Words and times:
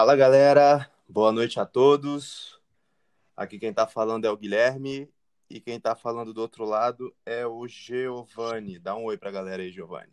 Fala 0.00 0.14
galera, 0.14 0.88
boa 1.08 1.32
noite 1.32 1.58
a 1.58 1.66
todos. 1.66 2.56
Aqui 3.36 3.58
quem 3.58 3.70
está 3.70 3.84
falando 3.84 4.26
é 4.26 4.30
o 4.30 4.36
Guilherme 4.36 5.10
e 5.50 5.58
quem 5.58 5.74
está 5.74 5.96
falando 5.96 6.32
do 6.32 6.40
outro 6.40 6.64
lado 6.64 7.12
é 7.26 7.44
o 7.44 7.66
Giovanni. 7.66 8.78
Dá 8.78 8.94
um 8.94 9.06
oi 9.06 9.18
para 9.18 9.30
a 9.30 9.32
galera 9.32 9.60
aí, 9.60 9.72
Giovanni. 9.72 10.12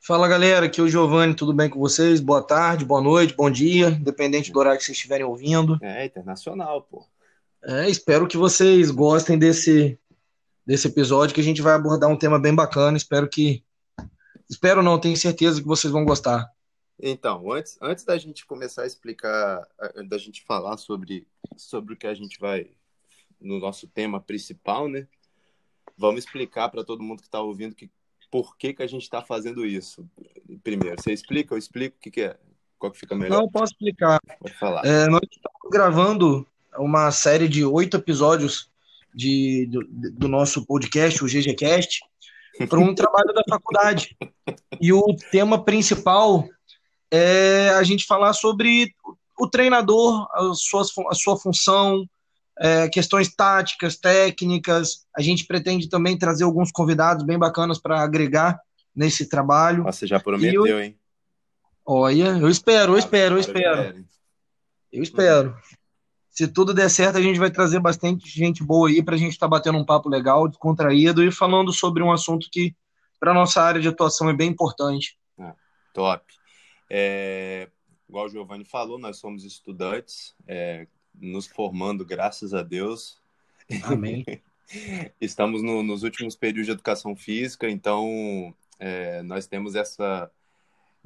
Fala 0.00 0.26
galera, 0.26 0.66
aqui 0.66 0.80
é 0.80 0.82
o 0.82 0.88
Giovanni, 0.88 1.32
tudo 1.32 1.54
bem 1.54 1.70
com 1.70 1.78
vocês? 1.78 2.18
Boa 2.18 2.42
tarde, 2.42 2.84
boa 2.84 3.00
noite, 3.00 3.36
bom 3.36 3.48
dia, 3.48 3.90
independente 3.90 4.50
do 4.50 4.58
horário 4.58 4.80
que 4.80 4.84
vocês 4.84 4.96
estiverem 4.96 5.24
ouvindo. 5.24 5.78
É, 5.80 6.04
internacional, 6.04 6.82
pô. 6.82 7.06
É, 7.62 7.88
espero 7.88 8.26
que 8.26 8.36
vocês 8.36 8.90
gostem 8.90 9.38
desse, 9.38 9.96
desse 10.66 10.88
episódio, 10.88 11.36
que 11.36 11.40
a 11.40 11.44
gente 11.44 11.62
vai 11.62 11.74
abordar 11.74 12.10
um 12.10 12.18
tema 12.18 12.40
bem 12.40 12.52
bacana. 12.52 12.96
Espero 12.96 13.28
que. 13.28 13.62
Espero 14.50 14.82
não, 14.82 14.98
tenho 14.98 15.16
certeza 15.16 15.62
que 15.62 15.68
vocês 15.68 15.92
vão 15.92 16.04
gostar. 16.04 16.52
Então, 17.00 17.50
antes, 17.52 17.76
antes 17.80 18.04
da 18.04 18.16
gente 18.16 18.46
começar 18.46 18.82
a 18.82 18.86
explicar, 18.86 19.66
da 20.06 20.16
gente 20.18 20.42
falar 20.42 20.76
sobre, 20.76 21.26
sobre 21.56 21.94
o 21.94 21.96
que 21.96 22.06
a 22.06 22.14
gente 22.14 22.38
vai 22.38 22.70
no 23.40 23.58
nosso 23.58 23.86
tema 23.88 24.20
principal, 24.20 24.88
né? 24.88 25.06
Vamos 25.96 26.24
explicar 26.24 26.68
para 26.68 26.84
todo 26.84 27.02
mundo 27.02 27.20
que 27.20 27.26
está 27.26 27.40
ouvindo 27.40 27.74
que 27.74 27.90
por 28.30 28.56
que, 28.56 28.74
que 28.74 28.82
a 28.82 28.86
gente 28.86 29.02
está 29.02 29.22
fazendo 29.22 29.64
isso. 29.64 30.08
Primeiro, 30.62 31.00
você 31.00 31.12
explica, 31.12 31.54
eu 31.54 31.58
explico 31.58 31.96
o 31.96 32.00
que, 32.00 32.10
que 32.10 32.20
é, 32.22 32.36
qual 32.78 32.90
que 32.90 32.98
fica 32.98 33.14
melhor. 33.14 33.42
Não, 33.42 33.48
posso 33.48 33.72
explicar. 33.72 34.18
Pode 34.40 34.58
falar. 34.58 34.84
É, 34.84 35.06
nós 35.06 35.20
estamos 35.30 35.70
gravando 35.70 36.46
uma 36.76 37.12
série 37.12 37.48
de 37.48 37.64
oito 37.64 37.96
episódios 37.96 38.68
de, 39.14 39.66
do, 39.66 39.86
do 40.12 40.28
nosso 40.28 40.66
podcast, 40.66 41.22
o 41.22 41.28
GGCast, 41.28 42.00
para 42.68 42.80
um 42.80 42.92
trabalho 42.96 43.32
da 43.32 43.42
faculdade. 43.48 44.16
E 44.80 44.92
o 44.92 45.14
tema 45.30 45.64
principal 45.64 46.48
é 47.10 47.70
a 47.70 47.82
gente 47.82 48.06
falar 48.06 48.32
sobre 48.32 48.94
o 49.38 49.48
treinador, 49.48 50.28
a 50.32 50.52
sua, 50.54 50.82
a 51.10 51.14
sua 51.14 51.36
função, 51.38 52.04
é, 52.58 52.88
questões 52.88 53.34
táticas, 53.34 53.96
técnicas. 53.96 55.06
A 55.16 55.20
gente 55.20 55.46
pretende 55.46 55.88
também 55.88 56.18
trazer 56.18 56.44
alguns 56.44 56.70
convidados 56.70 57.24
bem 57.24 57.38
bacanas 57.38 57.78
para 57.78 58.00
agregar 58.00 58.58
nesse 58.94 59.28
trabalho. 59.28 59.82
Você 59.84 60.06
já 60.06 60.20
prometeu, 60.20 60.66
eu... 60.66 60.80
hein? 60.80 60.96
Olha, 61.86 62.38
eu 62.38 62.48
espero, 62.48 62.94
eu 62.94 62.98
espero, 62.98 63.34
eu 63.34 63.40
espero. 63.40 64.04
Eu 64.90 65.02
espero. 65.02 65.56
Se 66.30 66.48
tudo 66.48 66.72
der 66.72 66.88
certo, 66.88 67.18
a 67.18 67.20
gente 67.20 67.38
vai 67.38 67.50
trazer 67.50 67.78
bastante 67.78 68.28
gente 68.28 68.64
boa 68.64 68.88
aí 68.88 69.02
para 69.02 69.14
a 69.14 69.18
gente 69.18 69.32
estar 69.32 69.46
tá 69.46 69.50
batendo 69.50 69.78
um 69.78 69.84
papo 69.84 70.08
legal, 70.08 70.48
descontraído 70.48 71.22
e 71.22 71.30
falando 71.30 71.72
sobre 71.72 72.02
um 72.02 72.10
assunto 72.10 72.48
que 72.50 72.74
para 73.20 73.34
nossa 73.34 73.62
área 73.62 73.80
de 73.80 73.88
atuação 73.88 74.28
é 74.28 74.32
bem 74.32 74.50
importante. 74.50 75.16
Ah, 75.38 75.54
top. 75.92 76.24
É, 76.88 77.68
igual 78.08 78.26
o 78.26 78.28
Giovanni 78.28 78.64
falou, 78.64 78.98
nós 78.98 79.18
somos 79.18 79.44
estudantes, 79.44 80.34
é, 80.46 80.86
nos 81.14 81.46
formando, 81.46 82.04
graças 82.04 82.54
a 82.54 82.62
Deus. 82.62 83.20
Amém. 83.82 84.24
Estamos 85.20 85.62
no, 85.62 85.82
nos 85.82 86.02
últimos 86.02 86.34
períodos 86.34 86.66
de 86.66 86.72
educação 86.72 87.14
física, 87.14 87.68
então 87.68 88.54
é, 88.78 89.22
nós 89.22 89.46
temos 89.46 89.74
essa 89.74 90.30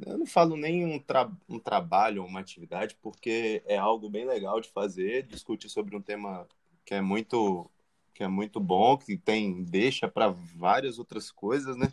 eu 0.06 0.16
não 0.16 0.26
falo 0.26 0.56
nem 0.56 0.84
um, 0.86 0.98
tra 0.98 1.30
um 1.48 1.58
trabalho, 1.58 2.24
uma 2.24 2.38
atividade, 2.38 2.96
porque 3.02 3.62
é 3.66 3.76
algo 3.76 4.08
bem 4.08 4.24
legal 4.24 4.60
de 4.60 4.68
fazer, 4.68 5.24
discutir 5.24 5.68
sobre 5.68 5.96
um 5.96 6.00
tema 6.00 6.46
que 6.84 6.94
é 6.94 7.00
muito 7.00 7.68
que 8.14 8.24
é 8.24 8.28
muito 8.28 8.58
bom, 8.58 8.96
que 8.96 9.16
tem 9.16 9.62
deixa 9.62 10.08
para 10.08 10.28
várias 10.28 10.98
outras 10.98 11.30
coisas, 11.30 11.76
né? 11.76 11.88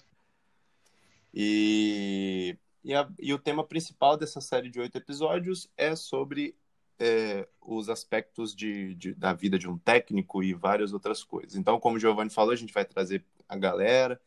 E, 1.32 2.58
e, 2.86 2.94
a, 2.94 3.10
e, 3.20 3.34
o 3.34 3.40
tema 3.40 3.64
principal 3.64 4.16
dessa 4.16 4.40
série 4.40 4.70
de 4.70 4.80
oito 4.80 4.96
episódios 4.96 5.68
é 5.76 5.96
sobre 5.96 6.56
é, 7.00 7.48
os 7.60 7.90
aspectos 7.90 8.56
de, 8.56 8.94
de, 8.94 9.16
da 9.16 9.34
vida 9.34 9.58
de 9.58 9.68
um 9.68 9.76
técnico 9.76 10.44
e 10.44 10.54
várias 10.54 10.94
outras 10.94 11.24
coisas. 11.24 11.56
Então, 11.56 11.80
como 11.80 11.98
o 11.98 12.00
Giovanni 12.00 12.30
falou, 12.30 12.52
a 12.52 12.56
gente 12.56 12.72
vai 12.72 12.86
trazer 12.86 13.26
a 13.50 13.58
galera, 13.58 14.22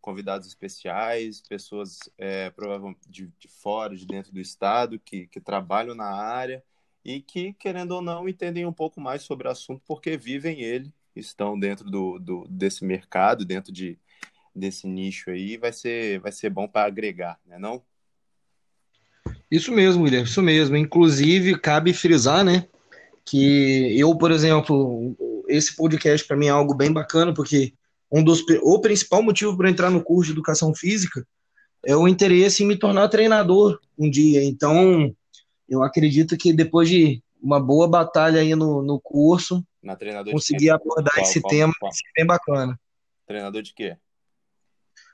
convidados 0.00 0.46
especiais, 0.46 1.42
pessoas 1.42 1.98
é, 2.16 2.48
provavelmente 2.48 3.06
de, 3.06 3.30
de, 3.38 3.48
fora, 3.48 3.94
de 3.94 4.06
dentro 4.06 4.32
do 4.32 4.40
estado, 4.40 4.98
que, 4.98 5.26
que 5.26 5.38
trabalham 5.38 5.94
na 5.94 6.10
área 6.10 6.64
e 7.04 7.20
que, 7.20 7.52
querendo 7.52 7.92
ou 7.92 8.00
não, 8.00 8.26
entendem 8.26 8.64
um 8.64 8.72
pouco 8.72 8.98
mais 8.98 9.20
sobre 9.22 9.46
o 9.46 9.50
assunto 9.50 9.82
porque 9.86 10.16
vivem 10.16 10.62
ele, 10.62 10.90
estão 11.14 11.58
dentro 11.58 11.90
do, 11.90 12.18
do 12.18 12.48
desse 12.48 12.82
mercado, 12.82 13.44
dentro 13.44 13.70
de, 13.70 13.98
desse 14.54 14.86
nicho 14.86 15.30
aí, 15.30 15.58
vai 15.58 15.72
ser, 15.72 16.18
vai 16.20 16.32
ser 16.32 16.48
bom 16.48 16.66
para 16.66 16.86
agregar, 16.86 17.38
né 17.44 17.58
não? 17.58 17.84
Isso 19.50 19.72
mesmo, 19.72 20.04
William, 20.04 20.22
isso 20.22 20.42
mesmo. 20.42 20.76
Inclusive, 20.76 21.58
cabe 21.58 21.92
frisar, 21.92 22.44
né, 22.44 22.66
que 23.24 23.98
eu, 23.98 24.16
por 24.16 24.30
exemplo, 24.30 25.16
esse 25.48 25.74
podcast 25.74 26.26
para 26.26 26.36
mim 26.36 26.46
é 26.46 26.50
algo 26.50 26.74
bem 26.74 26.92
bacana, 26.92 27.34
porque 27.34 27.72
um 28.10 28.22
dos 28.22 28.42
o 28.62 28.80
principal 28.80 29.22
motivo 29.22 29.56
para 29.56 29.70
entrar 29.70 29.90
no 29.90 30.02
curso 30.02 30.26
de 30.26 30.32
educação 30.32 30.74
física 30.74 31.26
é 31.84 31.96
o 31.96 32.08
interesse 32.08 32.62
em 32.62 32.66
me 32.66 32.76
tornar 32.76 33.08
treinador 33.08 33.78
um 33.98 34.10
dia. 34.10 34.42
Então, 34.44 35.14
eu 35.68 35.82
acredito 35.82 36.36
que 36.36 36.52
depois 36.52 36.88
de 36.88 37.22
uma 37.42 37.58
boa 37.58 37.88
batalha 37.88 38.40
aí 38.40 38.54
no, 38.54 38.82
no 38.82 39.00
curso, 39.00 39.64
conseguir 40.30 40.70
abordar 40.70 41.14
qual, 41.14 41.24
esse 41.24 41.40
qual, 41.40 41.50
tema 41.50 41.72
qual? 41.78 41.92
bem 42.16 42.26
bacana. 42.26 42.80
Treinador 43.26 43.62
de 43.62 43.72
quê? 43.72 43.96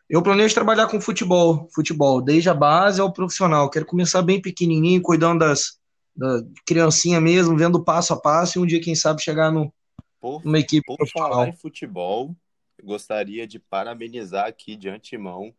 Eu 0.08 0.22
planejo 0.22 0.54
trabalhar 0.54 0.86
com 0.86 1.00
futebol, 1.00 1.68
futebol, 1.74 2.22
desde 2.22 2.48
a 2.48 2.54
base 2.54 3.00
ao 3.00 3.12
profissional. 3.12 3.68
Quero 3.68 3.84
começar 3.84 4.22
bem 4.22 4.40
pequenininho, 4.40 5.02
cuidando 5.02 5.40
das, 5.40 5.80
da 6.14 6.42
criancinha 6.64 7.20
mesmo, 7.20 7.56
vendo 7.56 7.82
passo 7.82 8.12
a 8.12 8.20
passo 8.20 8.58
e 8.58 8.62
um 8.62 8.66
dia, 8.66 8.80
quem 8.80 8.94
sabe, 8.94 9.20
chegar 9.20 9.50
no, 9.50 9.74
por, 10.20 10.44
numa 10.44 10.60
equipe 10.60 10.86
por 10.86 10.96
profissional. 10.96 11.30
Falar 11.30 11.48
em 11.48 11.56
futebol, 11.56 12.36
gostaria 12.84 13.48
de 13.48 13.58
parabenizar 13.58 14.46
aqui 14.46 14.76
de 14.76 14.88
antemão. 14.88 15.52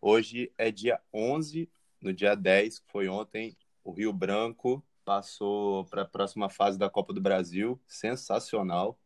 Hoje 0.00 0.50
é 0.56 0.70
dia 0.70 0.98
11, 1.12 1.68
no 2.00 2.14
dia 2.14 2.34
10, 2.34 2.78
que 2.78 2.90
foi 2.90 3.06
ontem, 3.06 3.54
o 3.84 3.92
Rio 3.92 4.14
Branco 4.14 4.82
passou 5.04 5.84
para 5.84 6.02
a 6.02 6.06
próxima 6.06 6.48
fase 6.48 6.78
da 6.78 6.88
Copa 6.88 7.12
do 7.12 7.20
Brasil. 7.20 7.78
Sensacional. 7.86 8.98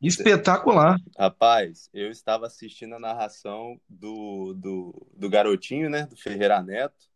Espetacular. 0.00 0.98
Rapaz, 1.18 1.90
eu 1.92 2.10
estava 2.10 2.46
assistindo 2.46 2.94
a 2.94 2.98
narração 2.98 3.78
do, 3.88 4.54
do, 4.54 5.06
do 5.14 5.28
garotinho, 5.28 5.90
né? 5.90 6.06
Do 6.06 6.16
Ferreira 6.16 6.62
Neto. 6.62 7.10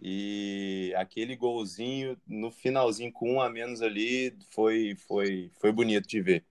E 0.00 0.92
aquele 0.96 1.36
golzinho 1.36 2.16
no 2.26 2.50
finalzinho 2.50 3.12
com 3.12 3.34
um 3.34 3.40
a 3.40 3.48
menos 3.48 3.80
ali 3.80 4.34
foi, 4.50 4.96
foi, 5.06 5.50
foi 5.60 5.72
bonito 5.72 6.08
de 6.08 6.20
ver. 6.20 6.44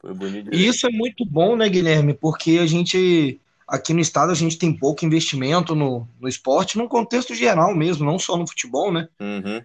Foi 0.00 0.14
bonito. 0.14 0.54
E 0.54 0.66
isso 0.66 0.86
é 0.86 0.90
muito 0.90 1.24
bom, 1.24 1.56
né, 1.56 1.68
Guilherme? 1.68 2.14
Porque 2.14 2.58
a 2.60 2.66
gente, 2.66 3.40
aqui 3.66 3.92
no 3.92 4.00
estado, 4.00 4.30
a 4.30 4.34
gente 4.34 4.58
tem 4.58 4.72
pouco 4.72 5.04
investimento 5.04 5.74
no, 5.74 6.06
no 6.20 6.28
esporte, 6.28 6.78
num 6.78 6.86
contexto 6.86 7.34
geral 7.34 7.74
mesmo, 7.74 8.04
não 8.04 8.18
só 8.18 8.36
no 8.36 8.46
futebol, 8.46 8.92
né? 8.92 9.08
Uhum. 9.18 9.62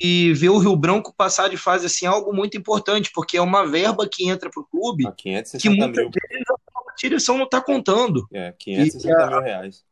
E, 0.00 0.32
ver 0.32 0.48
o 0.48 0.58
Rio 0.58 0.74
Branco 0.74 1.14
passar 1.14 1.48
de 1.48 1.56
fase 1.56 1.86
assim 1.86 2.06
é 2.06 2.08
algo 2.08 2.32
muito 2.32 2.56
importante, 2.56 3.10
porque 3.14 3.36
é 3.36 3.42
uma 3.42 3.66
verba 3.66 4.08
que 4.10 4.28
entra 4.28 4.50
para 4.50 4.62
o 4.62 4.66
clube 4.66 5.04
que 5.16 5.30
muitas 5.68 6.04
mil. 6.04 6.10
vezes 6.10 6.44
a 6.48 6.94
direção 6.98 7.36
não 7.36 7.44
está 7.44 7.60
contando. 7.60 8.26
É, 8.32 8.52
560 8.58 9.22
e, 9.22 9.28
mil 9.28 9.40
reais. 9.40 9.84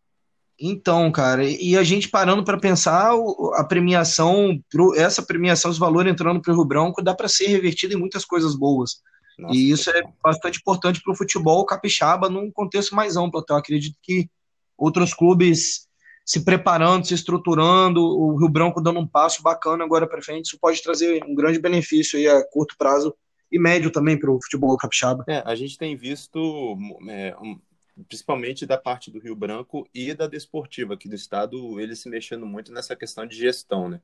Então, 0.59 1.11
cara, 1.11 1.45
e 1.45 1.77
a 1.77 1.83
gente 1.83 2.09
parando 2.09 2.45
para 2.45 2.59
pensar 2.59 3.13
a 3.55 3.65
premiação, 3.65 4.63
essa 4.97 5.23
premiação, 5.23 5.71
esse 5.71 5.81
valor 5.81 6.07
entrando 6.07 6.41
para 6.41 6.53
o 6.53 6.57
Rio 6.57 6.65
Branco, 6.67 7.03
dá 7.03 7.15
para 7.15 7.29
ser 7.29 7.47
revertido 7.47 7.95
em 7.95 7.99
muitas 7.99 8.25
coisas 8.25 8.55
boas. 8.55 9.01
Nossa, 9.39 9.55
e 9.55 9.71
isso 9.71 9.89
é 9.91 10.03
bastante 10.23 10.59
importante 10.59 11.01
para 11.03 11.13
o 11.13 11.17
futebol 11.17 11.65
capixaba 11.65 12.29
num 12.29 12.51
contexto 12.51 12.95
mais 12.95 13.17
amplo. 13.17 13.41
Então, 13.41 13.57
eu 13.57 13.61
acredito 13.61 13.97
que 14.03 14.29
outros 14.77 15.15
clubes 15.15 15.89
se 16.31 16.45
preparando, 16.45 17.05
se 17.05 17.13
estruturando, 17.13 18.01
o 18.01 18.37
Rio 18.37 18.49
Branco 18.49 18.81
dando 18.81 19.01
um 19.01 19.07
passo 19.07 19.43
bacana 19.43 19.83
agora 19.83 20.07
para 20.07 20.23
frente, 20.23 20.47
isso 20.47 20.61
pode 20.61 20.81
trazer 20.81 21.25
um 21.25 21.35
grande 21.35 21.59
benefício 21.59 22.17
aí 22.17 22.29
a 22.29 22.47
curto 22.49 22.77
prazo 22.79 23.13
e 23.51 23.59
médio 23.59 23.91
também 23.91 24.17
para 24.17 24.31
o 24.31 24.41
futebol 24.41 24.77
capixaba. 24.77 25.25
É, 25.27 25.43
a 25.45 25.57
gente 25.57 25.77
tem 25.77 25.97
visto, 25.97 26.79
é, 27.09 27.37
um, 27.43 27.59
principalmente 28.07 28.65
da 28.65 28.79
parte 28.79 29.11
do 29.11 29.19
Rio 29.19 29.35
Branco 29.35 29.89
e 29.93 30.15
da 30.15 30.29
desportiva 30.29 30.95
aqui 30.95 31.09
do 31.09 31.17
estado, 31.17 31.81
eles 31.81 31.99
se 31.99 32.09
mexendo 32.09 32.47
muito 32.47 32.71
nessa 32.73 32.95
questão 32.95 33.27
de 33.27 33.35
gestão, 33.35 33.89
né? 33.89 34.01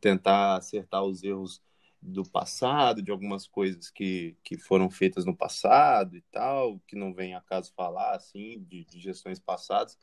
Tentar 0.00 0.56
acertar 0.56 1.04
os 1.04 1.22
erros 1.22 1.60
do 2.00 2.24
passado, 2.24 3.02
de 3.02 3.10
algumas 3.10 3.46
coisas 3.46 3.90
que, 3.90 4.34
que 4.42 4.56
foram 4.56 4.88
feitas 4.88 5.26
no 5.26 5.36
passado 5.36 6.16
e 6.16 6.22
tal, 6.32 6.80
que 6.86 6.96
não 6.96 7.12
vem 7.12 7.34
a 7.34 7.42
caso 7.42 7.70
falar, 7.76 8.16
assim, 8.16 8.64
de, 8.66 8.82
de 8.86 8.98
gestões 8.98 9.38
passadas, 9.38 9.98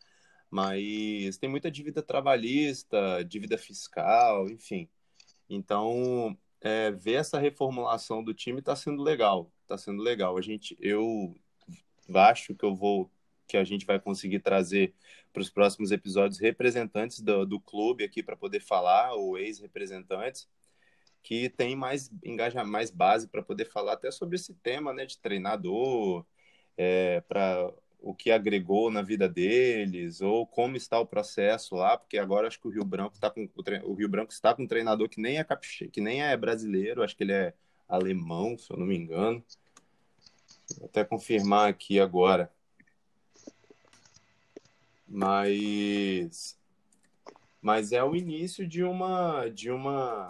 mas 0.53 1.35
tem 1.39 1.49
muita 1.49 1.71
dívida 1.71 2.03
trabalhista, 2.03 3.23
dívida 3.25 3.57
fiscal, 3.57 4.47
enfim. 4.47 4.87
Então, 5.49 6.37
é, 6.61 6.91
ver 6.91 7.13
essa 7.13 7.39
reformulação 7.39 8.23
do 8.23 8.35
time 8.35 8.59
está 8.59 8.75
sendo 8.75 9.01
legal, 9.01 9.51
está 9.63 9.79
sendo 9.79 10.03
legal. 10.03 10.37
A 10.37 10.41
gente, 10.41 10.77
eu 10.79 11.35
acho 12.13 12.53
que 12.53 12.63
eu 12.63 12.75
vou 12.75 13.11
que 13.47 13.57
a 13.57 13.63
gente 13.63 13.83
vai 13.83 13.99
conseguir 13.99 14.41
trazer 14.41 14.93
para 15.33 15.41
os 15.41 15.49
próximos 15.49 15.91
episódios 15.91 16.39
representantes 16.39 17.19
do, 17.19 17.47
do 17.47 17.59
clube 17.59 18.03
aqui 18.03 18.21
para 18.21 18.37
poder 18.37 18.59
falar, 18.59 19.13
ou 19.13 19.39
ex-representantes, 19.39 20.47
que 21.23 21.49
tem 21.49 21.75
mais 21.75 22.11
engajamento, 22.23 22.71
mais 22.71 22.91
base 22.91 23.27
para 23.27 23.41
poder 23.41 23.65
falar 23.65 23.93
até 23.93 24.11
sobre 24.11 24.35
esse 24.35 24.53
tema 24.53 24.93
né, 24.93 25.05
de 25.07 25.17
treinador, 25.17 26.23
é, 26.77 27.21
para 27.21 27.73
o 28.03 28.13
que 28.13 28.31
agregou 28.31 28.91
na 28.91 29.01
vida 29.01 29.29
deles, 29.29 30.19
ou 30.19 30.45
como 30.45 30.75
está 30.75 30.99
o 30.99 31.05
processo 31.05 31.73
lá, 31.75 31.97
porque 31.97 32.17
agora 32.17 32.47
acho 32.49 32.59
que 32.59 32.67
o 32.67 32.69
Rio 32.69 32.83
Branco 32.83 33.15
está 33.15 33.29
com 33.29 33.49
o, 33.55 33.93
Rio 33.93 34.09
Branco 34.09 34.33
está 34.33 34.53
com 34.53 34.63
um 34.63 34.67
treinador 34.67 35.07
que 35.07 35.21
nem 35.21 35.37
é 35.37 35.43
capiche, 35.43 35.87
que 35.87 36.01
nem 36.01 36.21
é 36.21 36.35
brasileiro, 36.35 37.01
acho 37.01 37.15
que 37.15 37.23
ele 37.23 37.31
é 37.31 37.53
alemão, 37.87 38.57
se 38.57 38.69
eu 38.71 38.77
não 38.77 38.85
me 38.85 38.97
engano. 38.97 39.41
Vou 40.77 40.85
até 40.87 41.05
confirmar 41.05 41.69
aqui 41.69 41.97
agora. 41.97 42.51
Mas 45.07 46.59
mas 47.61 47.93
é 47.93 48.03
o 48.03 48.15
início 48.15 48.67
de 48.67 48.83
uma 48.83 49.47
de 49.47 49.71
uma 49.71 50.27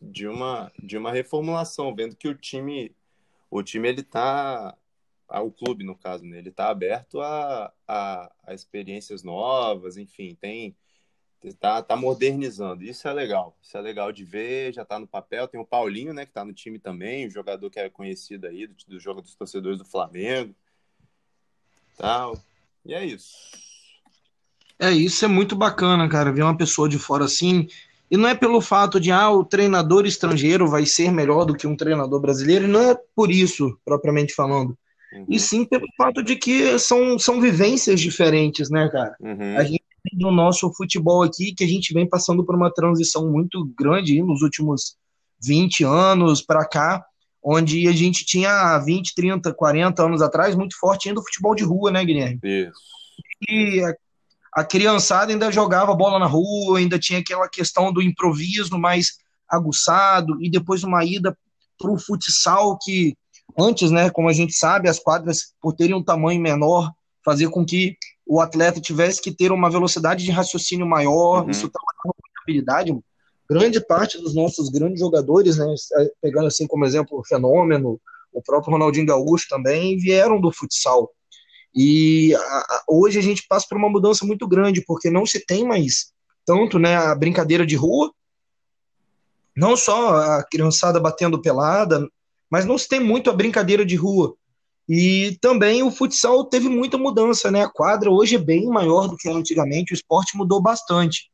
de 0.00 0.26
uma 0.26 0.72
de 0.82 0.96
uma 0.96 1.12
reformulação, 1.12 1.94
vendo 1.94 2.16
que 2.16 2.28
o 2.28 2.34
time 2.34 2.94
o 3.50 3.62
time 3.62 3.88
ele 3.88 4.02
tá 4.02 4.74
o 5.28 5.50
clube 5.50 5.84
no 5.84 5.96
caso, 5.96 6.24
né? 6.24 6.38
Ele 6.38 6.50
tá 6.50 6.68
aberto 6.68 7.20
a, 7.20 7.72
a, 7.86 8.32
a 8.46 8.54
experiências 8.54 9.22
novas, 9.22 9.96
enfim, 9.96 10.36
tem 10.40 10.76
tá, 11.52 11.82
tá 11.82 11.96
modernizando. 11.96 12.82
Isso 12.82 13.06
é 13.06 13.12
legal. 13.12 13.56
Isso 13.60 13.76
é 13.76 13.80
legal 13.80 14.12
de 14.12 14.24
ver, 14.24 14.72
já 14.72 14.84
tá 14.84 14.98
no 14.98 15.06
papel. 15.06 15.46
Tem 15.46 15.60
o 15.60 15.66
Paulinho, 15.66 16.14
né, 16.14 16.24
que 16.24 16.32
tá 16.32 16.44
no 16.44 16.52
time 16.52 16.78
também, 16.78 17.26
o 17.26 17.30
jogador 17.30 17.68
que 17.68 17.78
é 17.78 17.90
conhecido 17.90 18.46
aí 18.46 18.66
do, 18.66 18.74
do 18.88 19.00
jogo 19.00 19.20
dos 19.20 19.34
torcedores 19.34 19.78
do 19.78 19.84
Flamengo. 19.84 20.54
Tal. 21.96 22.38
E 22.84 22.94
é 22.94 23.04
isso. 23.04 23.34
É, 24.78 24.90
isso 24.90 25.24
é 25.24 25.28
muito 25.28 25.54
bacana, 25.54 26.08
cara, 26.08 26.32
ver 26.32 26.42
uma 26.42 26.56
pessoa 26.56 26.88
de 26.88 26.98
fora 26.98 27.24
assim. 27.24 27.68
E 28.10 28.16
não 28.16 28.28
é 28.28 28.34
pelo 28.34 28.60
fato 28.60 29.00
de, 29.00 29.10
ah, 29.10 29.30
o 29.30 29.44
treinador 29.44 30.06
estrangeiro 30.06 30.68
vai 30.68 30.84
ser 30.84 31.10
melhor 31.10 31.44
do 31.44 31.54
que 31.54 31.66
um 31.66 31.76
treinador 31.76 32.20
brasileiro, 32.20 32.68
não 32.68 32.80
é 32.90 32.94
por 33.14 33.30
isso, 33.30 33.78
propriamente 33.84 34.34
falando. 34.34 34.76
Uhum. 35.14 35.26
E 35.28 35.38
sim 35.38 35.64
pelo 35.64 35.86
fato 35.96 36.22
de 36.22 36.36
que 36.36 36.78
são, 36.78 37.18
são 37.18 37.40
vivências 37.40 38.00
diferentes, 38.00 38.68
né, 38.70 38.88
cara? 38.88 39.14
Uhum. 39.20 39.56
A 39.56 39.64
gente 39.64 39.84
no 40.12 40.30
nosso 40.30 40.70
futebol 40.74 41.22
aqui 41.22 41.54
que 41.54 41.64
a 41.64 41.66
gente 41.66 41.94
vem 41.94 42.06
passando 42.06 42.44
por 42.44 42.54
uma 42.54 42.72
transição 42.72 43.30
muito 43.30 43.64
grande 43.78 44.22
nos 44.22 44.42
últimos 44.42 44.96
20 45.42 45.84
anos 45.84 46.42
para 46.42 46.66
cá, 46.66 47.04
onde 47.42 47.88
a 47.88 47.92
gente 47.92 48.24
tinha 48.24 48.78
20, 48.78 49.14
30, 49.14 49.54
40 49.54 50.02
anos 50.02 50.22
atrás 50.22 50.54
muito 50.54 50.78
forte 50.78 51.08
ainda 51.08 51.20
o 51.20 51.24
futebol 51.24 51.54
de 51.54 51.64
rua, 51.64 51.90
né, 51.90 52.04
Guilherme? 52.04 52.38
Isso. 52.42 52.78
E 53.48 53.82
a, 53.82 54.60
a 54.60 54.64
criançada 54.64 55.32
ainda 55.32 55.52
jogava 55.52 55.94
bola 55.94 56.18
na 56.18 56.26
rua, 56.26 56.78
ainda 56.78 56.98
tinha 56.98 57.18
aquela 57.18 57.48
questão 57.48 57.92
do 57.92 58.02
improviso 58.02 58.78
mais 58.78 59.18
aguçado, 59.48 60.42
e 60.42 60.50
depois 60.50 60.82
uma 60.84 61.04
ida 61.04 61.36
para 61.78 61.90
o 61.90 61.98
futsal 61.98 62.78
que 62.78 63.14
antes, 63.58 63.90
né, 63.90 64.10
como 64.10 64.28
a 64.28 64.32
gente 64.32 64.52
sabe, 64.52 64.88
as 64.88 64.98
quadras 64.98 65.54
por 65.60 65.74
terem 65.74 65.94
um 65.94 66.02
tamanho 66.02 66.40
menor, 66.40 66.92
fazer 67.24 67.48
com 67.48 67.64
que 67.64 67.96
o 68.26 68.40
atleta 68.40 68.80
tivesse 68.80 69.20
que 69.20 69.32
ter 69.32 69.52
uma 69.52 69.70
velocidade 69.70 70.24
de 70.24 70.30
raciocínio 70.30 70.86
maior, 70.86 71.44
uhum. 71.44 71.50
isso 71.50 71.70
trabalhava 71.70 72.04
muita 72.04 72.40
habilidade. 72.42 72.98
Grande 73.48 73.80
parte 73.80 74.18
dos 74.18 74.34
nossos 74.34 74.68
grandes 74.70 75.00
jogadores, 75.00 75.58
né, 75.58 75.66
pegando 76.20 76.46
assim 76.46 76.66
como 76.66 76.84
exemplo 76.84 77.18
o 77.18 77.24
Fenômeno, 77.24 78.00
o 78.32 78.42
próprio 78.42 78.72
Ronaldinho 78.72 79.06
Gaúcho 79.06 79.46
também, 79.48 79.98
vieram 79.98 80.40
do 80.40 80.52
futsal. 80.52 81.10
E 81.74 82.34
a, 82.34 82.38
a, 82.38 82.84
hoje 82.88 83.18
a 83.18 83.22
gente 83.22 83.46
passa 83.48 83.66
por 83.68 83.76
uma 83.76 83.90
mudança 83.90 84.24
muito 84.24 84.46
grande, 84.46 84.82
porque 84.84 85.10
não 85.10 85.26
se 85.26 85.44
tem 85.44 85.66
mais 85.66 86.12
tanto 86.46 86.78
né, 86.78 86.96
a 86.96 87.14
brincadeira 87.14 87.66
de 87.66 87.74
rua, 87.74 88.12
não 89.56 89.76
só 89.76 90.16
a 90.16 90.44
criançada 90.44 91.00
batendo 91.00 91.40
pelada, 91.40 92.06
mas 92.54 92.64
não 92.64 92.78
se 92.78 92.88
tem 92.88 93.00
muito 93.00 93.28
a 93.28 93.32
brincadeira 93.32 93.84
de 93.84 93.96
rua. 93.96 94.36
E 94.88 95.36
também 95.40 95.82
o 95.82 95.90
futsal 95.90 96.44
teve 96.44 96.68
muita 96.68 96.96
mudança, 96.96 97.50
né? 97.50 97.64
A 97.64 97.68
quadra 97.68 98.08
hoje 98.08 98.36
é 98.36 98.38
bem 98.38 98.66
maior 98.66 99.08
do 99.08 99.16
que 99.16 99.28
era 99.28 99.36
antigamente, 99.36 99.92
o 99.92 99.94
esporte 99.96 100.36
mudou 100.36 100.62
bastante. 100.62 101.32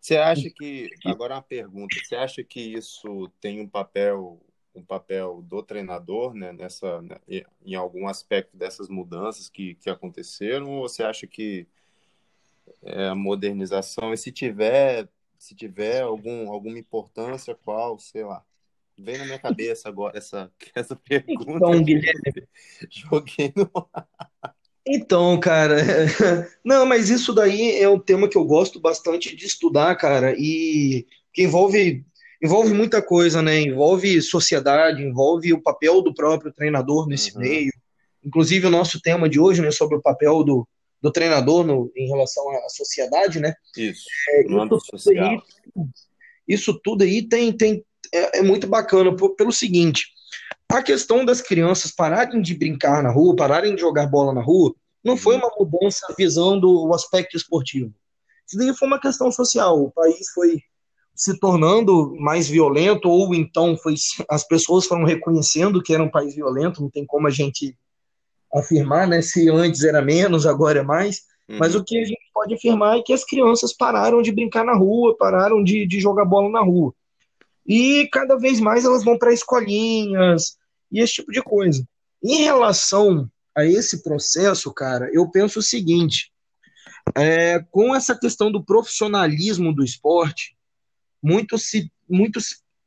Você 0.00 0.16
acha 0.16 0.48
que 0.48 0.88
agora 1.04 1.34
uma 1.34 1.42
pergunta, 1.42 1.94
você 2.02 2.16
acha 2.16 2.42
que 2.42 2.58
isso 2.58 3.30
tem 3.38 3.60
um 3.60 3.68
papel 3.68 4.40
um 4.74 4.82
papel 4.82 5.42
do 5.42 5.62
treinador, 5.62 6.32
né, 6.32 6.54
nessa 6.54 7.02
né, 7.02 7.18
em 7.62 7.74
algum 7.74 8.08
aspecto 8.08 8.56
dessas 8.56 8.88
mudanças 8.88 9.50
que, 9.50 9.74
que 9.74 9.90
aconteceram, 9.90 10.70
ou 10.70 10.88
você 10.88 11.02
acha 11.02 11.26
que 11.26 11.66
é, 12.82 13.08
a 13.08 13.14
modernização, 13.14 14.14
e 14.14 14.16
se 14.16 14.32
tiver 14.32 15.06
se 15.38 15.54
tiver 15.54 16.00
algum, 16.00 16.50
alguma 16.50 16.78
importância, 16.78 17.54
qual, 17.54 17.98
sei 17.98 18.24
lá. 18.24 18.42
Vem 19.02 19.18
na 19.18 19.24
minha 19.24 19.38
cabeça 19.38 19.88
agora 19.88 20.16
essa, 20.16 20.50
essa 20.74 20.94
pergunta. 20.94 21.50
Então, 21.50 21.82
Guilherme. 21.82 22.48
Joguei 22.88 23.52
no. 23.56 23.70
Então, 24.86 25.38
cara, 25.38 25.76
não, 26.64 26.84
mas 26.84 27.08
isso 27.08 27.32
daí 27.32 27.78
é 27.78 27.88
um 27.88 27.98
tema 27.98 28.28
que 28.28 28.36
eu 28.36 28.44
gosto 28.44 28.80
bastante 28.80 29.34
de 29.34 29.46
estudar, 29.46 29.94
cara, 29.96 30.34
e 30.36 31.06
que 31.32 31.42
envolve 31.42 32.04
envolve 32.42 32.74
muita 32.74 33.00
coisa, 33.00 33.40
né? 33.40 33.60
Envolve 33.60 34.20
sociedade, 34.20 35.02
envolve 35.02 35.52
o 35.52 35.62
papel 35.62 36.02
do 36.02 36.12
próprio 36.12 36.52
treinador 36.52 37.06
nesse 37.06 37.32
uhum. 37.34 37.40
meio. 37.40 37.72
Inclusive 38.24 38.66
o 38.66 38.70
nosso 38.70 39.00
tema 39.00 39.28
de 39.28 39.38
hoje, 39.38 39.62
né, 39.62 39.70
sobre 39.70 39.96
o 39.96 40.02
papel 40.02 40.42
do, 40.42 40.66
do 41.00 41.12
treinador 41.12 41.64
no, 41.64 41.92
em 41.96 42.08
relação 42.08 42.48
à 42.50 42.68
sociedade, 42.68 43.38
né? 43.38 43.54
Isso. 43.76 44.04
É, 44.30 44.52
âmbito 44.52 44.80
social. 44.80 45.30
Aí, 45.30 45.38
isso 46.46 46.74
tudo 46.82 47.04
aí 47.04 47.22
tem, 47.22 47.52
tem 47.52 47.84
é, 48.12 48.38
é 48.38 48.42
muito 48.42 48.66
bacana 48.66 49.14
por, 49.14 49.30
pelo 49.30 49.52
seguinte: 49.52 50.06
a 50.68 50.82
questão 50.82 51.24
das 51.24 51.40
crianças 51.40 51.92
pararem 51.92 52.40
de 52.40 52.54
brincar 52.54 53.02
na 53.02 53.10
rua, 53.10 53.36
pararem 53.36 53.74
de 53.74 53.80
jogar 53.80 54.06
bola 54.06 54.32
na 54.32 54.42
rua, 54.42 54.74
não 55.04 55.16
foi 55.16 55.36
uma 55.36 55.50
mudança 55.58 56.06
visando 56.16 56.70
o 56.70 56.94
aspecto 56.94 57.36
esportivo. 57.36 57.92
Isso 58.46 58.58
daí 58.58 58.74
foi 58.76 58.88
uma 58.88 59.00
questão 59.00 59.30
social. 59.30 59.82
O 59.82 59.90
país 59.90 60.30
foi 60.34 60.60
se 61.14 61.38
tornando 61.38 62.14
mais 62.16 62.48
violento, 62.48 63.08
ou 63.08 63.34
então 63.34 63.76
foi, 63.76 63.94
as 64.28 64.46
pessoas 64.46 64.86
foram 64.86 65.04
reconhecendo 65.04 65.82
que 65.82 65.92
era 65.92 66.02
um 66.02 66.10
país 66.10 66.34
violento, 66.34 66.80
não 66.80 66.90
tem 66.90 67.04
como 67.04 67.26
a 67.26 67.30
gente 67.30 67.76
afirmar 68.54 69.06
né, 69.06 69.22
se 69.22 69.48
antes 69.48 69.84
era 69.84 70.02
menos, 70.02 70.46
agora 70.46 70.80
é 70.80 70.82
mais. 70.82 71.22
Uhum. 71.48 71.58
Mas 71.58 71.74
o 71.74 71.84
que 71.84 71.98
a 71.98 72.04
gente 72.04 72.30
pode 72.32 72.54
afirmar 72.54 72.98
é 72.98 73.02
que 73.02 73.12
as 73.12 73.24
crianças 73.24 73.74
pararam 73.74 74.22
de 74.22 74.32
brincar 74.32 74.64
na 74.64 74.74
rua, 74.74 75.16
pararam 75.16 75.62
de, 75.62 75.86
de 75.86 76.00
jogar 76.00 76.24
bola 76.24 76.48
na 76.48 76.60
rua. 76.60 76.94
E 77.66 78.08
cada 78.12 78.36
vez 78.36 78.60
mais 78.60 78.84
elas 78.84 79.04
vão 79.04 79.18
para 79.18 79.32
escolinhas 79.32 80.56
e 80.90 81.00
esse 81.00 81.14
tipo 81.14 81.32
de 81.32 81.42
coisa. 81.42 81.86
Em 82.22 82.42
relação 82.42 83.30
a 83.56 83.64
esse 83.64 84.02
processo, 84.02 84.72
cara, 84.72 85.08
eu 85.12 85.30
penso 85.30 85.58
o 85.58 85.62
seguinte: 85.62 86.32
é, 87.16 87.60
com 87.70 87.94
essa 87.94 88.18
questão 88.18 88.50
do 88.50 88.64
profissionalismo 88.64 89.74
do 89.74 89.84
esporte, 89.84 90.56
muito 91.22 91.58
se 91.58 91.90
muito, 92.08 92.40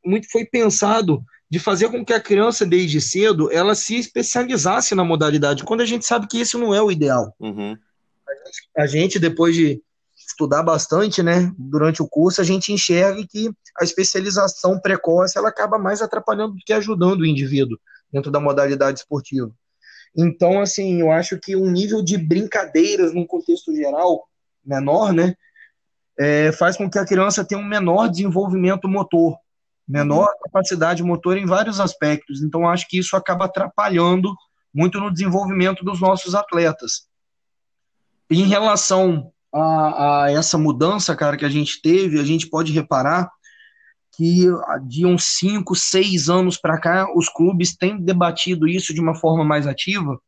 muito 0.04 0.30
foi 0.30 0.44
pensado 0.44 1.24
de 1.50 1.58
fazer 1.58 1.88
com 1.90 2.04
que 2.04 2.12
a 2.12 2.20
criança 2.20 2.66
desde 2.66 3.00
cedo 3.00 3.50
ela 3.52 3.74
se 3.74 3.96
especializasse 3.96 4.94
na 4.94 5.04
modalidade, 5.04 5.64
quando 5.64 5.80
a 5.80 5.86
gente 5.86 6.04
sabe 6.04 6.26
que 6.26 6.40
isso 6.40 6.58
não 6.58 6.74
é 6.74 6.82
o 6.82 6.90
ideal. 6.90 7.34
Uhum. 7.38 7.76
A 8.76 8.86
gente 8.86 9.18
depois 9.18 9.54
de 9.54 9.80
estudar 10.36 10.62
bastante, 10.62 11.22
né, 11.22 11.50
durante 11.58 12.02
o 12.02 12.08
curso, 12.08 12.42
a 12.42 12.44
gente 12.44 12.70
enxerga 12.70 13.26
que 13.26 13.50
a 13.80 13.82
especialização 13.82 14.78
precoce 14.78 15.38
ela 15.38 15.48
acaba 15.48 15.78
mais 15.78 16.02
atrapalhando 16.02 16.54
do 16.54 16.62
que 16.64 16.74
ajudando 16.74 17.22
o 17.22 17.26
indivíduo 17.26 17.78
dentro 18.12 18.30
da 18.30 18.38
modalidade 18.38 18.98
esportiva. 18.98 19.50
Então, 20.14 20.60
assim, 20.60 21.00
eu 21.00 21.10
acho 21.10 21.38
que 21.38 21.56
um 21.56 21.70
nível 21.70 22.02
de 22.02 22.18
brincadeiras 22.18 23.14
num 23.14 23.26
contexto 23.26 23.74
geral 23.74 24.28
menor, 24.62 25.12
né, 25.12 25.34
é, 26.18 26.52
faz 26.52 26.76
com 26.76 26.88
que 26.88 26.98
a 26.98 27.06
criança 27.06 27.44
tenha 27.44 27.60
um 27.60 27.66
menor 27.66 28.08
desenvolvimento 28.08 28.86
motor, 28.88 29.36
menor 29.88 30.28
uhum. 30.28 30.40
capacidade 30.44 31.02
motor 31.02 31.38
em 31.38 31.46
vários 31.46 31.80
aspectos. 31.80 32.42
Então, 32.42 32.68
acho 32.68 32.86
que 32.88 32.98
isso 32.98 33.16
acaba 33.16 33.46
atrapalhando 33.46 34.34
muito 34.72 35.00
no 35.00 35.10
desenvolvimento 35.10 35.82
dos 35.82 36.00
nossos 36.00 36.34
atletas. 36.34 37.08
Em 38.30 38.44
relação 38.44 39.32
a, 39.56 40.24
a, 40.24 40.30
essa 40.32 40.58
mudança, 40.58 41.16
cara, 41.16 41.36
que 41.36 41.44
a 41.44 41.48
gente 41.48 41.80
teve, 41.80 42.20
a 42.20 42.24
gente 42.24 42.48
pode 42.48 42.72
reparar 42.72 43.30
que 44.16 44.46
de 44.86 45.04
uns 45.04 45.24
5, 45.38 45.74
6 45.74 46.28
anos 46.28 46.56
para 46.56 46.80
cá, 46.80 47.06
os 47.14 47.28
clubes 47.28 47.76
têm 47.76 48.00
debatido 48.00 48.66
isso 48.66 48.94
de 48.94 49.00
uma 49.00 49.14
forma 49.14 49.44
mais 49.44 49.66
ativa, 49.66 50.18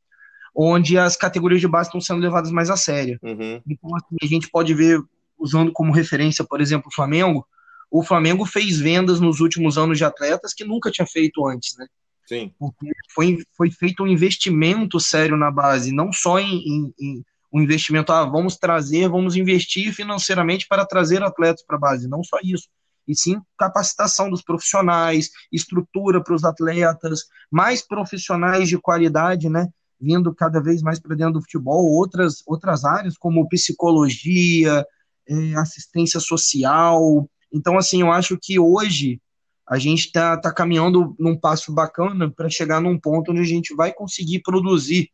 onde 0.54 0.98
as 0.98 1.16
categorias 1.16 1.60
de 1.60 1.68
base 1.68 1.88
estão 1.88 2.00
sendo 2.00 2.20
levadas 2.20 2.50
mais 2.50 2.68
a 2.68 2.76
sério. 2.76 3.18
Uhum. 3.22 3.60
Então, 3.66 3.96
assim, 3.96 4.16
a 4.22 4.26
gente 4.26 4.50
pode 4.50 4.74
ver, 4.74 5.00
usando 5.38 5.72
como 5.72 5.92
referência, 5.92 6.44
por 6.44 6.60
exemplo, 6.60 6.88
o 6.88 6.94
Flamengo, 6.94 7.46
o 7.90 8.02
Flamengo 8.02 8.44
fez 8.44 8.78
vendas 8.78 9.20
nos 9.20 9.40
últimos 9.40 9.78
anos 9.78 9.96
de 9.96 10.04
atletas 10.04 10.52
que 10.52 10.64
nunca 10.64 10.90
tinha 10.90 11.06
feito 11.06 11.46
antes, 11.46 11.74
né? 11.78 11.86
Sim. 12.26 12.52
Porque 12.58 12.86
foi, 13.14 13.38
foi 13.56 13.70
feito 13.70 14.02
um 14.02 14.06
investimento 14.06 15.00
sério 15.00 15.36
na 15.36 15.50
base, 15.50 15.92
não 15.92 16.12
só 16.12 16.38
em, 16.38 16.58
em, 16.58 16.94
em 17.00 17.24
um 17.52 17.62
investimento, 17.62 18.12
ah, 18.12 18.24
vamos 18.24 18.56
trazer, 18.56 19.08
vamos 19.08 19.36
investir 19.36 19.92
financeiramente 19.92 20.66
para 20.68 20.84
trazer 20.84 21.22
atletas 21.22 21.64
para 21.64 21.76
a 21.76 21.80
base, 21.80 22.08
não 22.08 22.22
só 22.22 22.38
isso, 22.42 22.68
e 23.06 23.16
sim 23.16 23.40
capacitação 23.56 24.28
dos 24.28 24.42
profissionais, 24.42 25.30
estrutura 25.50 26.22
para 26.22 26.34
os 26.34 26.44
atletas, 26.44 27.24
mais 27.50 27.80
profissionais 27.80 28.68
de 28.68 28.78
qualidade, 28.78 29.48
né? 29.48 29.68
Vindo 29.98 30.34
cada 30.34 30.60
vez 30.60 30.82
mais 30.82 31.00
para 31.00 31.16
dentro 31.16 31.34
do 31.34 31.40
futebol, 31.40 31.86
outras, 31.86 32.42
outras 32.46 32.84
áreas 32.84 33.16
como 33.16 33.48
psicologia, 33.48 34.86
é, 35.26 35.54
assistência 35.56 36.20
social. 36.20 37.28
Então, 37.52 37.78
assim, 37.78 38.02
eu 38.02 38.12
acho 38.12 38.38
que 38.40 38.58
hoje 38.58 39.20
a 39.66 39.78
gente 39.78 40.06
está 40.06 40.36
tá 40.36 40.52
caminhando 40.52 41.16
num 41.18 41.36
passo 41.36 41.72
bacana 41.72 42.30
para 42.30 42.48
chegar 42.48 42.80
num 42.80 42.98
ponto 42.98 43.32
onde 43.32 43.40
a 43.40 43.44
gente 43.44 43.74
vai 43.74 43.92
conseguir 43.92 44.40
produzir 44.40 45.10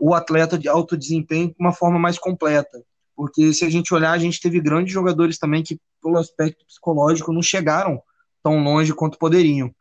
o 0.00 0.14
atleta 0.14 0.58
de 0.58 0.68
alto 0.68 0.96
desempenho 0.96 1.48
de 1.48 1.56
uma 1.58 1.72
forma 1.72 1.98
mais 1.98 2.18
completa. 2.18 2.82
Porque 3.14 3.54
se 3.54 3.64
a 3.64 3.70
gente 3.70 3.94
olhar, 3.94 4.12
a 4.12 4.18
gente 4.18 4.40
teve 4.40 4.60
grandes 4.60 4.92
jogadores 4.92 5.38
também 5.38 5.62
que, 5.62 5.80
pelo 6.02 6.18
aspecto 6.18 6.64
psicológico, 6.66 7.32
não 7.32 7.42
chegaram 7.42 8.00
tão 8.42 8.62
longe 8.62 8.92
quanto 8.92 9.18
poderiam. 9.18 9.74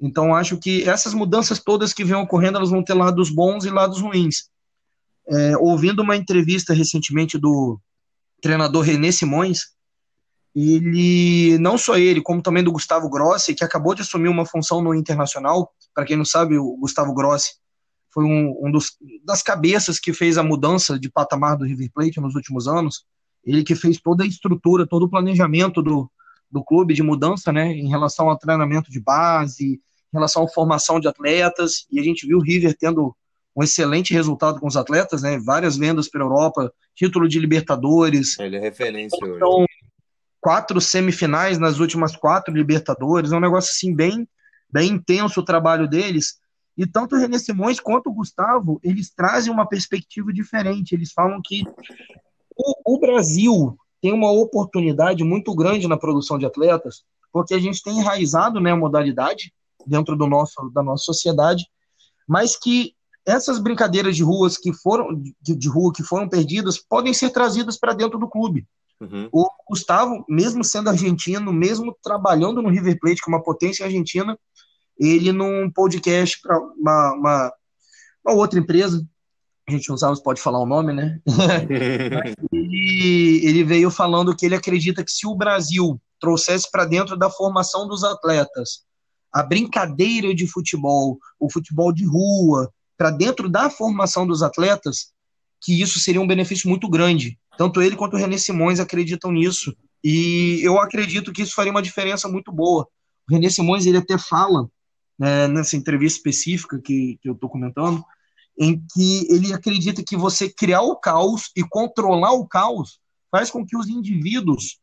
Então, 0.00 0.34
acho 0.34 0.58
que 0.58 0.88
essas 0.88 1.14
mudanças 1.14 1.60
todas 1.60 1.92
que 1.92 2.04
vêm 2.04 2.16
ocorrendo, 2.16 2.56
elas 2.56 2.70
vão 2.70 2.82
ter 2.82 2.94
lados 2.94 3.30
bons 3.30 3.64
e 3.64 3.70
lados 3.70 4.00
ruins. 4.00 4.48
É, 5.28 5.56
ouvindo 5.58 6.02
uma 6.02 6.16
entrevista 6.16 6.72
recentemente 6.72 7.38
do 7.38 7.78
treinador 8.42 8.82
René 8.82 9.12
Simões, 9.12 9.68
ele, 10.54 11.58
não 11.58 11.78
só 11.78 11.96
ele, 11.96 12.20
como 12.20 12.42
também 12.42 12.64
do 12.64 12.72
Gustavo 12.72 13.08
Grossi, 13.08 13.54
que 13.54 13.62
acabou 13.62 13.94
de 13.94 14.02
assumir 14.02 14.28
uma 14.28 14.46
função 14.46 14.82
no 14.82 14.94
Internacional, 14.94 15.72
para 15.94 16.04
quem 16.04 16.16
não 16.16 16.24
sabe, 16.24 16.58
o 16.58 16.76
Gustavo 16.78 17.14
Grossi 17.14 17.59
foi 18.12 18.24
um, 18.24 18.66
um 18.66 18.70
dos, 18.70 18.96
das 19.24 19.42
cabeças 19.42 19.98
que 19.98 20.12
fez 20.12 20.36
a 20.36 20.42
mudança 20.42 20.98
de 20.98 21.10
patamar 21.10 21.56
do 21.56 21.64
River 21.64 21.90
Plate 21.92 22.20
nos 22.20 22.34
últimos 22.34 22.66
anos, 22.66 23.04
ele 23.44 23.62
que 23.62 23.74
fez 23.74 23.98
toda 23.98 24.24
a 24.24 24.26
estrutura, 24.26 24.86
todo 24.86 25.04
o 25.04 25.08
planejamento 25.08 25.82
do, 25.82 26.10
do 26.50 26.62
clube 26.62 26.94
de 26.94 27.02
mudança, 27.02 27.52
né, 27.52 27.72
em 27.72 27.88
relação 27.88 28.28
ao 28.28 28.38
treinamento 28.38 28.90
de 28.90 29.00
base, 29.00 29.74
em 29.74 29.80
relação 30.12 30.44
à 30.44 30.48
formação 30.48 30.98
de 31.00 31.08
atletas, 31.08 31.86
e 31.90 32.00
a 32.00 32.02
gente 32.02 32.26
viu 32.26 32.38
o 32.38 32.42
River 32.42 32.76
tendo 32.78 33.14
um 33.56 33.62
excelente 33.62 34.12
resultado 34.12 34.60
com 34.60 34.66
os 34.66 34.76
atletas, 34.76 35.22
né, 35.22 35.38
várias 35.38 35.76
vendas 35.76 36.08
para 36.08 36.20
a 36.20 36.24
Europa, 36.24 36.72
título 36.94 37.28
de 37.28 37.38
Libertadores. 37.38 38.38
Ele 38.38 38.56
é 38.56 38.60
referência 38.60 39.16
então, 39.22 39.60
hoje 39.60 39.80
quatro 40.40 40.80
semifinais 40.80 41.58
nas 41.58 41.78
últimas 41.78 42.16
quatro 42.16 42.52
Libertadores, 42.52 43.32
é 43.32 43.36
um 43.36 43.40
negócio 43.40 43.70
assim 43.70 43.94
bem, 43.94 44.26
bem 44.72 44.92
intenso 44.92 45.40
o 45.40 45.44
trabalho 45.44 45.86
deles. 45.86 46.39
E 46.80 46.86
tanto 46.86 47.14
o 47.14 47.18
René 47.18 47.38
Simões 47.38 47.78
quanto 47.78 48.08
o 48.08 48.14
Gustavo, 48.14 48.80
eles 48.82 49.10
trazem 49.10 49.52
uma 49.52 49.68
perspectiva 49.68 50.32
diferente. 50.32 50.94
Eles 50.94 51.12
falam 51.12 51.38
que 51.44 51.62
o, 52.56 52.94
o 52.94 52.98
Brasil 52.98 53.76
tem 54.00 54.14
uma 54.14 54.30
oportunidade 54.32 55.22
muito 55.22 55.54
grande 55.54 55.86
na 55.86 55.98
produção 55.98 56.38
de 56.38 56.46
atletas, 56.46 57.04
porque 57.30 57.52
a 57.52 57.58
gente 57.58 57.82
tem 57.82 57.98
enraizado 57.98 58.58
né, 58.60 58.72
a 58.72 58.76
modalidade 58.76 59.52
dentro 59.86 60.16
do 60.16 60.26
nosso, 60.26 60.70
da 60.70 60.82
nossa 60.82 61.04
sociedade, 61.04 61.66
mas 62.26 62.56
que 62.56 62.94
essas 63.26 63.58
brincadeiras 63.58 64.16
de 64.16 64.22
ruas 64.22 64.56
que 64.56 64.72
foram 64.72 65.14
de, 65.14 65.54
de 65.54 65.68
rua 65.68 65.92
que 65.92 66.02
foram 66.02 66.30
perdidas 66.30 66.78
podem 66.78 67.12
ser 67.12 67.28
trazidas 67.28 67.78
para 67.78 67.92
dentro 67.92 68.18
do 68.18 68.26
clube. 68.26 68.66
Uhum. 68.98 69.28
O 69.30 69.46
Gustavo, 69.68 70.24
mesmo 70.26 70.64
sendo 70.64 70.88
argentino, 70.88 71.52
mesmo 71.52 71.94
trabalhando 72.02 72.62
no 72.62 72.70
River 72.70 72.98
Plate, 72.98 73.20
que 73.22 73.30
é 73.30 73.34
uma 73.34 73.42
potência 73.42 73.84
argentina, 73.84 74.34
ele 75.00 75.32
num 75.32 75.70
podcast 75.70 76.40
para 76.40 76.58
uma, 76.58 77.12
uma, 77.14 77.52
uma, 78.24 78.34
outra 78.34 78.58
empresa, 78.58 79.04
a 79.66 79.72
gente 79.72 79.88
não 79.88 79.96
sabe 79.96 80.16
se 80.16 80.22
pode 80.22 80.40
falar 80.40 80.60
o 80.60 80.66
nome, 80.66 80.92
né? 80.92 81.18
ele, 82.52 83.40
ele 83.48 83.64
veio 83.64 83.90
falando 83.90 84.36
que 84.36 84.44
ele 84.44 84.54
acredita 84.54 85.02
que 85.02 85.10
se 85.10 85.26
o 85.26 85.34
Brasil 85.34 86.00
trouxesse 86.20 86.70
para 86.70 86.84
dentro 86.84 87.16
da 87.16 87.30
formação 87.30 87.88
dos 87.88 88.04
atletas 88.04 88.84
a 89.32 89.42
brincadeira 89.42 90.34
de 90.34 90.46
futebol, 90.46 91.18
o 91.38 91.50
futebol 91.50 91.92
de 91.92 92.04
rua, 92.04 92.70
para 92.96 93.10
dentro 93.10 93.48
da 93.48 93.70
formação 93.70 94.26
dos 94.26 94.42
atletas, 94.42 95.12
que 95.60 95.80
isso 95.80 96.00
seria 96.00 96.20
um 96.20 96.26
benefício 96.26 96.68
muito 96.68 96.88
grande. 96.88 97.38
Tanto 97.56 97.80
ele 97.80 97.96
quanto 97.96 98.14
o 98.14 98.16
René 98.16 98.38
Simões 98.38 98.80
acreditam 98.80 99.30
nisso. 99.30 99.74
E 100.02 100.60
eu 100.62 100.80
acredito 100.80 101.32
que 101.32 101.42
isso 101.42 101.54
faria 101.54 101.70
uma 101.70 101.82
diferença 101.82 102.28
muito 102.28 102.50
boa. 102.50 102.86
O 103.28 103.32
René 103.32 103.48
Simões 103.50 103.86
ele 103.86 103.98
até 103.98 104.18
fala, 104.18 104.68
né, 105.20 105.46
nessa 105.46 105.76
entrevista 105.76 106.16
específica 106.16 106.80
que, 106.80 107.18
que 107.20 107.28
eu 107.28 107.34
estou 107.34 107.50
comentando, 107.50 108.02
em 108.58 108.82
que 108.94 109.26
ele 109.30 109.52
acredita 109.52 110.02
que 110.02 110.16
você 110.16 110.48
criar 110.48 110.80
o 110.80 110.96
caos 110.96 111.50
e 111.54 111.62
controlar 111.62 112.32
o 112.32 112.48
caos 112.48 112.98
faz 113.30 113.50
com 113.50 113.64
que 113.64 113.76
os 113.76 113.86
indivíduos 113.86 114.78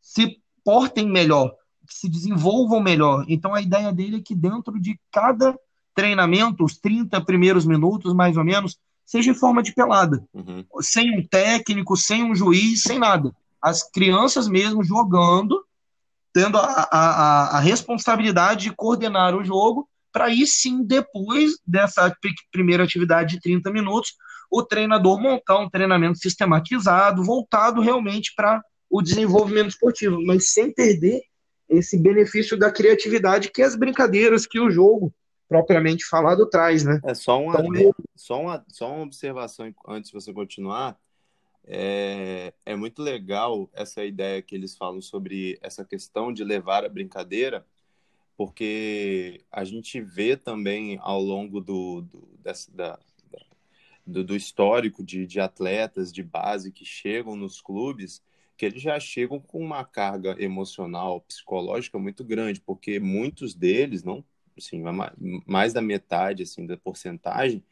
se 0.00 0.40
portem 0.64 1.10
melhor, 1.10 1.52
se 1.90 2.08
desenvolvam 2.08 2.80
melhor. 2.80 3.24
Então 3.28 3.52
a 3.52 3.60
ideia 3.60 3.92
dele 3.92 4.18
é 4.18 4.22
que 4.22 4.36
dentro 4.36 4.80
de 4.80 4.98
cada 5.10 5.58
treinamento, 5.96 6.64
os 6.64 6.78
30 6.78 7.20
primeiros 7.24 7.66
minutos, 7.66 8.14
mais 8.14 8.36
ou 8.36 8.44
menos, 8.44 8.78
seja 9.04 9.32
em 9.32 9.34
forma 9.34 9.64
de 9.64 9.74
pelada, 9.74 10.24
uhum. 10.32 10.64
sem 10.80 11.18
um 11.18 11.26
técnico, 11.26 11.96
sem 11.96 12.22
um 12.22 12.36
juiz, 12.36 12.82
sem 12.82 13.00
nada. 13.00 13.34
As 13.60 13.82
crianças 13.82 14.46
mesmo 14.46 14.84
jogando, 14.84 15.62
tendo 16.32 16.58
a, 16.58 16.88
a, 16.90 17.58
a 17.58 17.60
responsabilidade 17.60 18.64
de 18.64 18.76
coordenar 18.76 19.34
o 19.34 19.44
jogo, 19.44 19.88
para 20.12 20.26
aí 20.26 20.46
sim, 20.46 20.84
depois 20.84 21.58
dessa 21.66 22.14
primeira 22.50 22.84
atividade 22.84 23.36
de 23.36 23.40
30 23.40 23.70
minutos, 23.70 24.14
o 24.50 24.62
treinador 24.62 25.20
montar 25.20 25.58
um 25.58 25.70
treinamento 25.70 26.18
sistematizado, 26.18 27.24
voltado 27.24 27.80
realmente 27.80 28.32
para 28.36 28.62
o 28.90 29.00
desenvolvimento 29.00 29.70
esportivo, 29.70 30.22
mas 30.24 30.52
sem 30.52 30.72
perder 30.72 31.22
esse 31.68 31.98
benefício 31.98 32.58
da 32.58 32.70
criatividade 32.70 33.50
que 33.50 33.62
as 33.62 33.74
brincadeiras 33.74 34.46
que 34.46 34.60
o 34.60 34.70
jogo 34.70 35.12
propriamente 35.48 36.04
falado 36.04 36.48
traz, 36.48 36.84
né? 36.84 37.00
É 37.04 37.14
só 37.14 37.40
uma, 37.40 37.60
então, 37.60 37.92
só 38.16 38.40
uma, 38.40 38.64
só 38.68 38.92
uma 38.94 39.04
observação 39.04 39.72
antes 39.88 40.10
de 40.10 40.14
você 40.14 40.32
continuar. 40.32 40.96
É, 41.64 42.52
é 42.66 42.74
muito 42.74 43.00
legal 43.02 43.70
essa 43.72 44.04
ideia 44.04 44.42
que 44.42 44.54
eles 44.54 44.76
falam 44.76 45.00
sobre 45.00 45.58
essa 45.62 45.84
questão 45.84 46.32
de 46.32 46.42
levar 46.42 46.84
a 46.84 46.88
brincadeira, 46.88 47.64
porque 48.36 49.44
a 49.50 49.64
gente 49.64 50.00
vê 50.00 50.36
também 50.36 50.98
ao 51.00 51.20
longo 51.20 51.60
do, 51.60 52.02
do, 52.02 52.28
dessa, 52.42 52.70
da, 52.72 52.98
do, 54.06 54.24
do, 54.24 54.34
histórico 54.34 55.04
de, 55.04 55.26
de 55.26 55.38
atletas 55.38 56.12
de 56.12 56.22
base 56.22 56.72
que 56.72 56.84
chegam 56.84 57.36
nos 57.36 57.60
clubes, 57.60 58.22
que 58.56 58.66
eles 58.66 58.82
já 58.82 58.98
chegam 58.98 59.40
com 59.40 59.58
uma 59.60 59.84
carga 59.84 60.36
emocional, 60.42 61.20
psicológica 61.20 61.98
muito 61.98 62.24
grande, 62.24 62.60
porque 62.60 62.98
muitos 62.98 63.54
deles, 63.54 64.02
não 64.02 64.24
assim, 64.56 64.82
mais 65.46 65.72
da 65.72 65.80
metade 65.80 66.42
assim 66.42 66.66
da 66.66 66.76
porcentagem, 66.76 67.64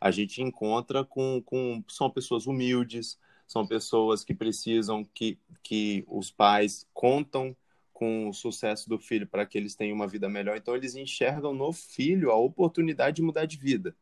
a 0.00 0.10
gente 0.10 0.42
encontra 0.42 1.04
com, 1.04 1.40
com 1.42 1.82
são 1.88 2.10
pessoas 2.10 2.46
humildes, 2.46 3.18
são 3.46 3.66
pessoas 3.66 4.24
que 4.24 4.34
precisam 4.34 5.04
que, 5.04 5.38
que 5.62 6.04
os 6.08 6.30
pais 6.30 6.86
contam 6.92 7.56
com 7.92 8.28
o 8.28 8.32
sucesso 8.34 8.88
do 8.88 8.98
filho 8.98 9.26
para 9.26 9.46
que 9.46 9.56
eles 9.56 9.74
tenham 9.74 9.94
uma 9.94 10.08
vida 10.08 10.28
melhor. 10.28 10.56
Então 10.56 10.74
eles 10.74 10.94
enxergam 10.94 11.54
no 11.54 11.72
filho 11.72 12.30
a 12.30 12.36
oportunidade 12.36 13.16
de 13.16 13.22
mudar 13.22 13.46
de 13.46 13.56
vida. 13.56 13.94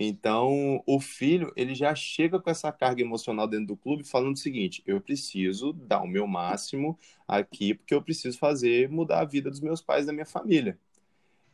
Então, 0.00 0.80
o 0.86 1.00
filho, 1.00 1.52
ele 1.56 1.74
já 1.74 1.92
chega 1.92 2.38
com 2.38 2.48
essa 2.48 2.70
carga 2.70 3.02
emocional 3.02 3.48
dentro 3.48 3.66
do 3.66 3.76
clube 3.76 4.04
falando 4.04 4.36
o 4.36 4.38
seguinte: 4.38 4.80
eu 4.86 5.00
preciso 5.00 5.72
dar 5.72 6.02
o 6.02 6.06
meu 6.06 6.24
máximo 6.24 6.96
aqui 7.26 7.74
porque 7.74 7.92
eu 7.92 8.00
preciso 8.00 8.38
fazer 8.38 8.88
mudar 8.88 9.20
a 9.22 9.24
vida 9.24 9.50
dos 9.50 9.58
meus 9.58 9.82
pais 9.82 10.06
da 10.06 10.12
minha 10.12 10.24
família. 10.24 10.78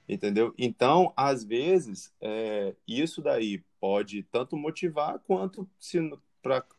Entendeu? 0.07 0.53
Então, 0.59 1.11
às 1.17 1.43
vezes, 1.43 2.13
é, 2.21 2.75
isso 2.87 3.23
daí 3.23 3.65
pode 3.81 4.23
tanto 4.25 4.59
motivar 4.59 5.19
quanto, 5.21 5.67
se 5.79 5.99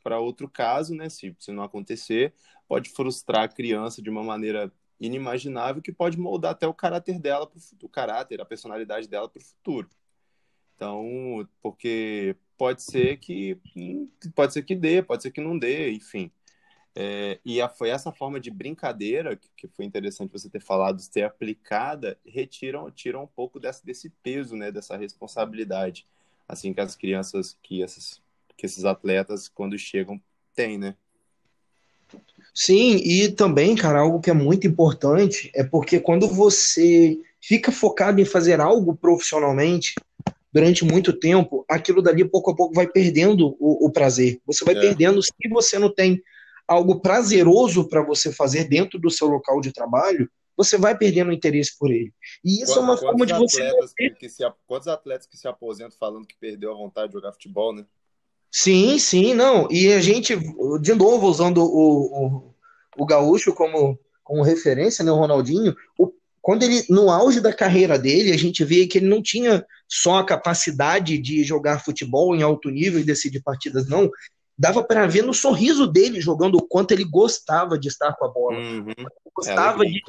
para 0.04 0.20
outro 0.20 0.50
caso, 0.50 0.94
né, 0.96 1.10
se, 1.10 1.36
se 1.40 1.52
não 1.52 1.64
acontecer, 1.64 2.34
pode 2.68 2.90
frustrar 2.90 3.44
a 3.44 3.48
criança 3.48 4.02
de 4.02 4.10
uma 4.10 4.24
maneira 4.24 4.72
inimaginável 5.00 5.82
que 5.82 5.92
pode 5.92 6.18
moldar 6.18 6.52
até 6.52 6.68
o 6.68 6.74
caráter 6.74 7.20
dela, 7.20 7.48
pro, 7.48 7.60
o 7.84 7.90
caráter, 7.90 8.40
a 8.40 8.46
personalidade 8.46 9.08
dela 9.08 9.28
para 9.28 9.42
o 9.42 9.46
futuro. 9.46 9.90
Então, 10.76 11.48
porque 11.62 12.36
pode 12.58 12.84
ser 12.84 13.18
que 13.18 13.60
pode 14.34 14.54
ser 14.54 14.64
que 14.64 14.76
dê, 14.76 15.02
pode 15.02 15.24
ser 15.24 15.32
que 15.32 15.42
não 15.42 15.58
dê, 15.58 15.92
enfim. 15.92 16.32
É, 16.98 17.40
e 17.44 17.60
a, 17.62 17.68
foi 17.68 17.90
essa 17.90 18.12
forma 18.12 18.40
de 18.40 18.50
brincadeira, 18.50 19.36
que, 19.36 19.50
que, 19.58 19.68
foi 19.68 19.84
interessante 19.84 20.32
você 20.32 20.50
ter 20.50 20.62
falado, 20.62 21.02
ser 21.02 21.24
aplicada, 21.24 22.18
retiram, 22.26 22.90
tiram 22.90 23.24
um 23.24 23.28
pouco 23.28 23.60
desse, 23.60 23.86
desse 23.86 24.10
peso, 24.24 24.56
né, 24.56 24.72
dessa 24.72 24.96
responsabilidade, 24.96 26.08
assim 26.48 26.74
que 26.74 26.80
as 26.80 26.96
crianças, 26.96 27.58
que, 27.62 27.84
essas, 27.84 28.22
que 28.58 28.66
esses 28.66 28.86
atletas, 28.86 29.48
quando 29.48 29.78
chegam, 29.78 30.20
têm, 30.56 30.78
né? 30.78 30.96
Sim, 32.54 32.96
e 32.98 33.30
também, 33.30 33.76
cara, 33.76 34.00
algo 34.00 34.22
que 34.22 34.30
é 34.30 34.34
muito 34.34 34.66
importante 34.66 35.52
é 35.54 35.64
porque 35.64 36.00
quando 36.00 36.28
você 36.28 37.20
fica 37.42 37.72
focado 37.72 38.22
em 38.22 38.26
fazer 38.26 38.62
algo 38.62 38.96
profissionalmente 38.96 39.94
durante 40.54 40.86
muito 40.86 41.12
tempo, 41.12 41.66
aquilo 41.70 42.02
dali 42.02 42.24
pouco 42.24 42.52
a 42.52 42.56
pouco 42.56 42.74
vai 42.74 42.88
perdendo 42.88 43.58
o, 43.60 43.86
o 43.86 43.92
prazer. 43.92 44.40
Você 44.46 44.64
vai 44.64 44.76
é. 44.76 44.80
perdendo 44.80 45.22
se 45.22 45.32
você 45.50 45.78
não 45.78 45.94
tem 45.94 46.22
algo 46.66 47.02
prazeroso 47.02 47.90
para 47.90 48.02
você 48.02 48.32
fazer 48.32 48.64
dentro 48.64 48.98
do 48.98 49.12
seu 49.12 49.28
local 49.28 49.60
de 49.60 49.74
trabalho, 49.74 50.30
você 50.56 50.78
vai 50.78 50.98
perdendo 50.98 51.30
o 51.30 51.34
interesse 51.34 51.78
por 51.78 51.92
ele. 51.92 52.14
E 52.44 52.64
isso 52.64 52.74
quantos, 52.74 52.78
é 52.78 52.80
uma 52.80 52.98
forma 52.98 53.26
de 53.26 53.34
você. 53.34 53.72
Que, 53.98 54.10
que 54.12 54.30
se, 54.30 54.44
quantos 54.66 54.88
atletas 54.88 55.28
que 55.28 55.38
se 55.38 55.48
aposentam 55.48 55.98
falando 56.00 56.26
que 56.26 56.38
perdeu 56.40 56.72
a 56.72 56.78
vontade 56.78 57.10
de 57.10 57.14
jogar 57.14 57.34
futebol, 57.34 57.74
né? 57.74 57.86
Sim, 58.58 58.98
sim, 58.98 59.34
não. 59.34 59.68
E 59.70 59.92
a 59.92 60.00
gente, 60.00 60.34
de 60.80 60.94
novo, 60.94 61.28
usando 61.28 61.58
o, 61.58 61.66
o, 61.68 62.54
o 62.98 63.06
Gaúcho 63.06 63.54
como, 63.54 64.00
como 64.24 64.44
referência, 64.44 65.04
né, 65.04 65.12
o 65.12 65.18
Ronaldinho, 65.18 65.76
o, 66.00 66.10
quando 66.42 66.64
ele, 66.64 66.86
no 66.90 67.10
auge 67.10 67.42
da 67.42 67.52
carreira 67.52 68.00
dele, 68.00 68.32
a 68.32 68.38
gente 68.38 68.64
vê 68.64 68.88
que 68.88 68.98
ele 68.98 69.10
não 69.10 69.22
tinha 69.22 69.66
só 69.90 70.20
a 70.20 70.26
capacidade 70.26 71.18
de 71.18 71.44
jogar 71.44 71.84
futebol 71.84 72.34
em 72.34 72.44
alto 72.44 72.70
nível 72.70 73.02
e 73.02 73.04
decidir 73.04 73.44
partidas, 73.44 73.90
não. 73.90 74.10
Dava 74.58 74.82
para 74.82 75.06
ver 75.06 75.24
no 75.24 75.34
sorriso 75.34 75.86
dele 75.86 76.22
jogando 76.22 76.56
o 76.56 76.66
quanto 76.66 76.94
ele 76.94 77.04
gostava 77.04 77.78
de 77.78 77.90
estar 77.90 78.14
com 78.14 78.24
a 78.24 78.30
bola. 78.30 78.58
Uhum. 78.58 78.94
Gostava 79.36 79.84
é 79.84 79.90
de. 79.90 80.02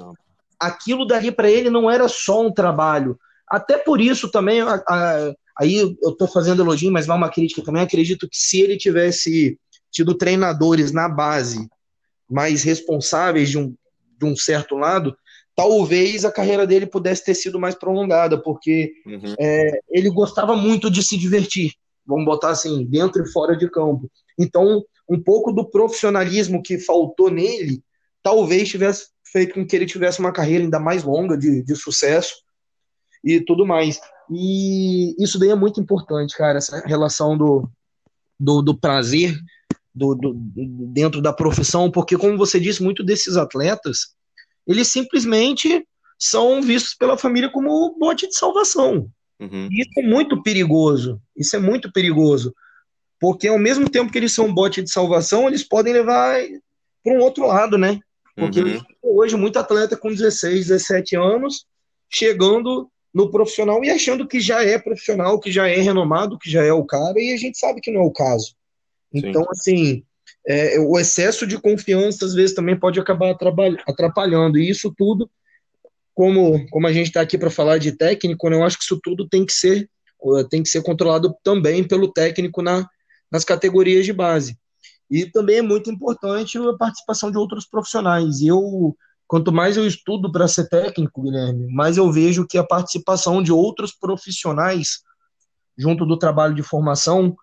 Aquilo 0.57 1.05
dali 1.05 1.33
para 1.33 1.51
ele 1.51 1.69
não 1.69 1.91
era 1.91 2.07
só 2.07 2.47
um 2.47 2.53
trabalho. 2.53 3.19
Até 3.49 3.77
por 3.77 4.01
isso 4.01 4.31
também, 4.31 4.61
a, 4.61 4.75
a, 4.89 5.35
aí 5.59 5.77
eu 5.77 6.11
estou 6.11 6.29
fazendo 6.29 6.63
elogio, 6.63 6.93
mas 6.93 7.07
vai 7.07 7.17
uma 7.17 7.31
crítica 7.31 7.63
também. 7.63 7.83
Acredito 7.83 8.29
que 8.29 8.37
se 8.37 8.61
ele 8.61 8.77
tivesse 8.77 9.59
tido 9.91 10.15
treinadores 10.15 10.93
na 10.93 11.09
base 11.09 11.69
mais 12.29 12.63
responsáveis 12.63 13.49
de 13.49 13.59
um, 13.59 13.75
de 14.19 14.25
um 14.27 14.37
certo 14.37 14.77
lado, 14.77 15.17
talvez 15.55 16.25
a 16.25 16.33
carreira 16.33 16.67
dele 16.67 16.87
pudesse 16.87 17.25
ter 17.25 17.35
sido 17.35 17.59
mais 17.59 17.75
prolongada, 17.75 18.41
porque 18.41 18.93
uhum. 19.07 19.35
é, 19.41 19.81
ele 19.91 20.11
gostava 20.11 20.55
muito 20.55 20.91
de 20.91 21.03
se 21.03 21.17
divertir, 21.17 21.73
vamos 22.05 22.27
botar 22.27 22.51
assim, 22.51 22.85
dentro 22.85 23.23
e 23.23 23.33
fora 23.33 23.57
de 23.57 23.71
campo. 23.71 24.11
Então, 24.39 24.85
um 25.09 25.21
pouco 25.23 25.53
do 25.53 25.65
profissionalismo 25.65 26.63
que 26.63 26.79
faltou 26.79 27.31
nele, 27.31 27.83
talvez 28.23 28.69
tivesse 28.69 29.07
feito 29.25 29.55
com 29.55 29.67
que 29.67 29.75
ele 29.75 29.87
tivesse 29.87 30.21
uma 30.21 30.33
carreira 30.33 30.65
ainda 30.65 30.79
mais 30.79 31.05
longa 31.05 31.39
de, 31.39 31.63
de 31.63 31.75
sucesso 31.77 32.35
e 33.27 33.41
tudo 33.41 33.67
mais. 33.67 34.01
E 34.31 35.15
isso 35.23 35.39
daí 35.39 35.51
é 35.51 35.55
muito 35.57 35.81
importante, 35.81 36.37
cara, 36.37 36.59
essa 36.59 36.81
relação 36.87 37.37
do, 37.37 37.69
do, 38.39 38.63
do 38.63 38.79
prazer 38.79 39.37
do, 39.93 40.15
do, 40.15 40.35
dentro 40.35 41.21
da 41.21 41.33
profissão, 41.33 41.91
porque, 41.91 42.17
como 42.17 42.39
você 42.39 42.61
disse, 42.61 42.83
muito 42.83 43.03
desses 43.03 43.37
atletas, 43.37 44.15
eles 44.67 44.89
simplesmente 44.89 45.85
são 46.19 46.63
vistos 46.63 46.95
pela 46.95 47.19
família 47.19 47.51
como 47.51 47.97
bote 47.99 48.29
de 48.29 48.37
salvação. 48.37 49.11
Uhum. 49.41 49.69
Isso 49.71 49.91
é 49.99 50.03
muito 50.03 50.43
perigoso. 50.43 51.21
Isso 51.37 51.57
é 51.57 51.59
muito 51.59 51.91
perigoso. 51.93 52.55
Porque 53.21 53.49
ao 53.49 53.59
mesmo 53.59 53.89
tempo 53.89 54.13
que 54.13 54.19
eles 54.19 54.35
são 54.35 54.53
bote 54.53 54.83
de 54.83 54.91
salvação, 54.91 55.47
eles 55.49 55.63
podem 55.63 55.93
levar 55.93 56.39
para 57.03 57.13
um 57.15 57.21
outro 57.21 57.47
lado, 57.47 57.79
né? 57.79 57.99
Porque 58.35 58.61
uhum. 58.61 58.81
hoje 59.03 59.37
muito 59.37 59.59
atleta 59.59 59.97
com 59.97 60.09
16, 60.09 60.69
17 60.69 61.17
anos 61.17 61.65
chegando 62.11 62.91
no 63.17 63.31
profissional 63.31 63.83
e 63.83 63.89
achando 63.89 64.29
que 64.29 64.39
já 64.39 64.63
é 64.63 64.79
profissional, 64.79 65.41
que 65.41 65.51
já 65.51 65.67
é 65.67 65.77
renomado, 65.77 66.39
que 66.39 66.51
já 66.51 66.63
é 66.63 66.71
o 66.71 66.85
cara, 66.85 67.19
e 67.19 67.33
a 67.33 67.37
gente 67.39 67.57
sabe 67.57 67.81
que 67.81 67.91
não 67.91 68.03
é 68.03 68.05
o 68.05 68.13
caso. 68.13 68.55
Então, 69.11 69.43
Sim. 69.43 69.49
assim, 69.51 70.05
é, 70.47 70.79
o 70.81 70.99
excesso 70.99 71.47
de 71.47 71.59
confiança 71.59 72.27
às 72.27 72.35
vezes 72.35 72.55
também 72.55 72.79
pode 72.79 73.01
acabar 73.01 73.35
atrapalhando. 73.89 74.59
E 74.59 74.69
isso 74.69 74.93
tudo, 74.95 75.31
como, 76.15 76.69
como 76.69 76.87
a 76.87 76.93
gente 76.93 77.07
está 77.07 77.23
aqui 77.23 77.39
para 77.39 77.49
falar 77.49 77.79
de 77.79 77.93
técnico, 77.93 78.51
né, 78.51 78.57
eu 78.57 78.63
acho 78.63 78.77
que 78.77 78.85
isso 78.85 79.01
tudo 79.03 79.27
tem 79.27 79.47
que 79.47 79.53
ser 79.55 79.89
tem 80.51 80.63
que 80.63 80.69
ser 80.69 80.83
controlado 80.83 81.35
também 81.43 81.87
pelo 81.87 82.13
técnico 82.13 82.61
na, 82.61 82.87
nas 83.31 83.45
categorias 83.45 84.05
de 84.05 84.13
base. 84.13 84.59
E 85.11 85.25
também 85.25 85.59
é 85.59 85.63
muito 85.63 85.91
importante 85.91 86.59
a 86.59 86.75
participação 86.75 87.31
de 87.31 87.39
outros 87.39 87.65
profissionais. 87.65 88.43
Eu, 88.43 88.95
quanto 89.27 89.53
mais 89.53 89.77
eu 89.77 89.87
estudo 89.87 90.31
para 90.31 90.49
ser 90.49 90.69
técnico, 90.69 91.23
Guilherme, 91.23 91.73
mais 91.73 91.97
eu 91.97 92.11
vejo 92.11 92.47
que 92.47 92.59
a 92.59 92.65
participação 92.65 93.43
de 93.43 93.53
outros 93.53 93.93
profissionais 93.93 95.01
junto 95.77 96.07
do 96.07 96.19
trabalho 96.19 96.55
de 96.55 96.63
formação 96.63 97.37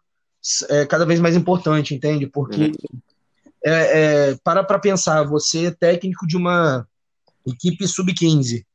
é 0.69 0.86
cada 0.86 1.06
vez 1.06 1.19
mais 1.19 1.36
importante, 1.36 1.93
entende? 1.93 2.28
Porque 2.28 2.65
uhum. 2.65 3.00
é, 3.65 4.30
é, 4.32 4.38
para 4.43 4.63
para 4.63 4.80
pensar, 4.80 5.24
você 5.24 5.65
é 5.65 5.72
técnico 5.72 6.26
de 6.28 6.36
uma 6.36 6.88
equipe 7.46 7.88
sub-15. 7.88 8.65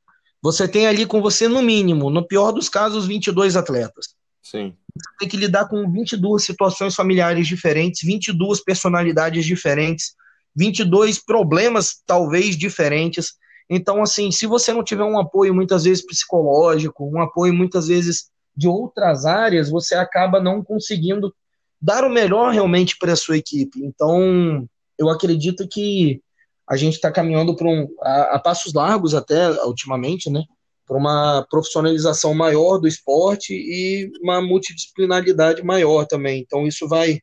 Você 0.41 0.69
tem 0.69 0.87
ali 0.87 1.05
com 1.05 1.21
você, 1.21 1.49
no 1.49 1.61
mínimo, 1.61 2.11
no 2.11 2.27
pior 2.27 2.53
dos 2.53 2.69
casos, 2.69 3.07
22 3.07 3.57
atletas. 3.57 4.15
Sim. 4.43 4.75
Você 4.95 5.11
tem 5.19 5.29
que 5.29 5.37
lidar 5.37 5.69
com 5.69 5.91
22 5.91 6.45
situações 6.45 6.95
familiares 6.95 7.47
diferentes, 7.47 8.03
22 8.03 8.63
personalidades 8.63 9.45
diferentes, 9.45 10.15
22 10.59 11.25
problemas 11.25 12.03
talvez 12.05 12.57
diferentes. 12.57 13.35
Então, 13.71 14.03
assim, 14.03 14.33
se 14.33 14.45
você 14.47 14.73
não 14.73 14.83
tiver 14.83 15.05
um 15.05 15.19
apoio 15.19 15.55
muitas 15.55 15.85
vezes 15.85 16.05
psicológico, 16.05 17.09
um 17.09 17.23
apoio 17.23 17.55
muitas 17.55 17.87
vezes 17.87 18.29
de 18.57 18.67
outras 18.67 19.25
áreas, 19.25 19.71
você 19.71 19.95
acaba 19.95 20.41
não 20.41 20.65
conseguindo 20.65 21.33
dar 21.81 22.03
o 22.03 22.11
melhor 22.11 22.53
realmente 22.53 22.97
para 22.99 23.13
a 23.13 23.17
sua 23.17 23.37
equipe. 23.37 23.79
Então, 23.85 24.69
eu 24.99 25.09
acredito 25.09 25.69
que 25.69 26.21
a 26.69 26.77
gente 26.77 26.95
está 26.95 27.11
caminhando 27.13 27.55
para 27.55 27.69
um, 27.69 27.87
a, 28.03 28.23
a, 28.35 28.39
passos 28.41 28.75
largos 28.75 29.15
até 29.15 29.51
ultimamente, 29.65 30.29
né? 30.29 30.43
Para 30.85 30.97
uma 30.97 31.47
profissionalização 31.49 32.35
maior 32.35 32.79
do 32.79 32.89
esporte 32.89 33.55
e 33.55 34.11
uma 34.21 34.43
multidisciplinaridade 34.43 35.63
maior 35.63 36.05
também. 36.05 36.41
Então, 36.41 36.67
isso 36.67 36.89
vai. 36.89 37.21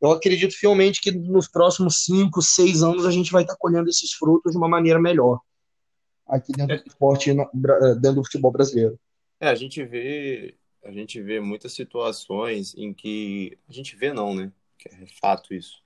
Eu 0.00 0.10
acredito 0.10 0.54
fielmente 0.54 1.00
que 1.00 1.10
nos 1.10 1.48
próximos 1.48 2.04
cinco, 2.04 2.42
seis 2.42 2.82
anos 2.82 3.06
a 3.06 3.10
gente 3.10 3.32
vai 3.32 3.42
estar 3.42 3.56
colhendo 3.56 3.88
esses 3.88 4.12
frutos 4.12 4.52
de 4.52 4.58
uma 4.58 4.68
maneira 4.68 5.00
melhor 5.00 5.40
aqui 6.26 6.52
dentro 6.52 6.76
do 6.76 6.88
esporte, 6.88 7.32
dentro 7.32 8.14
do 8.14 8.24
futebol 8.24 8.50
brasileiro. 8.50 8.98
É, 9.38 9.48
a 9.48 9.54
gente 9.54 9.82
vê 9.84 10.56
a 10.82 10.92
gente 10.92 11.20
vê 11.20 11.40
muitas 11.40 11.72
situações 11.72 12.74
em 12.76 12.94
que 12.94 13.58
a 13.68 13.72
gente 13.72 13.96
vê 13.96 14.12
não, 14.12 14.34
né? 14.34 14.52
Que 14.78 14.88
é 14.88 15.06
fato 15.20 15.52
isso. 15.52 15.82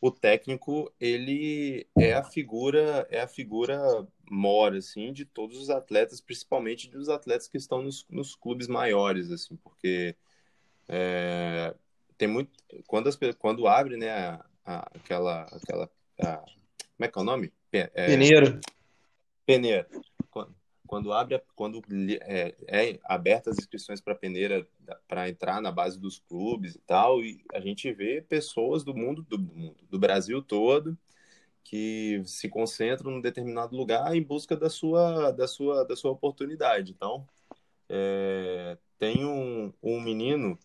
O 0.00 0.10
técnico 0.10 0.92
ele 0.98 1.86
é 1.96 2.12
a 2.12 2.24
figura 2.24 3.06
é 3.10 3.20
a 3.20 3.28
figura 3.28 4.06
mora 4.28 4.78
assim 4.78 5.12
de 5.12 5.24
todos 5.24 5.58
os 5.58 5.70
atletas, 5.70 6.20
principalmente 6.20 6.90
dos 6.90 7.08
atletas 7.08 7.46
que 7.46 7.56
estão 7.56 7.82
nos, 7.82 8.04
nos 8.10 8.34
clubes 8.34 8.66
maiores 8.66 9.30
assim, 9.30 9.56
porque 9.56 10.16
é, 10.88 11.74
tem 12.22 12.28
muito 12.28 12.52
quando 12.86 13.08
as, 13.08 13.18
quando 13.36 13.66
abre 13.66 13.96
né 13.96 14.10
a, 14.10 14.44
a, 14.64 14.78
aquela 14.94 15.42
aquela 15.42 15.90
a, 16.20 16.36
como 16.36 17.00
é 17.00 17.08
que 17.08 17.18
é 17.18 17.20
o 17.20 17.24
nome? 17.24 17.52
É, 17.72 18.06
Peneira. 18.06 18.60
Peneira 19.44 19.88
quando 20.86 21.10
abre, 21.10 21.42
quando 21.56 21.82
é, 22.20 22.54
é 22.68 22.98
aberta 23.04 23.48
as 23.48 23.56
inscrições 23.56 23.98
para 23.98 24.14
peneira 24.14 24.68
para 25.08 25.26
entrar 25.26 25.58
na 25.62 25.72
base 25.72 25.98
dos 25.98 26.18
clubes 26.18 26.74
e 26.74 26.80
tal, 26.80 27.22
e 27.22 27.42
a 27.50 27.60
gente 27.60 27.90
vê 27.94 28.20
pessoas 28.20 28.84
do 28.84 28.94
mundo, 28.94 29.22
do 29.22 29.38
mundo, 29.38 29.74
do 29.88 29.98
Brasil 29.98 30.42
todo, 30.42 30.94
que 31.64 32.22
se 32.26 32.46
concentram 32.46 33.10
num 33.10 33.22
determinado 33.22 33.74
lugar 33.74 34.14
em 34.14 34.22
busca 34.22 34.54
da 34.54 34.68
sua, 34.68 35.30
da 35.30 35.48
sua, 35.48 35.82
da 35.86 35.96
sua 35.96 36.10
oportunidade. 36.10 36.92
Então, 36.92 37.26
é, 37.88 38.76
tem 38.98 39.24
um, 39.24 39.72
um 39.82 39.98
menino 39.98 40.58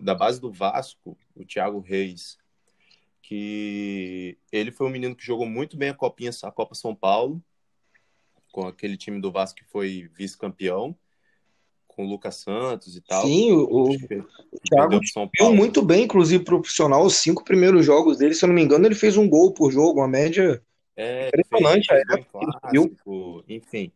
da 0.00 0.14
base 0.14 0.40
do 0.40 0.52
Vasco, 0.52 1.16
o 1.34 1.44
Thiago 1.44 1.80
Reis, 1.80 2.38
que 3.22 4.38
ele 4.52 4.70
foi 4.70 4.86
um 4.86 4.90
menino 4.90 5.16
que 5.16 5.24
jogou 5.24 5.46
muito 5.46 5.76
bem 5.76 5.88
a 5.88 5.94
Copinha, 5.94 6.30
a 6.42 6.50
Copa 6.50 6.74
São 6.74 6.94
Paulo, 6.94 7.42
com 8.52 8.66
aquele 8.66 8.96
time 8.96 9.20
do 9.20 9.32
Vasco 9.32 9.58
que 9.58 9.64
foi 9.64 10.08
vice-campeão, 10.16 10.96
com 11.86 12.04
o 12.04 12.08
Lucas 12.08 12.36
Santos 12.36 12.96
e 12.96 13.00
tal. 13.00 13.26
Sim, 13.26 13.52
o, 13.52 13.90
o 13.90 14.60
Thiago 14.64 15.00
viu 15.38 15.54
muito 15.54 15.82
bem, 15.82 16.04
inclusive 16.04 16.44
profissional, 16.44 17.04
os 17.04 17.16
cinco 17.16 17.42
primeiros 17.42 17.84
jogos 17.84 18.18
dele, 18.18 18.34
se 18.34 18.44
eu 18.44 18.48
não 18.48 18.54
me 18.54 18.62
engano, 18.62 18.86
ele 18.86 18.94
fez 18.94 19.16
um 19.16 19.28
gol 19.28 19.52
por 19.52 19.72
jogo, 19.72 20.00
uma 20.00 20.08
média 20.08 20.62
é, 20.96 21.28
impressionante. 21.28 21.86
Fez, 21.86 22.04
fez 22.06 22.26
clássico, 22.26 23.44
enfim. 23.48 23.92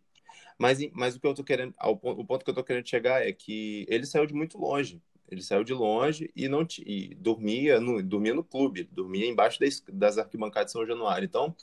Mas, 0.59 0.79
mas 0.93 1.17
o 1.17 1.21
que 1.21 1.27
eu 1.27 1.35
tô 1.35 1.43
querendo, 1.43 1.75
o 1.83 2.25
ponto 2.25 2.45
que 2.45 2.51
eu 2.51 2.55
tô 2.55 2.63
querendo 2.63 2.87
chegar 2.87 3.27
é 3.27 3.33
que 3.33 3.87
ele 3.89 4.05
saiu 4.05 4.27
de 4.27 4.35
muito 4.35 4.59
longe. 4.59 5.01
Ele 5.31 5.43
saiu 5.43 5.63
de 5.63 5.73
longe 5.73 6.31
e 6.35 6.49
não 6.49 6.67
e 6.85 7.15
dormia 7.15 7.81
no 7.81 8.03
dormia 8.03 8.35
no 8.35 8.43
clube, 8.43 8.89
dormia 8.91 9.27
embaixo 9.27 9.61
das, 9.61 9.83
das 9.93 10.19
arquibancadas 10.19 10.67
de 10.67 10.73
São 10.73 10.87
Januário. 10.87 11.25
Então, 11.25 11.55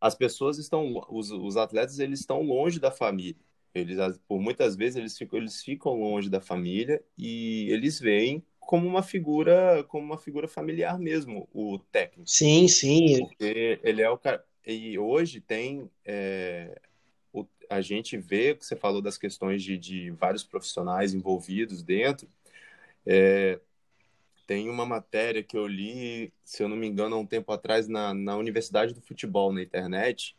as 0.00 0.14
pessoas 0.14 0.58
estão, 0.58 1.02
os, 1.08 1.30
os 1.30 1.56
atletas, 1.56 1.98
eles 1.98 2.20
estão 2.20 2.42
longe 2.42 2.78
da 2.78 2.90
família. 2.90 3.40
Eles, 3.74 3.98
por 4.28 4.40
muitas 4.40 4.76
vezes, 4.76 4.96
eles 4.96 5.16
ficam, 5.16 5.38
eles 5.38 5.62
ficam 5.62 5.94
longe 5.94 6.28
da 6.28 6.40
família 6.40 7.02
e 7.16 7.68
eles 7.70 7.98
veem 7.98 8.44
como 8.60 8.86
uma 8.86 9.02
figura, 9.02 9.84
como 9.88 10.04
uma 10.04 10.18
figura 10.18 10.46
familiar 10.46 10.98
mesmo, 10.98 11.48
o 11.52 11.78
técnico. 11.78 12.28
Sim, 12.28 12.68
sim. 12.68 13.18
Porque 13.18 13.80
ele 13.82 14.02
é 14.02 14.10
o 14.10 14.18
cara. 14.18 14.44
E 14.66 14.98
hoje 14.98 15.40
tem. 15.40 15.90
É, 16.04 16.80
o, 17.32 17.46
a 17.68 17.80
gente 17.80 18.16
vê, 18.16 18.54
você 18.54 18.76
falou 18.76 19.02
das 19.02 19.18
questões 19.18 19.62
de, 19.62 19.76
de 19.76 20.10
vários 20.10 20.44
profissionais 20.44 21.14
envolvidos 21.14 21.82
dentro, 21.82 22.28
é, 23.06 23.60
tem 24.46 24.68
uma 24.68 24.84
matéria 24.84 25.42
que 25.42 25.56
eu 25.56 25.66
li, 25.66 26.32
se 26.44 26.62
eu 26.62 26.68
não 26.68 26.76
me 26.76 26.86
engano, 26.86 27.16
há 27.16 27.18
um 27.18 27.26
tempo 27.26 27.50
atrás, 27.52 27.88
na, 27.88 28.12
na 28.12 28.36
Universidade 28.36 28.92
do 28.92 29.00
Futebol, 29.00 29.52
na 29.52 29.62
internet, 29.62 30.36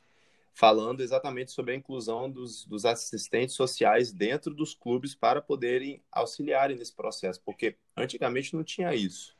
falando 0.53 1.01
exatamente 1.01 1.51
sobre 1.51 1.73
a 1.73 1.75
inclusão 1.75 2.29
dos, 2.29 2.65
dos 2.65 2.85
assistentes 2.85 3.55
sociais 3.55 4.11
dentro 4.13 4.53
dos 4.53 4.73
clubes 4.73 5.13
para 5.13 5.41
poderem 5.41 6.01
auxiliarem 6.11 6.77
nesse 6.77 6.95
processo, 6.95 7.41
porque 7.43 7.75
antigamente 7.97 8.55
não 8.55 8.63
tinha 8.63 8.93
isso. 8.95 9.35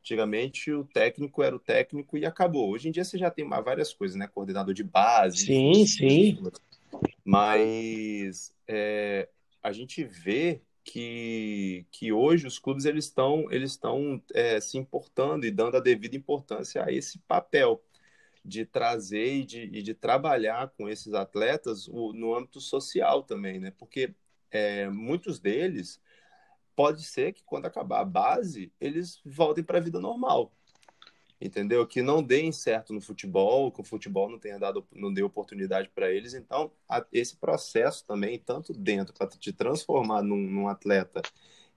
Antigamente 0.00 0.72
o 0.72 0.84
técnico 0.84 1.42
era 1.42 1.54
o 1.54 1.58
técnico 1.58 2.16
e 2.16 2.24
acabou. 2.24 2.70
Hoje 2.70 2.88
em 2.88 2.92
dia 2.92 3.04
você 3.04 3.18
já 3.18 3.30
tem 3.30 3.48
várias 3.48 3.92
coisas, 3.92 4.16
né? 4.16 4.28
Coordenador 4.28 4.72
de 4.72 4.84
base. 4.84 5.46
Sim, 5.46 5.84
sim. 5.86 6.38
Mas 7.24 8.54
é, 8.68 9.28
a 9.62 9.72
gente 9.72 10.04
vê 10.04 10.62
que, 10.86 11.84
que 11.90 12.12
hoje 12.12 12.46
os 12.46 12.60
clubes 12.60 12.84
eles 12.84 13.06
estão 13.06 13.50
eles 13.50 13.72
estão 13.72 14.22
é, 14.32 14.60
se 14.60 14.78
importando 14.78 15.44
e 15.44 15.50
dando 15.50 15.76
a 15.76 15.80
devida 15.80 16.16
importância 16.16 16.84
a 16.84 16.92
esse 16.92 17.18
papel 17.18 17.82
de 18.44 18.64
trazer 18.64 19.34
e 19.34 19.44
de, 19.44 19.62
e 19.64 19.82
de 19.82 19.94
trabalhar 19.94 20.70
com 20.76 20.88
esses 20.88 21.12
atletas 21.12 21.88
o, 21.88 22.12
no 22.12 22.36
âmbito 22.36 22.60
social 22.60 23.24
também, 23.24 23.58
né? 23.58 23.72
Porque 23.76 24.14
é, 24.50 24.88
muitos 24.88 25.40
deles 25.40 26.00
pode 26.76 27.02
ser 27.04 27.32
que 27.32 27.42
quando 27.42 27.66
acabar 27.66 28.00
a 28.02 28.04
base 28.04 28.72
eles 28.80 29.20
voltem 29.24 29.64
para 29.64 29.78
a 29.78 29.80
vida 29.82 29.98
normal, 30.00 30.52
entendeu? 31.40 31.86
Que 31.86 32.02
não 32.02 32.22
deem 32.22 32.52
certo 32.52 32.92
no 32.92 33.00
futebol, 33.00 33.70
que 33.70 33.80
o 33.80 33.84
futebol 33.84 34.28
não 34.28 34.38
tenha 34.38 34.58
dado, 34.58 34.86
não 34.92 35.12
dê 35.12 35.22
oportunidade 35.22 35.88
para 35.94 36.10
eles. 36.10 36.34
Então, 36.34 36.70
a, 36.88 37.04
esse 37.12 37.36
processo 37.36 38.04
também, 38.06 38.38
tanto 38.38 38.72
dentro 38.72 39.14
para 39.14 39.26
te 39.28 39.52
transformar 39.52 40.22
num, 40.22 40.36
num 40.36 40.68
atleta 40.68 41.22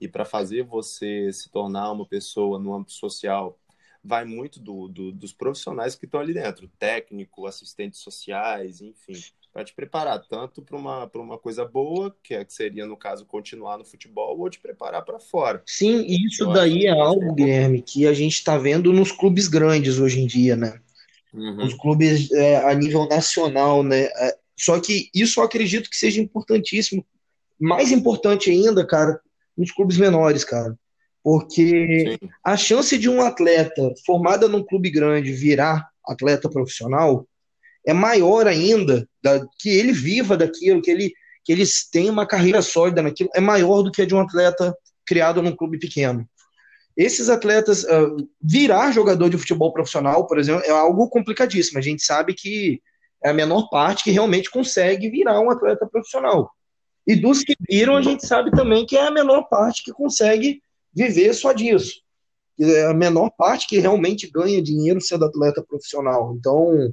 e 0.00 0.08
para 0.08 0.24
fazer 0.24 0.62
você 0.64 1.32
se 1.32 1.50
tornar 1.50 1.92
uma 1.92 2.06
pessoa 2.06 2.58
no 2.58 2.74
âmbito 2.74 2.92
social, 2.92 3.58
vai 4.02 4.24
muito 4.24 4.58
do, 4.58 4.88
do, 4.88 5.12
dos 5.12 5.32
profissionais 5.32 5.94
que 5.94 6.06
estão 6.06 6.20
ali 6.20 6.32
dentro, 6.32 6.68
técnico, 6.78 7.46
assistentes 7.46 8.00
sociais, 8.00 8.80
enfim 8.80 9.12
para 9.52 9.64
te 9.64 9.74
preparar 9.74 10.22
tanto 10.28 10.62
para 10.62 10.76
uma, 10.76 11.10
uma 11.14 11.38
coisa 11.38 11.64
boa, 11.64 12.14
que, 12.22 12.34
é, 12.34 12.44
que 12.44 12.52
seria, 12.52 12.86
no 12.86 12.96
caso, 12.96 13.26
continuar 13.26 13.78
no 13.78 13.84
futebol, 13.84 14.38
ou 14.38 14.48
te 14.48 14.60
preparar 14.60 15.04
para 15.04 15.18
fora. 15.18 15.62
Sim, 15.66 16.04
isso 16.06 16.44
Eu 16.44 16.52
daí 16.52 16.86
é 16.86 16.90
algo, 16.90 17.34
Guilherme, 17.34 17.82
que 17.82 18.06
a 18.06 18.12
gente 18.12 18.34
está 18.34 18.56
vendo 18.56 18.92
nos 18.92 19.10
clubes 19.10 19.48
grandes 19.48 19.98
hoje 19.98 20.20
em 20.20 20.26
dia, 20.26 20.56
né? 20.56 20.80
Uhum. 21.32 21.64
Os 21.64 21.74
clubes 21.74 22.30
é, 22.32 22.56
a 22.58 22.74
nível 22.74 23.06
nacional, 23.08 23.82
né? 23.82 24.04
É, 24.04 24.36
só 24.56 24.78
que 24.78 25.08
isso 25.14 25.40
eu 25.40 25.44
acredito 25.44 25.90
que 25.90 25.96
seja 25.96 26.20
importantíssimo. 26.20 27.04
Mais 27.58 27.90
importante 27.90 28.50
ainda, 28.50 28.86
cara, 28.86 29.20
nos 29.56 29.72
clubes 29.72 29.96
menores, 29.96 30.44
cara. 30.44 30.78
Porque 31.22 32.18
Sim. 32.20 32.28
a 32.42 32.56
chance 32.56 32.96
de 32.96 33.08
um 33.08 33.20
atleta 33.20 33.92
formado 34.06 34.48
num 34.48 34.62
clube 34.62 34.90
grande 34.90 35.32
virar 35.32 35.90
atleta 36.06 36.48
profissional 36.48 37.26
é 37.86 37.92
maior 37.92 38.46
ainda 38.46 39.08
da, 39.22 39.40
que 39.58 39.70
ele 39.70 39.92
viva 39.92 40.36
daquilo, 40.36 40.82
que 40.82 40.90
ele 40.90 41.12
que 41.42 41.52
eles 41.52 41.88
tenham 41.88 42.12
uma 42.12 42.26
carreira 42.26 42.60
sólida 42.60 43.02
naquilo, 43.02 43.30
é 43.34 43.40
maior 43.40 43.82
do 43.82 43.90
que 43.90 44.02
a 44.02 44.06
de 44.06 44.14
um 44.14 44.20
atleta 44.20 44.76
criado 45.06 45.42
num 45.42 45.56
clube 45.56 45.78
pequeno. 45.78 46.28
Esses 46.96 47.30
atletas, 47.30 47.82
uh, 47.84 48.28
virar 48.40 48.92
jogador 48.92 49.30
de 49.30 49.38
futebol 49.38 49.72
profissional, 49.72 50.26
por 50.26 50.38
exemplo, 50.38 50.62
é 50.66 50.70
algo 50.70 51.08
complicadíssimo. 51.08 51.78
A 51.78 51.82
gente 51.82 52.04
sabe 52.04 52.34
que 52.34 52.80
é 53.24 53.30
a 53.30 53.34
menor 53.34 53.68
parte 53.70 54.04
que 54.04 54.10
realmente 54.10 54.50
consegue 54.50 55.08
virar 55.08 55.40
um 55.40 55.50
atleta 55.50 55.86
profissional. 55.86 56.50
E 57.06 57.16
dos 57.16 57.42
que 57.42 57.54
viram, 57.68 57.96
a 57.96 58.02
gente 58.02 58.26
sabe 58.26 58.50
também 58.50 58.84
que 58.84 58.96
é 58.96 59.06
a 59.06 59.10
menor 59.10 59.48
parte 59.48 59.82
que 59.82 59.92
consegue 59.92 60.62
viver 60.94 61.32
só 61.32 61.52
disso. 61.52 62.02
É 62.60 62.84
a 62.86 62.94
menor 62.94 63.30
parte 63.30 63.66
que 63.66 63.78
realmente 63.78 64.30
ganha 64.30 64.62
dinheiro 64.62 65.00
sendo 65.00 65.24
atleta 65.24 65.64
profissional. 65.66 66.34
Então, 66.38 66.92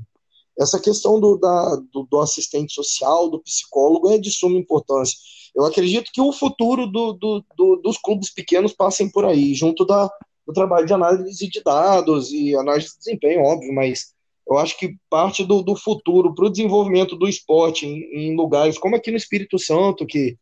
essa 0.59 0.79
questão 0.79 1.19
do, 1.19 1.37
da, 1.37 1.75
do, 1.91 2.07
do, 2.09 2.19
assistente 2.19 2.73
social, 2.73 3.29
do 3.29 3.41
psicólogo, 3.41 4.09
é 4.09 4.17
de 4.17 4.31
suma 4.31 4.57
importância. 4.57 5.17
Eu 5.55 5.65
acredito 5.65 6.11
que 6.11 6.21
o 6.21 6.31
futuro 6.31 6.87
do, 6.87 7.13
do, 7.13 7.43
dos 7.83 7.97
clubes 7.97 8.33
pequenos 8.33 8.73
passem 8.73 9.09
por 9.09 9.25
aí, 9.25 9.53
junto 9.53 9.85
da, 9.85 10.09
do 10.45 10.53
trabalho 10.53 10.85
de 10.85 10.93
análise 10.93 11.47
de 11.47 11.61
dados 11.61 12.31
e 12.31 12.55
análise 12.55 12.89
de 12.89 12.97
desempenho, 12.99 13.43
óbvio, 13.43 13.73
mas 13.73 14.13
eu 14.49 14.57
acho 14.57 14.77
que 14.77 14.95
parte 15.09 15.43
do, 15.43 15.61
do 15.61 15.75
futuro 15.75 16.33
para 16.33 16.45
o 16.45 16.49
desenvolvimento 16.49 17.15
do 17.15 17.27
esporte 17.27 17.85
em, 17.85 17.99
em, 18.13 18.35
lugares 18.35 18.77
como 18.77 18.95
aqui 18.95 19.11
no 19.11 19.17
Espírito 19.17 19.59
Santo, 19.59 20.05
que 20.05 20.37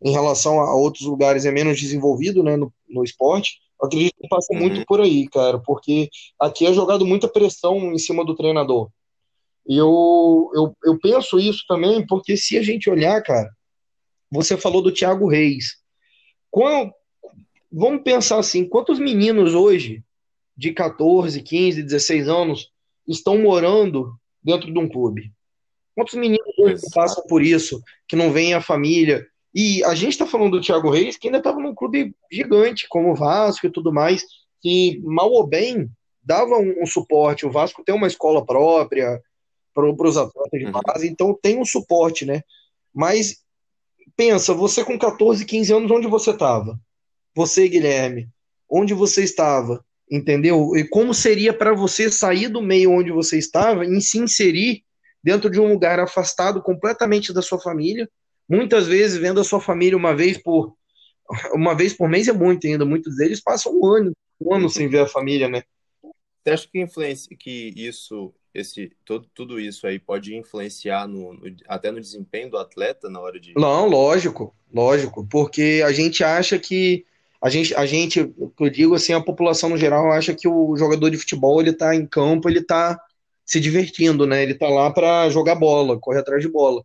em 0.00 0.12
relação 0.12 0.60
a 0.60 0.74
outros 0.74 1.06
lugares 1.06 1.44
é 1.44 1.50
menos 1.50 1.80
desenvolvido 1.80 2.42
né, 2.42 2.56
no, 2.56 2.72
no 2.88 3.02
esporte, 3.02 3.58
eu 3.80 3.86
acredito 3.86 4.14
que 4.20 4.28
passa 4.28 4.52
uhum. 4.52 4.60
muito 4.60 4.86
por 4.86 5.00
aí, 5.00 5.28
cara, 5.28 5.58
porque 5.58 6.08
aqui 6.38 6.66
é 6.66 6.72
jogado 6.72 7.04
muita 7.04 7.26
pressão 7.26 7.92
em 7.92 7.98
cima 7.98 8.24
do 8.24 8.34
treinador. 8.34 8.88
Eu, 9.66 10.50
eu, 10.54 10.76
eu 10.84 10.98
penso 10.98 11.38
isso 11.38 11.64
também 11.68 12.04
porque 12.06 12.36
se 12.36 12.58
a 12.58 12.62
gente 12.62 12.90
olhar, 12.90 13.22
cara, 13.22 13.50
você 14.30 14.56
falou 14.56 14.82
do 14.82 14.92
Thiago 14.92 15.28
Reis. 15.28 15.76
Quando, 16.50 16.92
vamos 17.70 18.02
pensar 18.02 18.38
assim, 18.38 18.68
quantos 18.68 18.98
meninos 18.98 19.54
hoje, 19.54 20.02
de 20.56 20.72
14, 20.72 21.40
15, 21.42 21.82
16 21.82 22.28
anos, 22.28 22.70
estão 23.06 23.38
morando 23.38 24.14
dentro 24.42 24.72
de 24.72 24.78
um 24.78 24.88
clube? 24.88 25.32
Quantos 25.94 26.14
meninos 26.14 26.58
hoje 26.58 26.82
passam 26.92 27.24
por 27.26 27.42
isso, 27.42 27.82
que 28.08 28.16
não 28.16 28.32
vem 28.32 28.54
a 28.54 28.60
família? 28.60 29.26
E 29.54 29.84
a 29.84 29.94
gente 29.94 30.12
está 30.12 30.26
falando 30.26 30.58
do 30.58 30.62
Thiago 30.62 30.90
Reis, 30.90 31.16
que 31.16 31.28
ainda 31.28 31.38
estava 31.38 31.60
num 31.60 31.74
clube 31.74 32.14
gigante, 32.30 32.86
como 32.88 33.12
o 33.12 33.14
Vasco 33.14 33.66
e 33.66 33.70
tudo 33.70 33.92
mais, 33.92 34.24
que 34.60 35.00
mal 35.04 35.30
ou 35.30 35.46
bem 35.46 35.90
dava 36.22 36.56
um, 36.56 36.82
um 36.82 36.86
suporte. 36.86 37.44
O 37.44 37.50
Vasco 37.50 37.84
tem 37.84 37.94
uma 37.94 38.06
escola 38.06 38.44
própria, 38.44 39.20
para 39.74 40.08
os 40.08 40.16
atletas 40.16 40.60
de 40.60 40.66
uhum. 40.66 40.72
base, 40.72 41.06
uhum. 41.06 41.12
então 41.12 41.38
tem 41.40 41.58
um 41.58 41.64
suporte, 41.64 42.24
né? 42.24 42.42
Mas 42.94 43.42
pensa, 44.16 44.52
você 44.52 44.84
com 44.84 44.98
14, 44.98 45.44
15 45.44 45.72
anos, 45.72 45.90
onde 45.90 46.06
você 46.06 46.30
estava? 46.30 46.78
Você, 47.34 47.68
Guilherme, 47.68 48.28
onde 48.70 48.94
você 48.94 49.22
estava? 49.22 49.84
Entendeu? 50.10 50.76
E 50.76 50.86
como 50.86 51.14
seria 51.14 51.52
para 51.52 51.72
você 51.72 52.10
sair 52.10 52.48
do 52.48 52.60
meio 52.60 52.92
onde 52.92 53.10
você 53.10 53.38
estava 53.38 53.86
e 53.86 54.00
se 54.00 54.18
inserir 54.18 54.84
dentro 55.22 55.48
de 55.48 55.58
um 55.58 55.68
lugar 55.68 55.98
afastado 56.00 56.62
completamente 56.62 57.32
da 57.32 57.40
sua 57.40 57.58
família, 57.58 58.08
muitas 58.48 58.86
vezes 58.86 59.16
vendo 59.16 59.40
a 59.40 59.44
sua 59.44 59.60
família 59.60 59.96
uma 59.96 60.14
vez 60.14 60.36
por 60.36 60.74
uma 61.54 61.74
vez 61.74 61.94
por 61.94 62.08
mês 62.08 62.28
é 62.28 62.32
muito 62.32 62.66
ainda, 62.66 62.84
muitos 62.84 63.16
deles 63.16 63.40
passam 63.40 63.72
um 63.72 63.86
ano, 63.86 64.12
um 64.40 64.54
ano 64.54 64.68
sem 64.68 64.88
ver 64.88 65.00
a 65.00 65.06
família, 65.06 65.48
né? 65.48 65.62
Você 66.42 66.50
acha 66.50 66.68
que 66.70 66.80
influencia 66.80 67.34
que 67.38 67.72
isso 67.76 68.34
esse 68.54 68.92
todo, 69.04 69.26
tudo 69.34 69.58
isso 69.58 69.86
aí 69.86 69.98
pode 69.98 70.34
influenciar 70.34 71.06
no, 71.06 71.32
no, 71.34 71.56
até 71.66 71.90
no 71.90 72.00
desempenho 72.00 72.50
do 72.50 72.58
atleta 72.58 73.08
na 73.08 73.20
hora 73.20 73.40
de. 73.40 73.54
Não, 73.56 73.88
lógico, 73.88 74.54
lógico, 74.72 75.26
porque 75.26 75.82
a 75.84 75.92
gente 75.92 76.22
acha 76.22 76.58
que 76.58 77.04
a 77.42 77.48
gente, 77.48 77.74
a 77.74 77.84
gente, 77.86 78.20
eu 78.20 78.70
digo 78.70 78.94
assim, 78.94 79.12
a 79.12 79.20
população 79.20 79.70
no 79.70 79.76
geral 79.76 80.12
acha 80.12 80.34
que 80.34 80.46
o 80.46 80.76
jogador 80.76 81.10
de 81.10 81.16
futebol 81.16 81.60
ele 81.60 81.72
tá 81.72 81.94
em 81.94 82.06
campo, 82.06 82.48
ele 82.48 82.62
tá 82.62 83.00
se 83.44 83.58
divertindo, 83.58 84.26
né? 84.26 84.42
Ele 84.42 84.54
tá 84.54 84.68
lá 84.68 84.90
para 84.90 85.28
jogar 85.28 85.56
bola, 85.56 85.98
correr 85.98 86.20
atrás 86.20 86.40
de 86.40 86.48
bola. 86.48 86.84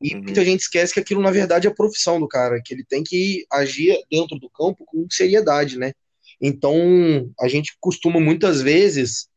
E 0.00 0.14
uhum. 0.14 0.22
muita 0.22 0.44
gente 0.44 0.60
esquece 0.60 0.92
que 0.92 1.00
aquilo 1.00 1.22
na 1.22 1.30
verdade 1.30 1.68
é 1.68 1.70
a 1.70 1.74
profissão 1.74 2.18
do 2.18 2.26
cara, 2.26 2.60
que 2.64 2.74
ele 2.74 2.84
tem 2.84 3.04
que 3.04 3.46
agir 3.50 3.96
dentro 4.10 4.38
do 4.38 4.50
campo 4.50 4.84
com 4.84 5.06
seriedade, 5.08 5.78
né? 5.78 5.92
Então, 6.40 7.32
a 7.38 7.46
gente 7.46 7.76
costuma 7.80 8.18
muitas 8.18 8.60
vezes 8.60 9.28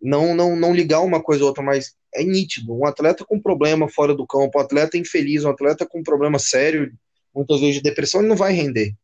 não, 0.00 0.34
não, 0.34 0.56
não 0.56 0.74
ligar 0.74 1.00
uma 1.00 1.22
coisa 1.22 1.42
ou 1.42 1.48
outra, 1.48 1.62
mas 1.62 1.96
é 2.14 2.22
nítido. 2.22 2.74
Um 2.74 2.86
atleta 2.86 3.24
com 3.24 3.40
problema 3.40 3.88
fora 3.88 4.14
do 4.14 4.26
campo, 4.26 4.58
um 4.58 4.60
atleta 4.60 4.98
infeliz, 4.98 5.44
um 5.44 5.50
atleta 5.50 5.86
com 5.86 6.02
problema 6.02 6.38
sério, 6.38 6.92
muitas 7.34 7.60
vezes 7.60 7.76
de 7.76 7.82
depressão, 7.82 8.20
ele 8.20 8.28
não 8.28 8.36
vai 8.36 8.52
render. 8.52 8.94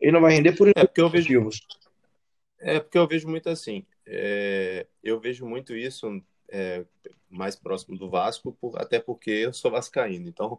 Ele 0.00 0.12
não 0.12 0.20
vai 0.20 0.34
render 0.34 0.52
por 0.52 0.68
é 0.68 0.84
porque 0.84 1.00
eu 1.00 1.10
vejo 1.10 1.50
É 2.58 2.80
porque 2.80 2.98
eu 2.98 3.06
vejo 3.06 3.28
muito 3.28 3.48
assim. 3.48 3.84
É, 4.06 4.86
eu 5.02 5.20
vejo 5.20 5.44
muito 5.44 5.74
isso 5.74 6.22
é, 6.48 6.84
mais 7.28 7.56
próximo 7.56 7.98
do 7.98 8.08
Vasco, 8.08 8.56
por, 8.60 8.80
até 8.80 8.98
porque 8.98 9.30
eu 9.30 9.52
sou 9.52 9.70
vascaíno. 9.70 10.28
Então, 10.28 10.58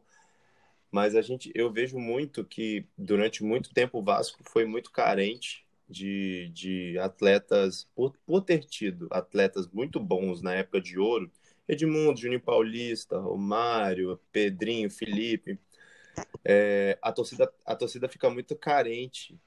mas 0.92 1.16
a 1.16 1.22
gente, 1.22 1.52
eu 1.56 1.72
vejo 1.72 1.98
muito 1.98 2.44
que 2.44 2.86
durante 2.98 3.44
muito 3.44 3.74
tempo 3.74 4.00
o 4.00 4.04
Vasco 4.04 4.40
foi 4.44 4.66
muito 4.66 4.92
carente 4.92 5.66
de, 5.90 6.50
de 6.54 7.00
atletas, 7.00 7.88
por, 7.96 8.16
por 8.26 8.42
ter 8.42 8.64
tido 8.64 9.08
atletas 9.12 9.68
muito 9.68 10.00
bons 10.00 10.42
na 10.42 10.54
época 10.54 10.80
de 10.80 11.00
ouro, 11.00 11.32
Edmundo, 11.68 12.20
Juninho 12.20 12.42
Paulista, 12.42 13.20
Romário, 13.20 14.20
Pedrinho, 14.32 14.90
Felipe, 14.90 15.60
é, 16.44 16.98
a, 17.02 17.12
torcida, 17.12 17.52
a 17.66 17.76
torcida 17.76 18.08
fica 18.08 18.30
muito 18.30 18.56
carente, 18.56 19.40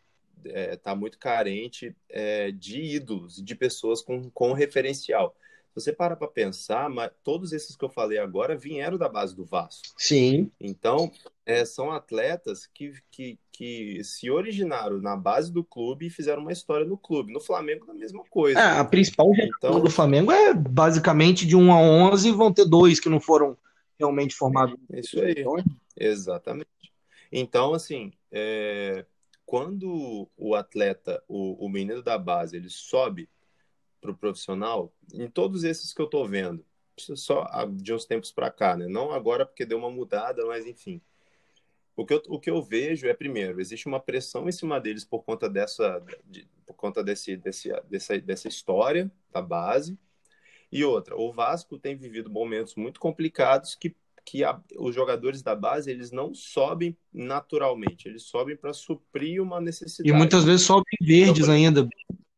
é, 0.45 0.77
tá 0.77 0.95
muito 0.95 1.19
carente 1.19 1.95
é, 2.09 2.51
de 2.51 2.81
ídolos, 2.81 3.43
de 3.43 3.55
pessoas 3.55 4.03
com, 4.03 4.31
com 4.31 4.53
referencial. 4.53 5.37
Se 5.75 5.81
você 5.81 5.93
para 5.93 6.15
para 6.15 6.29
pensar, 6.29 6.91
mas 6.91 7.11
todos 7.25 7.53
esses 7.53 7.75
que 7.75 7.83
eu 7.83 7.89
falei 7.89 8.19
agora 8.19 8.55
vieram 8.55 8.99
da 8.99 9.09
base 9.09 9.35
do 9.35 9.43
Vasco. 9.43 9.83
Sim. 9.97 10.51
Então, 10.61 11.11
é, 11.47 11.65
são 11.65 11.91
atletas 11.91 12.67
que, 12.67 12.93
que, 13.11 13.39
que 13.51 14.05
se 14.05 14.31
originaram 14.31 15.01
na 15.01 15.17
base 15.17 15.51
do 15.51 15.65
clube 15.65 16.07
e 16.07 16.11
fizeram 16.11 16.43
uma 16.43 16.53
história 16.53 16.85
no 16.85 16.99
clube. 16.99 17.33
No 17.33 17.41
Flamengo, 17.41 17.91
a 17.91 17.95
mesma 17.95 18.23
coisa. 18.29 18.61
É, 18.61 18.79
a 18.79 18.85
principal 18.85 19.33
então, 19.35 19.81
do 19.81 19.91
Flamengo 19.91 20.31
é 20.31 20.53
basicamente 20.53 21.47
de 21.47 21.57
1 21.57 21.73
a 21.73 21.81
11 21.81 22.31
vão 22.33 22.53
ter 22.53 22.67
dois 22.67 23.01
que 23.01 23.09
não 23.09 23.19
foram 23.19 23.57
realmente 23.99 24.35
formados. 24.35 24.77
Isso 24.93 25.21
aí. 25.21 25.37
Então, 25.39 25.59
é 25.59 25.65
Exatamente. 25.97 26.69
Então, 27.33 27.73
assim, 27.73 28.13
é, 28.31 29.07
quando 29.47 30.29
o 30.37 30.55
atleta, 30.55 31.23
o, 31.27 31.65
o 31.65 31.69
menino 31.69 32.03
da 32.03 32.19
base, 32.19 32.57
ele 32.57 32.69
sobe 32.69 33.27
para 34.03 34.11
o 34.11 34.17
profissional, 34.17 34.93
em 35.15 35.29
todos 35.29 35.63
esses 35.63 35.95
que 35.95 36.03
eu 36.03 36.07
estou 36.07 36.27
vendo, 36.27 36.63
só 36.99 37.47
de 37.73 37.95
uns 37.95 38.05
tempos 38.05 38.33
para 38.33 38.51
cá, 38.51 38.77
né? 38.77 38.87
Não 38.89 39.13
agora 39.13 39.47
porque 39.47 39.65
deu 39.65 39.79
uma 39.79 39.91
mudada, 39.91 40.45
mas 40.45 40.67
enfim. 40.67 41.01
O 41.97 42.05
que, 42.05 42.15
eu, 42.15 42.23
o 42.29 42.41
que 42.41 42.51
eu 42.51 42.61
vejo 42.61 43.07
é, 43.07 43.15
primeiro, 43.15 43.61
existe 43.61 43.87
uma 43.87 44.01
pressão 44.01 44.49
em 44.49 44.53
cima 44.53 44.81
deles 44.81 45.05
por 45.05 45.23
conta 45.23 45.49
dessa, 45.49 46.03
de, 46.25 46.49
por 46.67 46.75
conta 46.75 47.05
desse, 47.05 47.37
desse, 47.37 47.71
dessa, 47.89 48.19
dessa 48.19 48.49
história 48.49 49.11
da 49.31 49.41
base. 49.41 49.97
E 50.71 50.85
outra, 50.85 51.15
o 51.17 51.31
Vasco 51.33 51.79
tem 51.79 51.95
vivido 51.95 52.31
momentos 52.31 52.75
muito 52.75 52.99
complicados 52.99 53.75
que 53.75 53.95
que 54.25 54.45
a, 54.45 54.57
os 54.79 54.95
jogadores 54.95 55.43
da 55.43 55.55
base 55.55 55.91
eles 55.91 56.13
não 56.13 56.33
sobem 56.33 56.97
naturalmente, 57.13 58.07
eles 58.07 58.23
sobem 58.23 58.57
para 58.57 58.73
suprir 58.73 59.43
uma 59.43 59.61
necessidade. 59.61 60.09
E 60.09 60.13
muitas 60.13 60.45
vezes 60.45 60.65
sobem 60.65 60.97
verdes 61.01 61.43
então, 61.43 61.55
ainda. 61.55 61.89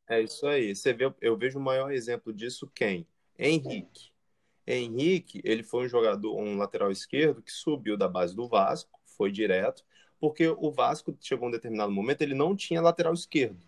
É 0.09 0.21
isso 0.21 0.47
aí. 0.47 0.75
Você 0.75 0.93
vê, 0.93 1.13
eu 1.21 1.37
vejo 1.37 1.59
o 1.59 1.63
maior 1.63 1.93
exemplo 1.93 2.33
disso 2.33 2.71
quem? 2.75 3.07
Henrique. 3.39 4.13
Henrique, 4.67 5.41
ele 5.45 5.63
foi 5.63 5.85
um 5.85 5.89
jogador, 5.89 6.37
um 6.39 6.57
lateral 6.57 6.91
esquerdo 6.91 7.43
que 7.43 7.53
subiu 7.53 7.97
da 7.97 8.09
base 8.09 8.35
do 8.35 8.49
Vasco, 8.49 8.99
foi 9.05 9.31
direto, 9.31 9.85
porque 10.19 10.49
o 10.49 10.71
Vasco 10.71 11.15
chegou 11.21 11.47
a 11.47 11.49
um 11.49 11.53
determinado 11.53 11.93
momento, 11.93 12.23
ele 12.23 12.35
não 12.35 12.57
tinha 12.57 12.81
lateral 12.81 13.13
esquerdo. 13.13 13.63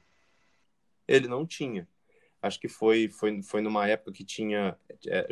Ele 1.06 1.28
não 1.28 1.46
tinha. 1.46 1.86
Acho 2.40 2.58
que 2.58 2.68
foi, 2.68 3.08
foi, 3.08 3.42
foi 3.42 3.60
numa 3.60 3.86
época 3.86 4.12
que 4.12 4.24
tinha 4.24 4.78
é, 5.06 5.26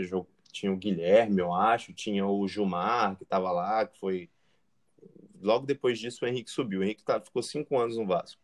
tinha 0.55 0.73
o 0.73 0.77
Guilherme, 0.77 1.41
eu 1.41 1.53
acho, 1.53 1.93
tinha 1.93 2.25
o 2.25 2.47
Gilmar, 2.47 3.17
que 3.17 3.25
estava 3.25 3.51
lá, 3.51 3.87
que 3.87 3.99
foi. 3.99 4.31
Logo 5.43 5.67
depois 5.67 5.99
disso, 5.99 6.25
o 6.25 6.29
Henrique 6.29 6.51
subiu. 6.51 6.81
O 6.81 6.85
Henrique 6.85 7.03
tá, 7.03 7.21
ficou 7.21 7.43
cinco 7.43 7.79
anos 7.79 7.97
no 7.97 8.07
Vasco. 8.07 8.41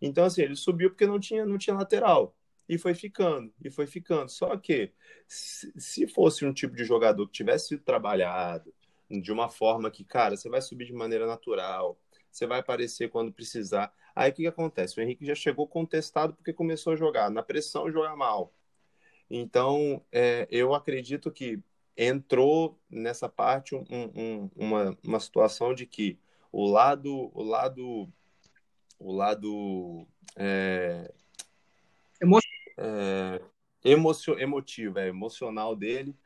Então, 0.00 0.24
assim, 0.24 0.42
ele 0.42 0.56
subiu 0.56 0.90
porque 0.90 1.06
não 1.06 1.18
tinha, 1.18 1.46
não 1.46 1.58
tinha 1.58 1.76
lateral. 1.76 2.36
E 2.68 2.78
foi 2.78 2.94
ficando, 2.94 3.52
e 3.62 3.70
foi 3.70 3.86
ficando. 3.86 4.30
Só 4.30 4.56
que, 4.56 4.92
se 5.26 6.06
fosse 6.08 6.44
um 6.46 6.52
tipo 6.52 6.74
de 6.74 6.84
jogador 6.84 7.26
que 7.26 7.32
tivesse 7.32 7.68
sido 7.68 7.82
trabalhado 7.82 8.72
de 9.10 9.32
uma 9.32 9.48
forma 9.48 9.90
que, 9.90 10.04
cara, 10.04 10.36
você 10.36 10.48
vai 10.48 10.62
subir 10.62 10.86
de 10.86 10.92
maneira 10.92 11.26
natural, 11.26 11.98
você 12.30 12.46
vai 12.46 12.60
aparecer 12.60 13.10
quando 13.10 13.32
precisar. 13.32 13.92
Aí 14.14 14.30
o 14.30 14.34
que, 14.34 14.42
que 14.42 14.48
acontece? 14.48 14.98
O 14.98 15.02
Henrique 15.02 15.26
já 15.26 15.34
chegou 15.34 15.66
contestado 15.68 16.34
porque 16.34 16.52
começou 16.52 16.92
a 16.92 16.96
jogar 16.96 17.30
na 17.30 17.42
pressão, 17.42 17.90
jogar 17.90 18.16
mal. 18.16 18.52
Então, 19.30 20.04
é, 20.12 20.46
eu 20.50 20.74
acredito 20.74 21.30
que 21.30 21.60
entrou 21.96 22.78
nessa 22.90 23.28
parte 23.28 23.74
um, 23.74 23.84
um, 23.90 24.50
uma, 24.56 24.98
uma 25.04 25.20
situação 25.20 25.74
de 25.74 25.86
que 25.86 26.18
o 26.50 26.66
lado, 26.66 27.30
o 27.34 27.42
lado, 27.42 28.08
o 29.04 29.12
lado 29.12 30.06
é, 30.34 31.12
Emo... 32.20 32.38
é, 32.78 33.40
emocio, 33.84 34.38
emotivo, 34.40 34.98
é, 34.98 35.08
emocional 35.08 35.76
dele, 35.76 36.16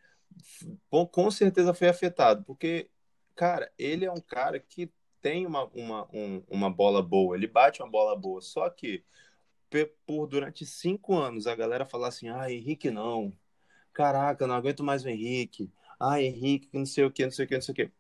com 0.89 1.31
certeza 1.31 1.75
foi 1.75 1.89
afetado, 1.89 2.45
porque, 2.45 2.89
cara, 3.35 3.71
ele 3.77 4.05
é 4.05 4.13
um 4.13 4.21
cara 4.21 4.61
que 4.61 4.93
tem 5.21 5.45
uma, 5.45 5.65
uma, 5.75 6.09
um, 6.15 6.43
uma 6.49 6.71
bola 6.71 7.03
boa, 7.03 7.37
ele 7.37 7.49
bate 7.49 7.83
uma 7.83 7.91
bola 7.91 8.17
boa, 8.17 8.41
só 8.41 8.71
que 8.71 9.05
por 10.07 10.27
durante 10.29 10.65
cinco 10.65 11.17
anos 11.17 11.47
a 11.47 11.57
galera 11.57 11.85
falar 11.85 12.09
assim, 12.09 12.29
ah, 12.29 12.51
Henrique 12.51 12.91
não, 12.91 13.37
caraca, 13.93 14.47
não 14.47 14.55
aguento 14.55 14.85
mais 14.85 15.05
o 15.05 15.09
Henrique, 15.09 15.69
ah, 15.99 16.23
Henrique, 16.23 16.69
não 16.73 16.87
sei 16.87 17.05
o 17.05 17.11
que, 17.11 17.25
não 17.25 17.33
sei 17.33 17.45
o 17.45 17.49
que, 17.49 17.55
não 17.55 17.63
sei 17.63 17.73
o 17.73 17.75
que. 17.75 17.91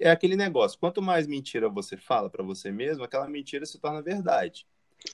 É 0.00 0.10
aquele 0.10 0.36
negócio, 0.36 0.78
quanto 0.78 1.00
mais 1.00 1.26
mentira 1.26 1.68
você 1.68 1.96
fala 1.96 2.28
para 2.28 2.42
você 2.42 2.70
mesmo, 2.70 3.04
aquela 3.04 3.28
mentira 3.28 3.64
se 3.64 3.78
torna 3.78 4.02
verdade. 4.02 4.66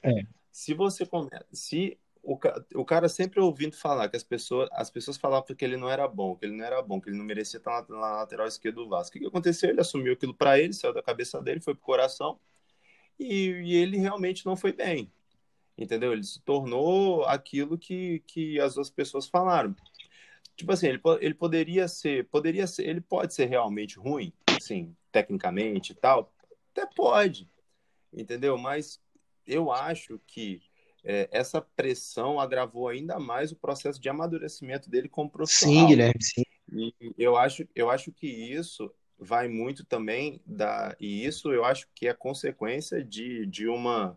É. 0.02 0.22
Se 0.50 0.72
você 0.72 1.04
começa, 1.04 1.44
se 1.52 1.98
o, 2.22 2.38
o 2.74 2.84
cara 2.84 3.08
sempre 3.08 3.40
ouvindo 3.40 3.76
falar 3.76 4.08
que 4.08 4.16
as 4.16 4.22
pessoas, 4.22 4.68
as 4.72 4.90
pessoas 4.90 5.16
falavam 5.16 5.54
que 5.54 5.64
ele 5.64 5.76
não 5.76 5.90
era 5.90 6.06
bom, 6.08 6.36
que 6.36 6.46
ele 6.46 6.56
não 6.56 6.64
era 6.64 6.80
bom, 6.80 7.00
que 7.00 7.10
ele 7.10 7.18
não 7.18 7.24
merecia 7.24 7.58
estar 7.58 7.84
na, 7.88 7.96
na 7.96 8.16
lateral 8.16 8.46
esquerda 8.46 8.80
do 8.80 8.88
Vasco. 8.88 9.16
O 9.16 9.20
que, 9.20 9.26
aconteceu? 9.26 9.70
Ele 9.70 9.80
assumiu 9.80 10.12
aquilo 10.12 10.34
para 10.34 10.58
ele, 10.58 10.72
saiu 10.72 10.94
da 10.94 11.02
cabeça 11.02 11.42
dele, 11.42 11.60
foi 11.60 11.74
pro 11.74 11.84
coração 11.84 12.38
e, 13.18 13.50
e 13.64 13.74
ele 13.74 13.98
realmente 13.98 14.46
não 14.46 14.56
foi 14.56 14.72
bem 14.72 15.10
entendeu? 15.76 16.12
Ele 16.12 16.22
se 16.22 16.40
tornou 16.40 17.24
aquilo 17.24 17.78
que, 17.78 18.22
que 18.26 18.60
as 18.60 18.74
duas 18.74 18.90
pessoas 18.90 19.26
falaram. 19.26 19.74
Tipo 20.56 20.72
assim, 20.72 20.88
ele, 20.88 21.00
ele 21.20 21.34
poderia 21.34 21.88
ser, 21.88 22.26
poderia 22.28 22.66
ser, 22.66 22.86
ele 22.86 23.00
pode 23.00 23.34
ser 23.34 23.46
realmente 23.46 23.98
ruim, 23.98 24.32
assim, 24.56 24.94
tecnicamente 25.10 25.92
e 25.92 25.94
tal, 25.94 26.32
até 26.72 26.86
pode, 26.86 27.48
entendeu? 28.12 28.56
Mas 28.58 29.00
eu 29.46 29.72
acho 29.72 30.20
que 30.26 30.62
é, 31.04 31.28
essa 31.32 31.60
pressão 31.60 32.38
agravou 32.38 32.88
ainda 32.88 33.18
mais 33.18 33.50
o 33.50 33.56
processo 33.56 34.00
de 34.00 34.08
amadurecimento 34.08 34.88
dele 34.88 35.08
como 35.08 35.30
profissional. 35.30 35.80
Sim, 35.80 35.86
Guilherme, 35.86 36.22
sim. 36.22 36.42
E 36.72 36.94
eu 37.18 37.36
acho, 37.36 37.66
eu 37.74 37.90
acho 37.90 38.12
que 38.12 38.26
isso 38.26 38.92
vai 39.18 39.48
muito 39.48 39.84
também 39.84 40.40
da, 40.46 40.96
e 40.98 41.24
isso 41.24 41.52
eu 41.52 41.64
acho 41.64 41.86
que 41.94 42.08
é 42.08 42.14
consequência 42.14 43.04
de, 43.04 43.46
de 43.46 43.68
uma 43.68 44.16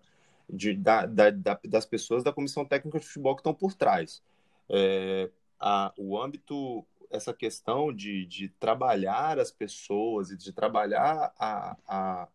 de, 0.50 0.74
da, 0.74 1.06
da, 1.06 1.32
das 1.64 1.86
pessoas 1.86 2.24
da 2.24 2.32
comissão 2.32 2.66
técnica 2.66 3.00
de 3.00 3.06
futebol 3.06 3.36
que 3.36 3.42
estão 3.42 3.54
por 3.54 3.74
trás. 3.74 4.22
É, 4.70 5.30
a, 5.67 5.91
o 5.97 6.21
âmbito, 6.21 6.86
essa 7.10 7.34
questão 7.34 7.91
de, 7.91 8.23
de 8.28 8.49
trabalhar 8.49 9.39
as 9.39 9.49
pessoas 9.49 10.30
e 10.30 10.38
de 10.38 10.54
trabalhar 10.54 11.34
a, 11.39 11.75
a, 11.88 12.28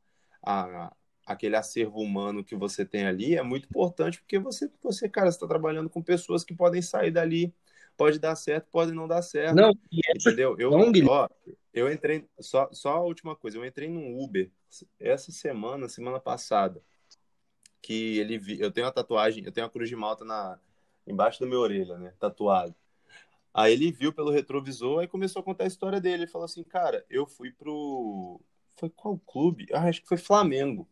a, 0.43 0.97
aquele 1.25 1.55
acervo 1.55 2.01
humano 2.01 2.43
que 2.43 2.57
você 2.57 2.85
tem 2.85 3.07
ali 3.07 3.37
é 3.37 3.43
muito 3.43 3.69
importante 3.69 4.21
porque 4.21 4.37
você, 4.37 4.69
você 4.83 5.09
cara, 5.09 5.29
está 5.29 5.47
trabalhando 5.47 5.89
com 5.89 6.03
pessoas 6.03 6.43
que 6.43 6.53
podem 6.53 6.83
sair 6.83 7.13
dali, 7.13 7.55
pode 7.97 8.19
dar 8.19 8.35
certo, 8.35 8.67
pode 8.69 8.91
não 8.91 9.07
dar 9.07 9.23
certo. 9.23 9.55
Não, 9.55 9.71
entendeu? 10.13 10.57
Eu, 10.59 10.73
ó, 11.09 11.29
eu 11.73 11.93
entrei, 11.93 12.27
só, 12.41 12.69
só 12.73 12.97
a 12.97 13.03
última 13.03 13.37
coisa, 13.37 13.59
eu 13.59 13.65
entrei 13.65 13.89
num 13.89 14.21
Uber 14.21 14.51
essa 14.99 15.31
semana, 15.31 15.89
semana 15.89 16.19
passada 16.19 16.83
que 17.81 18.19
ele 18.19 18.39
vi... 18.39 18.61
eu 18.61 18.73
tenho 18.73 18.87
uma 18.87 18.93
tatuagem, 18.93 19.45
eu 19.45 19.53
tenho 19.53 19.65
uma 19.65 19.73
cruz 19.73 19.89
de 19.89 19.95
malta 19.95 20.25
na 20.25 20.59
embaixo 21.07 21.41
da 21.41 21.47
minha 21.47 21.61
orelha, 21.61 21.97
né, 21.97 22.13
tatuado. 22.19 22.75
Aí 23.53 23.73
ele 23.73 23.91
viu 23.93 24.13
pelo 24.13 24.31
retrovisor 24.31 25.03
e 25.03 25.09
começou 25.09 25.41
a 25.41 25.43
contar 25.45 25.65
a 25.65 25.67
história 25.67 26.01
dele. 26.01 26.25
Ele 26.25 26.31
falou 26.31 26.45
assim, 26.45 26.63
cara, 26.65 27.05
eu 27.11 27.27
fui 27.27 27.51
pro 27.53 28.41
foi 28.77 28.89
qual 28.91 29.19
clube? 29.19 29.67
Ah, 29.73 29.85
acho 29.89 30.01
que 30.03 30.09
foi 30.09 30.17
Flamengo. 30.17 30.89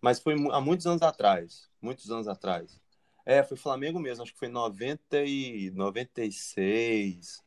Mas 0.00 0.20
foi 0.20 0.34
há 0.52 0.60
muitos 0.60 0.86
anos 0.86 1.02
atrás, 1.02 1.70
muitos 1.80 2.10
anos 2.10 2.28
atrás. 2.28 2.80
É, 3.24 3.42
foi 3.42 3.56
Flamengo 3.56 4.00
mesmo, 4.00 4.22
acho 4.22 4.32
que 4.32 4.38
foi 4.38 4.48
90 4.48 5.22
e 5.24 5.70
96. 5.72 7.42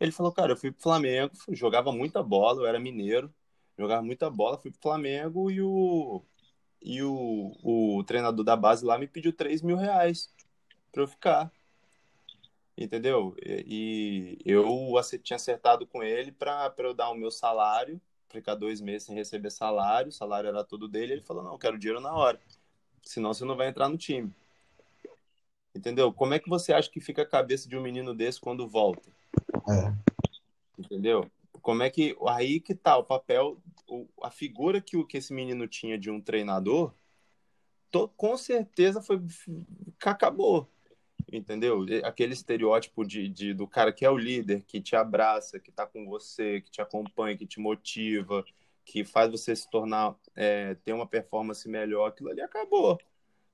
Ele 0.00 0.12
falou, 0.12 0.32
cara, 0.32 0.52
eu 0.52 0.56
fui 0.56 0.70
pro 0.70 0.82
Flamengo, 0.82 1.32
jogava 1.50 1.92
muita 1.92 2.22
bola, 2.22 2.62
eu 2.62 2.66
era 2.66 2.78
mineiro, 2.78 3.32
jogava 3.76 4.02
muita 4.02 4.30
bola, 4.30 4.58
fui 4.58 4.70
pro 4.70 4.80
Flamengo 4.80 5.50
e 5.50 5.60
o 5.62 6.22
e 6.82 7.02
o, 7.02 7.52
o 7.62 8.04
treinador 8.04 8.44
da 8.44 8.56
base 8.56 8.84
lá 8.84 8.98
me 8.98 9.06
pediu 9.08 9.32
3 9.32 9.62
mil 9.62 9.76
reais 9.76 10.32
para 10.92 11.02
eu 11.02 11.08
ficar. 11.08 11.52
Entendeu? 12.80 13.34
E, 13.44 14.38
e 14.44 14.50
eu 14.52 14.64
tinha 15.20 15.34
acertado 15.34 15.84
com 15.84 16.00
ele 16.00 16.30
para 16.30 16.72
eu 16.78 16.94
dar 16.94 17.10
o 17.10 17.14
meu 17.16 17.28
salário, 17.28 18.00
ficar 18.28 18.54
dois 18.54 18.80
meses 18.80 19.02
sem 19.02 19.16
receber 19.16 19.50
salário, 19.50 20.10
o 20.10 20.12
salário 20.12 20.46
era 20.46 20.62
todo 20.62 20.86
dele. 20.86 21.14
Ele 21.14 21.22
falou: 21.22 21.42
Não, 21.42 21.52
eu 21.52 21.58
quero 21.58 21.76
dinheiro 21.76 22.00
na 22.00 22.14
hora, 22.14 22.38
senão 23.02 23.34
você 23.34 23.44
não 23.44 23.56
vai 23.56 23.66
entrar 23.66 23.88
no 23.88 23.98
time. 23.98 24.32
Entendeu? 25.74 26.12
Como 26.12 26.34
é 26.34 26.38
que 26.38 26.48
você 26.48 26.72
acha 26.72 26.88
que 26.88 27.00
fica 27.00 27.22
a 27.22 27.26
cabeça 27.26 27.68
de 27.68 27.76
um 27.76 27.82
menino 27.82 28.14
desse 28.14 28.40
quando 28.40 28.68
volta? 28.68 29.10
É. 29.68 29.92
Entendeu? 30.78 31.28
Como 31.60 31.82
é 31.82 31.90
que. 31.90 32.16
Aí 32.28 32.60
que 32.60 32.76
tá 32.76 32.96
o 32.96 33.02
papel 33.02 33.58
a 34.22 34.30
figura 34.30 34.80
que, 34.80 34.96
o, 34.96 35.04
que 35.04 35.16
esse 35.16 35.32
menino 35.32 35.66
tinha 35.66 35.98
de 35.98 36.10
um 36.10 36.20
treinador, 36.20 36.92
to, 37.90 38.08
com 38.16 38.36
certeza 38.36 39.02
foi 39.02 39.20
acabou. 40.04 40.68
Entendeu? 41.30 41.84
Aquele 42.04 42.32
estereótipo 42.32 43.04
de, 43.04 43.28
de, 43.28 43.52
do 43.54 43.66
cara 43.66 43.92
que 43.92 44.04
é 44.04 44.10
o 44.10 44.16
líder, 44.16 44.62
que 44.62 44.80
te 44.80 44.96
abraça, 44.96 45.60
que 45.60 45.70
tá 45.70 45.86
com 45.86 46.06
você, 46.06 46.60
que 46.62 46.70
te 46.70 46.80
acompanha, 46.80 47.36
que 47.36 47.46
te 47.46 47.60
motiva, 47.60 48.44
que 48.84 49.04
faz 49.04 49.30
você 49.30 49.54
se 49.54 49.68
tornar, 49.70 50.16
é, 50.34 50.74
ter 50.76 50.92
uma 50.94 51.06
performance 51.06 51.68
melhor, 51.68 52.08
aquilo 52.08 52.30
ali 52.30 52.40
acabou. 52.40 52.98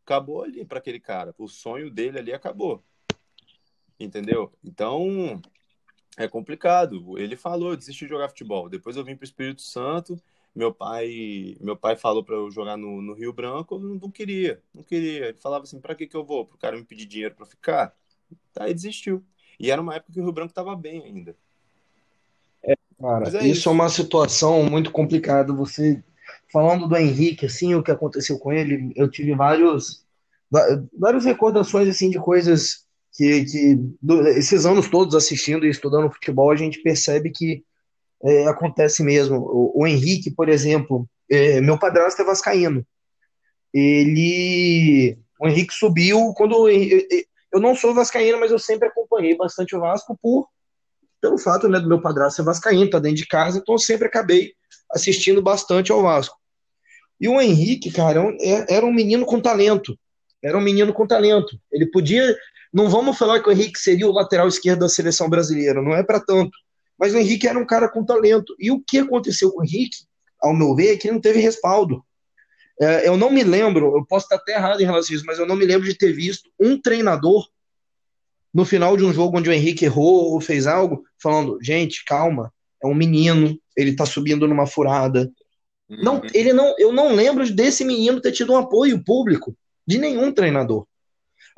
Acabou 0.04 0.42
ali 0.44 0.64
para 0.64 0.78
aquele 0.78 1.00
cara. 1.00 1.34
O 1.38 1.48
sonho 1.48 1.90
dele 1.90 2.18
ali 2.18 2.32
acabou. 2.32 2.82
Entendeu? 3.98 4.52
Então, 4.62 5.40
É 6.16 6.28
complicado. 6.28 7.18
Ele 7.18 7.36
falou, 7.36 7.70
eu 7.70 7.76
desisti 7.76 8.04
de 8.04 8.10
jogar 8.10 8.28
futebol. 8.28 8.68
Depois 8.68 8.96
eu 8.96 9.04
vim 9.04 9.16
para 9.16 9.24
o 9.24 9.26
Espírito 9.26 9.62
Santo. 9.62 10.16
Meu 10.54 10.72
pai, 10.72 11.56
meu 11.60 11.76
pai 11.76 11.96
falou 11.96 12.22
para 12.22 12.36
eu 12.36 12.50
jogar 12.50 12.76
no, 12.76 13.02
no, 13.02 13.12
Rio 13.12 13.32
Branco, 13.32 13.74
eu 13.74 13.80
não, 13.80 14.10
queria, 14.10 14.62
não 14.72 14.84
queria. 14.84 15.28
Ele 15.28 15.38
falava 15.38 15.64
assim, 15.64 15.80
para 15.80 15.94
que 15.94 16.06
que 16.06 16.16
eu 16.16 16.24
vou? 16.24 16.46
Pro 16.46 16.58
cara 16.58 16.76
me 16.76 16.84
pedir 16.84 17.06
dinheiro 17.06 17.34
para 17.34 17.44
ficar? 17.44 17.94
Aí 18.58 18.72
desistiu. 18.72 19.24
E 19.58 19.70
era 19.70 19.82
uma 19.82 19.96
época 19.96 20.12
que 20.12 20.20
o 20.20 20.22
Rio 20.22 20.32
Branco 20.32 20.50
estava 20.50 20.76
bem 20.76 21.02
ainda. 21.02 21.36
É, 22.62 22.74
cara, 23.00 23.26
é 23.26 23.28
isso, 23.28 23.46
isso 23.46 23.68
é 23.68 23.72
uma 23.72 23.88
situação 23.88 24.62
muito 24.64 24.92
complicada. 24.92 25.52
Você 25.52 26.02
falando 26.52 26.86
do 26.86 26.96
Henrique, 26.96 27.46
assim, 27.46 27.74
o 27.74 27.82
que 27.82 27.90
aconteceu 27.90 28.38
com 28.38 28.52
ele, 28.52 28.92
eu 28.94 29.10
tive 29.10 29.34
vários 29.34 30.04
várias 30.96 31.24
recordações 31.24 31.88
assim 31.88 32.10
de 32.10 32.18
coisas 32.18 32.84
que, 33.12 33.44
que 33.44 33.78
esses 34.36 34.64
anos 34.64 34.88
todos 34.88 35.16
assistindo 35.16 35.66
e 35.66 35.70
estudando 35.70 36.10
futebol 36.10 36.50
a 36.50 36.56
gente 36.56 36.80
percebe 36.80 37.30
que 37.30 37.64
é, 38.22 38.46
acontece 38.46 39.02
mesmo. 39.02 39.38
O, 39.38 39.82
o, 39.82 39.86
Henrique, 39.86 40.30
por 40.30 40.48
exemplo, 40.48 41.08
é, 41.30 41.60
meu 41.60 41.78
padrasto 41.78 42.22
é 42.22 42.24
vascaíno. 42.24 42.86
Ele, 43.72 45.18
o 45.40 45.48
Henrique 45.48 45.74
subiu 45.74 46.32
quando 46.34 46.68
eu 46.68 47.60
não 47.60 47.74
sou 47.74 47.94
vascaíno, 47.94 48.38
mas 48.38 48.50
eu 48.50 48.58
sempre 48.58 48.88
acompanhei 48.88 49.36
bastante 49.36 49.74
o 49.74 49.80
Vasco 49.80 50.18
por 50.20 50.48
pelo 51.24 51.38
fato 51.38 51.66
né, 51.70 51.80
do 51.80 51.88
meu 51.88 52.02
padrasto 52.02 52.36
ser 52.36 52.42
vascaíno, 52.42 52.90
tá 52.90 52.98
dentro 52.98 53.16
de 53.16 53.26
casa, 53.26 53.56
então 53.56 53.76
eu 53.76 53.78
sempre 53.78 54.06
acabei 54.06 54.52
assistindo 54.90 55.40
bastante 55.40 55.90
ao 55.90 56.02
Vasco. 56.02 56.36
E 57.18 57.26
o 57.26 57.40
Henrique, 57.40 57.90
cara, 57.90 58.20
é, 58.40 58.74
era 58.76 58.84
um 58.84 58.92
menino 58.92 59.24
com 59.24 59.40
talento. 59.40 59.98
Era 60.42 60.58
um 60.58 60.60
menino 60.60 60.92
com 60.92 61.06
talento. 61.06 61.58
Ele 61.72 61.86
podia. 61.86 62.36
Não 62.70 62.90
vamos 62.90 63.16
falar 63.16 63.40
que 63.40 63.48
o 63.48 63.52
Henrique 63.52 63.78
seria 63.78 64.06
o 64.06 64.12
lateral 64.12 64.46
esquerdo 64.46 64.80
da 64.80 64.88
seleção 64.88 65.30
brasileira, 65.30 65.80
não 65.80 65.94
é 65.94 66.02
para 66.02 66.20
tanto. 66.20 66.50
Mas 66.98 67.14
o 67.14 67.18
Henrique 67.18 67.46
era 67.48 67.58
um 67.58 67.66
cara 67.66 67.88
com 67.88 68.04
talento. 68.04 68.54
E 68.58 68.70
o 68.70 68.80
que 68.80 68.98
aconteceu 68.98 69.50
com 69.52 69.60
o 69.60 69.64
Henrique, 69.64 69.98
ao 70.40 70.54
meu 70.54 70.74
ver, 70.74 70.94
é 70.94 70.96
que 70.96 71.08
ele 71.08 71.14
não 71.14 71.20
teve 71.20 71.40
respaldo. 71.40 72.04
É, 72.80 73.08
eu 73.08 73.16
não 73.16 73.30
me 73.30 73.44
lembro, 73.44 73.96
eu 73.96 74.04
posso 74.04 74.26
estar 74.26 74.36
até 74.36 74.54
errado 74.54 74.80
em 74.80 74.84
relação 74.84 75.14
a 75.14 75.16
isso, 75.16 75.26
mas 75.26 75.38
eu 75.38 75.46
não 75.46 75.54
me 75.54 75.64
lembro 75.64 75.86
de 75.86 75.96
ter 75.96 76.12
visto 76.12 76.50
um 76.58 76.80
treinador 76.80 77.46
no 78.52 78.64
final 78.64 78.96
de 78.96 79.04
um 79.04 79.12
jogo 79.12 79.38
onde 79.38 79.48
o 79.48 79.52
Henrique 79.52 79.84
errou 79.84 80.32
ou 80.32 80.40
fez 80.40 80.66
algo, 80.66 81.04
falando: 81.20 81.58
gente, 81.62 82.04
calma, 82.04 82.52
é 82.82 82.86
um 82.86 82.94
menino, 82.94 83.58
ele 83.76 83.90
está 83.90 84.06
subindo 84.06 84.46
numa 84.46 84.66
furada. 84.66 85.30
Uhum. 85.88 86.02
Não, 86.02 86.22
ele 86.32 86.52
não, 86.52 86.74
eu 86.78 86.92
não 86.92 87.14
lembro 87.14 87.48
desse 87.52 87.84
menino 87.84 88.20
ter 88.20 88.32
tido 88.32 88.52
um 88.52 88.56
apoio 88.56 89.02
público 89.04 89.56
de 89.86 89.98
nenhum 89.98 90.32
treinador. 90.32 90.86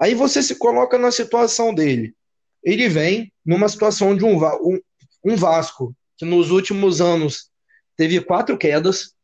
Aí 0.01 0.15
você 0.15 0.43
se 0.43 0.57
coloca 0.57 0.99
na 0.99 1.11
situação 1.11 1.75
dele. 1.75 2.15
Ele 2.63 2.89
vem 2.89 3.33
numa 3.45 3.69
situação 3.69 4.17
de 4.17 4.25
um, 4.25 4.37
um, 4.37 4.81
um 5.27 5.37
Vasco 5.37 5.95
que 6.17 6.25
nos 6.25 6.51
últimos 6.51 7.01
anos 7.01 7.51
teve 7.97 8.21
quatro 8.21 8.57
quedas. 8.57 9.15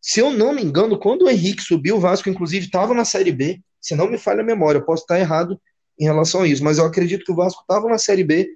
Se 0.00 0.20
eu 0.20 0.32
não 0.32 0.54
me 0.54 0.62
engano, 0.62 0.98
quando 0.98 1.22
o 1.22 1.30
Henrique 1.30 1.62
subiu, 1.62 1.96
o 1.96 2.00
Vasco, 2.00 2.30
inclusive, 2.30 2.64
estava 2.64 2.94
na 2.94 3.04
Série 3.04 3.30
B. 3.30 3.60
Se 3.80 3.94
não 3.94 4.10
me 4.10 4.16
falha 4.16 4.40
a 4.40 4.44
memória, 4.44 4.78
eu 4.78 4.84
posso 4.84 5.02
estar 5.02 5.18
errado 5.18 5.60
em 5.98 6.04
relação 6.04 6.42
a 6.42 6.46
isso, 6.46 6.64
mas 6.64 6.78
eu 6.78 6.86
acredito 6.86 7.24
que 7.24 7.32
o 7.32 7.36
Vasco 7.36 7.60
estava 7.60 7.86
na 7.88 7.98
Série 7.98 8.24
B 8.24 8.48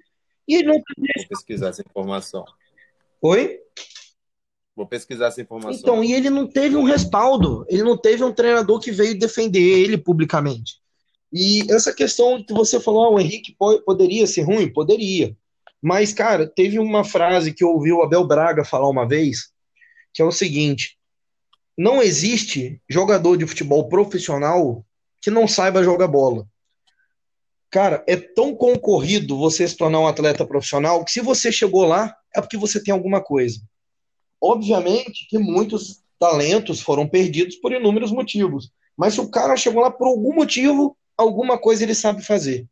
e 0.47 0.55
ele 0.55 0.67
não. 0.67 0.73
Vou 0.75 1.27
pesquisar 1.29 1.69
essa 1.69 1.83
informação. 1.83 2.43
Oi? 3.21 3.59
Vou 4.75 4.87
pesquisar 4.87 5.27
essa 5.27 5.41
informação. 5.41 5.79
Então, 5.79 6.03
e 6.03 6.13
ele 6.13 6.29
não 6.29 6.47
teve 6.47 6.75
um 6.75 6.83
respaldo, 6.83 7.65
ele 7.69 7.83
não 7.83 7.95
teve 7.95 8.23
um 8.23 8.33
treinador 8.33 8.79
que 8.79 8.91
veio 8.91 9.17
defender 9.17 9.61
ele 9.61 9.97
publicamente. 9.97 10.81
E 11.31 11.71
essa 11.71 11.93
questão 11.93 12.43
que 12.43 12.53
você 12.53 12.79
falou, 12.79 13.05
ah, 13.05 13.09
o 13.11 13.19
Henrique 13.19 13.55
poderia 13.85 14.27
ser 14.27 14.41
ruim? 14.41 14.71
Poderia. 14.71 15.35
Mas, 15.87 16.11
cara, 16.11 16.47
teve 16.47 16.79
uma 16.79 17.03
frase 17.03 17.53
que 17.53 17.63
eu 17.63 17.69
ouvi 17.69 17.91
o 17.91 18.01
Abel 18.01 18.25
Braga 18.25 18.65
falar 18.65 18.89
uma 18.89 19.07
vez, 19.07 19.51
que 20.11 20.19
é 20.19 20.25
o 20.25 20.31
seguinte: 20.31 20.97
não 21.77 22.01
existe 22.01 22.81
jogador 22.89 23.37
de 23.37 23.45
futebol 23.45 23.87
profissional 23.87 24.83
que 25.21 25.29
não 25.29 25.47
saiba 25.47 25.83
jogar 25.83 26.07
bola. 26.07 26.47
Cara, 27.69 28.03
é 28.07 28.17
tão 28.17 28.55
concorrido 28.55 29.37
você 29.37 29.67
se 29.67 29.77
tornar 29.77 29.99
um 29.99 30.07
atleta 30.07 30.43
profissional 30.43 31.05
que 31.05 31.11
se 31.11 31.21
você 31.21 31.51
chegou 31.51 31.85
lá, 31.85 32.17
é 32.35 32.41
porque 32.41 32.57
você 32.57 32.83
tem 32.83 32.91
alguma 32.91 33.21
coisa. 33.21 33.61
Obviamente 34.41 35.27
que 35.29 35.37
muitos 35.37 36.01
talentos 36.17 36.81
foram 36.81 37.07
perdidos 37.07 37.57
por 37.57 37.71
inúmeros 37.71 38.11
motivos. 38.11 38.71
Mas 38.97 39.13
se 39.13 39.21
o 39.21 39.29
cara 39.29 39.55
chegou 39.55 39.83
lá 39.83 39.91
por 39.91 40.07
algum 40.07 40.33
motivo, 40.33 40.97
alguma 41.15 41.59
coisa 41.59 41.83
ele 41.83 41.93
sabe 41.93 42.23
fazer. 42.23 42.67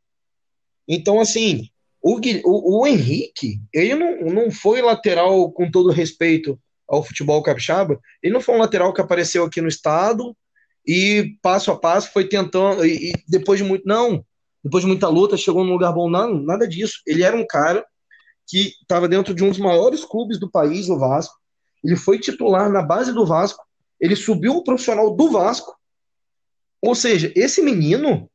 Então, 0.88 1.20
assim, 1.20 1.70
o, 2.04 2.20
o, 2.44 2.82
o 2.82 2.88
Henrique, 2.88 3.62
ele 3.74 3.96
não, 3.96 4.22
não 4.26 4.52
foi 4.52 4.82
lateral, 4.82 5.50
com 5.52 5.72
todo 5.72 5.90
respeito 5.90 6.60
ao 6.88 7.02
futebol 7.02 7.42
capixaba, 7.42 7.98
ele 8.22 8.34
não 8.34 8.42
foi 8.42 8.56
um 8.56 8.60
lateral 8.60 8.94
que 8.94 9.00
apareceu 9.00 9.46
aqui 9.46 9.62
no 9.62 9.70
estado 9.70 10.36
e 10.86 11.38
passo 11.42 11.72
a 11.72 11.80
passo 11.80 12.12
foi 12.12 12.28
tentando, 12.28 12.86
e, 12.86 13.12
e 13.12 13.14
depois 13.28 13.58
de 13.58 13.66
muito. 13.66 13.88
Não, 13.88 14.24
depois 14.62 14.84
de 14.84 14.88
muita 14.88 15.08
luta, 15.08 15.38
chegou 15.38 15.64
num 15.64 15.72
lugar 15.72 15.94
bom. 15.94 16.10
Não, 16.10 16.34
nada 16.34 16.68
disso. 16.68 17.02
Ele 17.08 17.24
era 17.24 17.38
um 17.38 17.48
cara 17.48 17.86
que 18.46 18.74
estava 18.82 19.08
dentro 19.08 19.34
de 19.34 19.42
um 19.42 19.50
dos 19.50 19.58
maiores 19.58 20.04
clubes 20.04 20.38
do 20.38 20.52
país, 20.52 20.90
o 20.90 21.00
Vasco, 21.00 21.36
ele 21.84 21.96
foi 21.96 22.20
titular 22.20 22.70
na 22.70 22.82
base 22.82 23.14
do 23.14 23.26
Vasco, 23.26 23.64
ele 24.00 24.16
subiu 24.16 24.58
o 24.58 24.64
profissional 24.64 25.16
do 25.16 25.32
Vasco. 25.32 25.74
Ou 26.82 26.94
seja, 26.96 27.32
esse 27.34 27.62
menino 27.62 28.30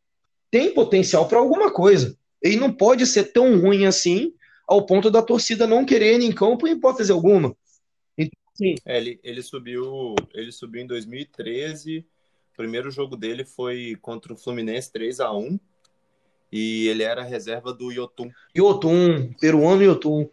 tem 0.51 0.73
potencial 0.73 1.29
para 1.29 1.39
alguma 1.39 1.71
coisa. 1.71 2.18
Ele 2.43 2.57
não 2.57 2.73
pode 2.73 3.07
ser 3.07 3.33
tão 3.33 3.61
ruim 3.61 3.87
assim 3.87 4.35
ao 4.67 4.85
ponto 4.85 5.11
da 5.11 5.23
torcida 5.23 5.67
não 5.67 5.85
querer 5.85 6.15
ele 6.15 6.27
em 6.27 6.33
campo 6.33 6.69
em 6.69 6.73
hipótese 6.73 7.11
alguma. 7.11 7.57
Então, 8.17 8.75
é, 8.85 8.99
ele, 8.99 9.19
ele 9.23 9.43
subiu, 9.43 10.15
ele 10.35 10.53
subiu 10.53 10.83
em 10.83 10.87
2013. 10.87 12.01
O 12.53 12.57
primeiro 12.57 12.91
jogo 12.91 13.17
dele 13.17 13.45
foi 13.45 13.97
contra 14.03 14.33
o 14.33 14.37
Fluminense 14.37 14.93
3 14.93 15.21
a 15.21 15.33
1 15.33 15.59
e 16.53 16.89
ele 16.89 17.03
era 17.03 17.23
reserva 17.23 17.73
do 17.73 17.91
Yotun. 17.91 18.31
Yotun, 18.57 19.33
peruano 19.41 19.83
Yotun. 19.83 20.29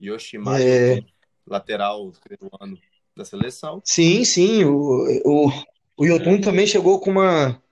Yoshimar 0.00 0.60
é 0.60 1.00
lateral 1.46 2.12
peruano 2.28 2.78
da 3.16 3.24
seleção. 3.24 3.80
Sim, 3.84 4.24
sim. 4.24 4.64
O, 4.64 5.06
o, 5.24 5.52
o 5.96 6.04
Yotun 6.04 6.34
é. 6.34 6.40
também 6.40 6.66
chegou 6.66 6.98
com 7.00 7.10
uma. 7.10 7.62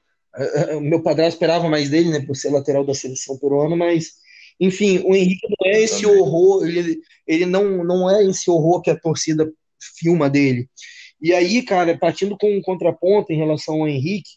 Meu 0.81 1.03
padrão 1.03 1.27
esperava 1.27 1.69
mais 1.69 1.91
dele, 1.91 2.11
né, 2.11 2.21
por 2.21 2.37
ser 2.37 2.51
lateral 2.51 2.85
da 2.85 2.95
seleção 2.95 3.39
peruana, 3.39 3.77
mas, 3.77 4.15
enfim, 4.59 5.01
o 5.05 5.15
Henrique 5.15 5.47
não 5.49 5.71
é 5.71 5.83
esse 5.83 6.07
horror, 6.07 6.67
ele, 6.67 7.01
ele 7.27 7.47
não, 7.47 7.85
não 7.85 8.11
é 8.11 8.25
esse 8.25 8.51
horror 8.51 8.83
que 8.83 8.91
a 8.91 8.99
torcida 8.99 9.51
filma 9.99 10.29
dele. 10.29 10.69
E 11.21 11.33
aí, 11.33 11.63
cara, 11.63 11.97
partindo 11.97 12.37
com 12.37 12.57
um 12.57 12.63
contraponto 12.63 13.33
em 13.33 13.37
relação 13.37 13.83
ao 13.83 13.89
Henrique, 13.89 14.31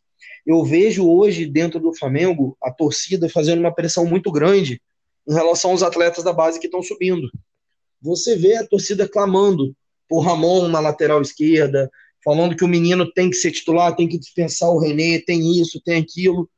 eu 0.45 0.63
vejo 0.63 1.07
hoje 1.07 1.45
dentro 1.45 1.79
do 1.79 1.95
Flamengo 1.95 2.57
a 2.61 2.69
torcida 2.71 3.29
fazendo 3.29 3.59
uma 3.59 3.73
pressão 3.73 4.05
muito 4.05 4.31
grande 4.31 4.81
em 5.27 5.33
relação 5.33 5.71
aos 5.71 5.83
atletas 5.83 6.23
da 6.23 6.33
base 6.33 6.59
que 6.59 6.67
estão 6.67 6.83
subindo 6.83 7.29
você 8.03 8.35
vê 8.35 8.57
a 8.57 8.67
torcida 8.67 9.07
clamando 9.07 9.73
por 10.09 10.19
Ramon 10.19 10.67
na 10.67 10.81
lateral 10.81 11.21
esquerda, 11.21 11.89
falando 12.23 12.55
que 12.55 12.63
o 12.63 12.67
menino 12.67 13.11
tem 13.11 13.29
que 13.29 13.35
ser 13.35 13.51
titular, 13.51 13.95
tem 13.95 14.07
que 14.07 14.17
dispensar 14.17 14.69
o 14.69 14.79
René, 14.79 15.19
tem 15.19 15.59
isso, 15.59 15.81
tem 15.83 16.01
aquilo. 16.01 16.49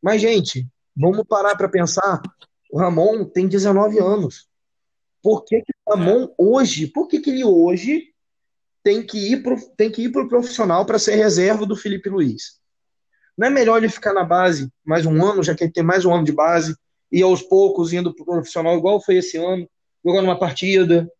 Mas, 0.00 0.20
gente, 0.20 0.66
vamos 0.96 1.26
parar 1.26 1.56
para 1.56 1.68
pensar. 1.68 2.22
O 2.70 2.78
Ramon 2.78 3.24
tem 3.24 3.48
19 3.48 3.98
anos. 3.98 4.48
Por 5.22 5.44
que, 5.44 5.60
que 5.60 5.72
o 5.86 5.90
Ramon 5.90 6.28
hoje, 6.38 6.86
por 6.86 7.08
que, 7.08 7.20
que 7.20 7.30
ele 7.30 7.44
hoje 7.44 8.04
tem 8.82 9.02
que 9.02 9.18
ir 9.32 9.42
pro, 9.42 9.56
tem 9.76 9.90
que 9.90 10.02
ir 10.02 10.10
para 10.10 10.22
o 10.22 10.28
profissional 10.28 10.86
para 10.86 10.98
ser 10.98 11.16
reserva 11.16 11.66
do 11.66 11.76
Felipe 11.76 12.08
Luiz? 12.08 12.60
Não 13.36 13.46
é 13.46 13.50
melhor 13.50 13.78
ele 13.78 13.88
ficar 13.88 14.12
na 14.12 14.24
base 14.24 14.70
mais 14.84 15.04
um 15.04 15.24
ano, 15.24 15.42
já 15.42 15.54
que 15.54 15.64
ele 15.64 15.72
tem 15.72 15.82
mais 15.82 16.04
um 16.04 16.14
ano 16.14 16.24
de 16.24 16.32
base, 16.32 16.74
e 17.10 17.22
aos 17.22 17.42
poucos 17.42 17.92
indo 17.92 18.14
para 18.14 18.22
o 18.22 18.26
profissional, 18.26 18.76
igual 18.76 19.02
foi 19.02 19.16
esse 19.16 19.36
ano, 19.36 19.68
jogando 20.04 20.24
uma 20.24 20.38
partida, 20.38 21.10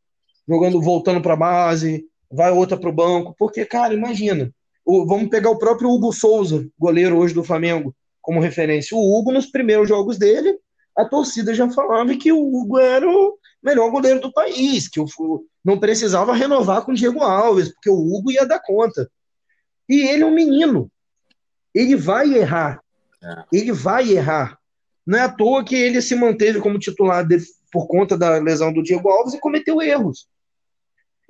jogando, 0.49 0.81
voltando 0.81 1.21
para 1.21 1.35
a 1.35 1.37
base, 1.37 2.05
vai 2.31 2.51
outra 2.51 2.77
para 2.77 2.89
o 2.89 2.93
banco. 2.93 3.35
Porque, 3.39 3.65
cara, 3.65 3.95
imagina. 3.95 4.53
O, 4.85 5.07
vamos 5.07 5.29
pegar 5.29 5.51
o 5.51 5.59
próprio 5.59 5.91
Hugo 5.91 6.13
Souza, 6.13 6.67
goleiro 6.79 7.17
hoje 7.17 7.35
do 7.35 7.45
Flamengo, 7.45 7.95
como 8.21 8.41
referência. 8.41 8.97
O 8.97 9.19
Hugo, 9.19 9.33
nos 9.33 9.47
primeiros 9.47 9.89
jogos 9.89 10.19
dele, 10.19 10.59
a 10.97 11.05
torcida 11.05 11.55
já 11.55 11.71
falava 11.71 12.15
que 12.17 12.33
o 12.33 12.41
Hugo 12.41 12.79
era 12.79 13.09
o 13.09 13.39
melhor 13.63 13.91
goleiro 13.91 14.21
do 14.21 14.33
país, 14.33 14.89
que 14.89 15.01
o, 15.01 15.07
não 15.65 15.79
precisava 15.79 16.35
renovar 16.35 16.85
com 16.85 16.93
o 16.93 16.95
Diego 16.95 17.23
Alves, 17.23 17.73
porque 17.73 17.91
o 17.91 17.99
Hugo 17.99 18.31
ia 18.31 18.47
dar 18.47 18.61
conta. 18.61 19.11
E 19.89 20.09
ele 20.09 20.23
é 20.23 20.27
um 20.27 20.35
menino. 20.35 20.91
Ele 21.75 21.97
vai 21.97 22.35
errar. 22.35 22.81
É. 23.23 23.45
Ele 23.53 23.73
vai 23.73 24.11
errar. 24.11 24.59
Não 25.07 25.19
é 25.19 25.23
à 25.23 25.29
toa 25.29 25.65
que 25.65 25.75
ele 25.75 26.01
se 26.01 26.15
manteve 26.15 26.61
como 26.61 26.79
titular 26.79 27.27
de, 27.27 27.39
por 27.73 27.87
conta 27.87 28.17
da 28.17 28.39
lesão 28.39 28.73
do 28.73 28.83
Diego 28.83 29.09
Alves 29.09 29.35
e 29.35 29.41
cometeu 29.41 29.83
erros. 29.83 30.27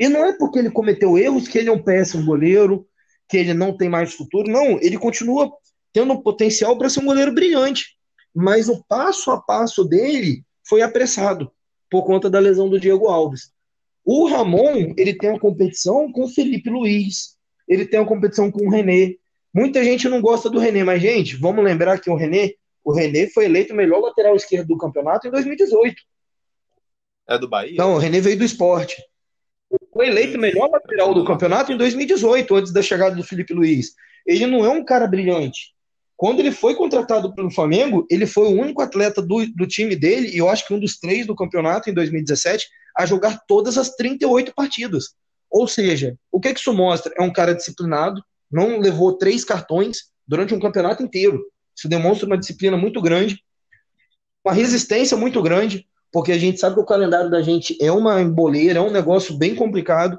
E 0.00 0.08
não 0.08 0.24
é 0.24 0.32
porque 0.32 0.58
ele 0.58 0.70
cometeu 0.70 1.18
erros 1.18 1.46
que 1.46 1.58
ele 1.58 1.68
é 1.68 1.72
um 1.72 1.82
péssimo 1.82 2.24
goleiro, 2.24 2.88
que 3.28 3.36
ele 3.36 3.52
não 3.52 3.76
tem 3.76 3.90
mais 3.90 4.14
futuro. 4.14 4.50
Não, 4.50 4.80
ele 4.80 4.96
continua 4.98 5.52
tendo 5.92 6.22
potencial 6.22 6.78
para 6.78 6.88
ser 6.88 7.00
um 7.00 7.04
goleiro 7.04 7.34
brilhante. 7.34 7.98
Mas 8.34 8.70
o 8.70 8.82
passo 8.88 9.30
a 9.30 9.42
passo 9.42 9.84
dele 9.84 10.42
foi 10.66 10.80
apressado 10.80 11.52
por 11.90 12.06
conta 12.06 12.30
da 12.30 12.38
lesão 12.38 12.70
do 12.70 12.80
Diego 12.80 13.08
Alves. 13.08 13.52
O 14.02 14.26
Ramon, 14.26 14.94
ele 14.96 15.12
tem 15.12 15.28
uma 15.28 15.38
competição 15.38 16.10
com 16.10 16.24
o 16.24 16.28
Felipe 16.28 16.70
Luiz, 16.70 17.36
ele 17.68 17.84
tem 17.84 18.00
uma 18.00 18.08
competição 18.08 18.50
com 18.50 18.66
o 18.66 18.70
René. 18.70 19.16
Muita 19.52 19.84
gente 19.84 20.08
não 20.08 20.22
gosta 20.22 20.48
do 20.48 20.58
René, 20.58 20.82
mas, 20.82 21.02
gente, 21.02 21.36
vamos 21.36 21.62
lembrar 21.62 22.00
que 22.00 22.08
o 22.08 22.14
René, 22.14 22.52
o 22.82 22.90
René 22.90 23.28
foi 23.28 23.44
eleito 23.44 23.74
o 23.74 23.76
melhor 23.76 24.00
lateral 24.00 24.34
esquerdo 24.34 24.68
do 24.68 24.78
campeonato 24.78 25.28
em 25.28 25.30
2018. 25.30 25.94
É 27.28 27.36
do 27.36 27.48
Bahia? 27.48 27.76
Não, 27.76 27.94
o 27.94 27.98
René 27.98 28.20
veio 28.20 28.38
do 28.38 28.44
esporte. 28.44 28.96
Foi 29.92 30.08
eleito 30.08 30.38
melhor 30.38 30.70
lateral 30.70 31.12
do 31.12 31.24
campeonato 31.24 31.72
em 31.72 31.76
2018, 31.76 32.54
antes 32.54 32.72
da 32.72 32.82
chegada 32.82 33.16
do 33.16 33.24
Felipe 33.24 33.52
Luiz. 33.52 33.92
Ele 34.26 34.46
não 34.46 34.64
é 34.64 34.68
um 34.68 34.84
cara 34.84 35.06
brilhante. 35.06 35.74
Quando 36.16 36.40
ele 36.40 36.52
foi 36.52 36.74
contratado 36.74 37.34
pelo 37.34 37.50
Flamengo, 37.50 38.06
ele 38.10 38.26
foi 38.26 38.44
o 38.44 38.60
único 38.60 38.82
atleta 38.82 39.22
do, 39.22 39.46
do 39.46 39.66
time 39.66 39.96
dele, 39.96 40.28
e 40.28 40.38
eu 40.38 40.48
acho 40.48 40.66
que 40.66 40.74
um 40.74 40.78
dos 40.78 40.98
três 40.98 41.26
do 41.26 41.34
campeonato 41.34 41.88
em 41.88 41.94
2017, 41.94 42.68
a 42.96 43.06
jogar 43.06 43.40
todas 43.48 43.78
as 43.78 43.96
38 43.96 44.54
partidas. 44.54 45.14
Ou 45.50 45.66
seja, 45.66 46.16
o 46.30 46.38
que, 46.38 46.52
que 46.52 46.60
isso 46.60 46.72
mostra? 46.72 47.12
É 47.18 47.22
um 47.22 47.32
cara 47.32 47.54
disciplinado, 47.54 48.22
não 48.50 48.78
levou 48.78 49.16
três 49.16 49.44
cartões 49.44 50.10
durante 50.26 50.54
um 50.54 50.60
campeonato 50.60 51.02
inteiro. 51.02 51.42
Isso 51.76 51.88
demonstra 51.88 52.26
uma 52.26 52.38
disciplina 52.38 52.76
muito 52.76 53.00
grande, 53.00 53.42
uma 54.44 54.54
resistência 54.54 55.16
muito 55.16 55.42
grande, 55.42 55.86
porque 56.12 56.32
a 56.32 56.38
gente 56.38 56.58
sabe 56.58 56.74
que 56.74 56.80
o 56.80 56.86
calendário 56.86 57.30
da 57.30 57.42
gente 57.42 57.76
é 57.80 57.90
uma 57.90 58.20
emboleira, 58.20 58.78
é 58.78 58.82
um 58.82 58.90
negócio 58.90 59.36
bem 59.36 59.54
complicado. 59.54 60.18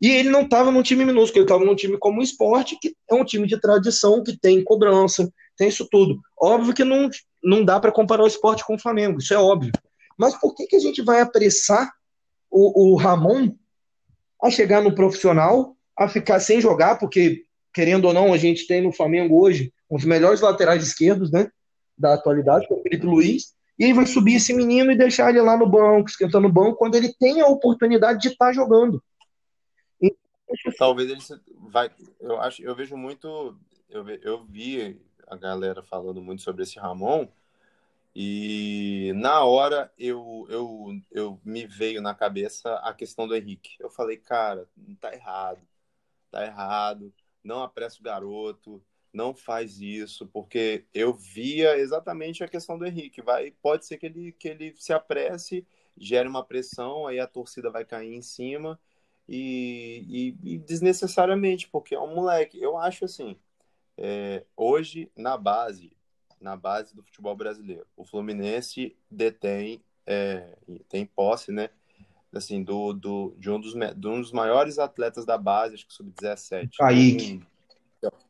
E 0.00 0.10
ele 0.10 0.28
não 0.28 0.42
estava 0.42 0.70
num 0.70 0.82
time 0.82 1.04
minúsculo, 1.04 1.38
ele 1.38 1.44
estava 1.44 1.64
num 1.64 1.76
time 1.76 1.96
como 1.96 2.20
o 2.20 2.22
esporte, 2.22 2.76
que 2.80 2.94
é 3.08 3.14
um 3.14 3.24
time 3.24 3.46
de 3.46 3.60
tradição, 3.60 4.22
que 4.22 4.36
tem 4.36 4.62
cobrança, 4.62 5.30
tem 5.56 5.68
isso 5.68 5.86
tudo. 5.90 6.20
Óbvio 6.38 6.74
que 6.74 6.84
não, 6.84 7.08
não 7.42 7.64
dá 7.64 7.78
para 7.78 7.92
comparar 7.92 8.24
o 8.24 8.28
esporte 8.28 8.64
com 8.66 8.74
o 8.74 8.78
Flamengo, 8.78 9.18
isso 9.18 9.32
é 9.32 9.38
óbvio. 9.38 9.72
Mas 10.18 10.38
por 10.38 10.54
que, 10.54 10.66
que 10.66 10.76
a 10.76 10.80
gente 10.80 11.00
vai 11.02 11.20
apressar 11.20 11.92
o, 12.50 12.92
o 12.92 12.96
Ramon 12.96 13.50
a 14.42 14.50
chegar 14.50 14.82
no 14.82 14.94
profissional, 14.94 15.76
a 15.96 16.08
ficar 16.08 16.40
sem 16.40 16.60
jogar, 16.60 16.98
porque, 16.98 17.44
querendo 17.72 18.06
ou 18.06 18.12
não, 18.12 18.32
a 18.32 18.36
gente 18.36 18.66
tem 18.66 18.82
no 18.82 18.92
Flamengo 18.92 19.40
hoje 19.40 19.72
um 19.90 19.96
dos 19.96 20.04
melhores 20.04 20.40
laterais 20.40 20.82
esquerdos, 20.82 21.30
né? 21.30 21.48
Da 21.96 22.14
atualidade, 22.14 22.66
que 22.66 22.74
é 22.74 22.76
o 22.76 22.82
Felipe 22.82 23.06
Luiz, 23.06 23.54
e 23.78 23.84
aí 23.84 23.92
vai 23.92 24.06
subir 24.06 24.36
esse 24.36 24.52
menino 24.52 24.92
e 24.92 24.96
deixar 24.96 25.30
ele 25.30 25.40
lá 25.40 25.56
no 25.56 25.68
banco, 25.68 26.08
esquentando 26.08 26.46
o 26.46 26.52
banco, 26.52 26.76
quando 26.76 26.94
ele 26.94 27.12
tem 27.12 27.40
a 27.40 27.46
oportunidade 27.46 28.20
de 28.20 28.28
estar 28.28 28.46
tá 28.46 28.52
jogando. 28.52 29.02
Talvez 30.78 31.10
ele 31.10 31.40
vai. 31.68 31.90
Eu 32.20 32.40
acho, 32.40 32.62
eu 32.62 32.74
vejo 32.74 32.96
muito. 32.96 33.58
Eu, 33.88 34.08
eu 34.08 34.44
vi 34.44 35.00
a 35.26 35.36
galera 35.36 35.82
falando 35.82 36.22
muito 36.22 36.42
sobre 36.42 36.62
esse 36.62 36.78
Ramon. 36.78 37.26
E 38.14 39.12
na 39.16 39.42
hora 39.42 39.92
eu, 39.98 40.46
eu, 40.48 41.00
eu 41.10 41.40
me 41.44 41.66
veio 41.66 42.00
na 42.00 42.14
cabeça 42.14 42.76
a 42.76 42.94
questão 42.94 43.26
do 43.26 43.34
Henrique. 43.34 43.76
Eu 43.80 43.90
falei, 43.90 44.16
cara, 44.16 44.68
tá 45.00 45.12
errado, 45.12 45.60
tá 46.30 46.44
errado, 46.46 47.12
não 47.42 47.60
apressa 47.64 47.98
o 47.98 48.04
garoto, 48.04 48.80
não 49.14 49.32
faz 49.32 49.80
isso, 49.80 50.26
porque 50.26 50.84
eu 50.92 51.14
via 51.14 51.78
exatamente 51.78 52.42
a 52.42 52.48
questão 52.48 52.76
do 52.76 52.84
Henrique. 52.84 53.22
Vai, 53.22 53.52
pode 53.62 53.86
ser 53.86 53.96
que 53.96 54.06
ele, 54.06 54.32
que 54.32 54.48
ele 54.48 54.74
se 54.76 54.92
apresse, 54.92 55.64
gere 55.96 56.28
uma 56.28 56.44
pressão, 56.44 57.06
aí 57.06 57.20
a 57.20 57.26
torcida 57.26 57.70
vai 57.70 57.84
cair 57.84 58.12
em 58.12 58.20
cima 58.20 58.78
e, 59.28 60.34
e, 60.42 60.54
e 60.54 60.58
desnecessariamente, 60.58 61.68
porque 61.68 61.94
é 61.94 62.00
um 62.00 62.12
moleque. 62.12 62.60
Eu 62.60 62.76
acho 62.76 63.04
assim, 63.04 63.36
é, 63.96 64.44
hoje 64.56 65.08
na 65.16 65.38
base, 65.38 65.96
na 66.40 66.56
base 66.56 66.94
do 66.94 67.02
futebol 67.04 67.36
brasileiro, 67.36 67.86
o 67.96 68.04
Fluminense 68.04 68.96
detém, 69.08 69.80
é, 70.04 70.58
tem 70.88 71.06
posse, 71.06 71.52
né? 71.52 71.70
Assim, 72.32 72.64
do, 72.64 72.92
do, 72.92 73.32
de, 73.38 73.48
um 73.48 73.60
dos, 73.60 73.74
de 73.74 74.08
um 74.08 74.20
dos 74.20 74.32
maiores 74.32 74.80
atletas 74.80 75.24
da 75.24 75.38
base, 75.38 75.74
acho 75.74 75.86
que 75.86 75.94
sub-17. 75.94 76.70
Kaique. 76.76 77.40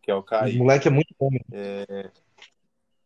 Que 0.03 0.11
é 0.11 0.15
o 0.15 0.23
Kaique. 0.23 0.57
O 0.57 0.61
moleque 0.61 0.89
é 0.89 0.91
muito 0.91 1.15
bom. 1.19 1.31
É, 1.53 2.11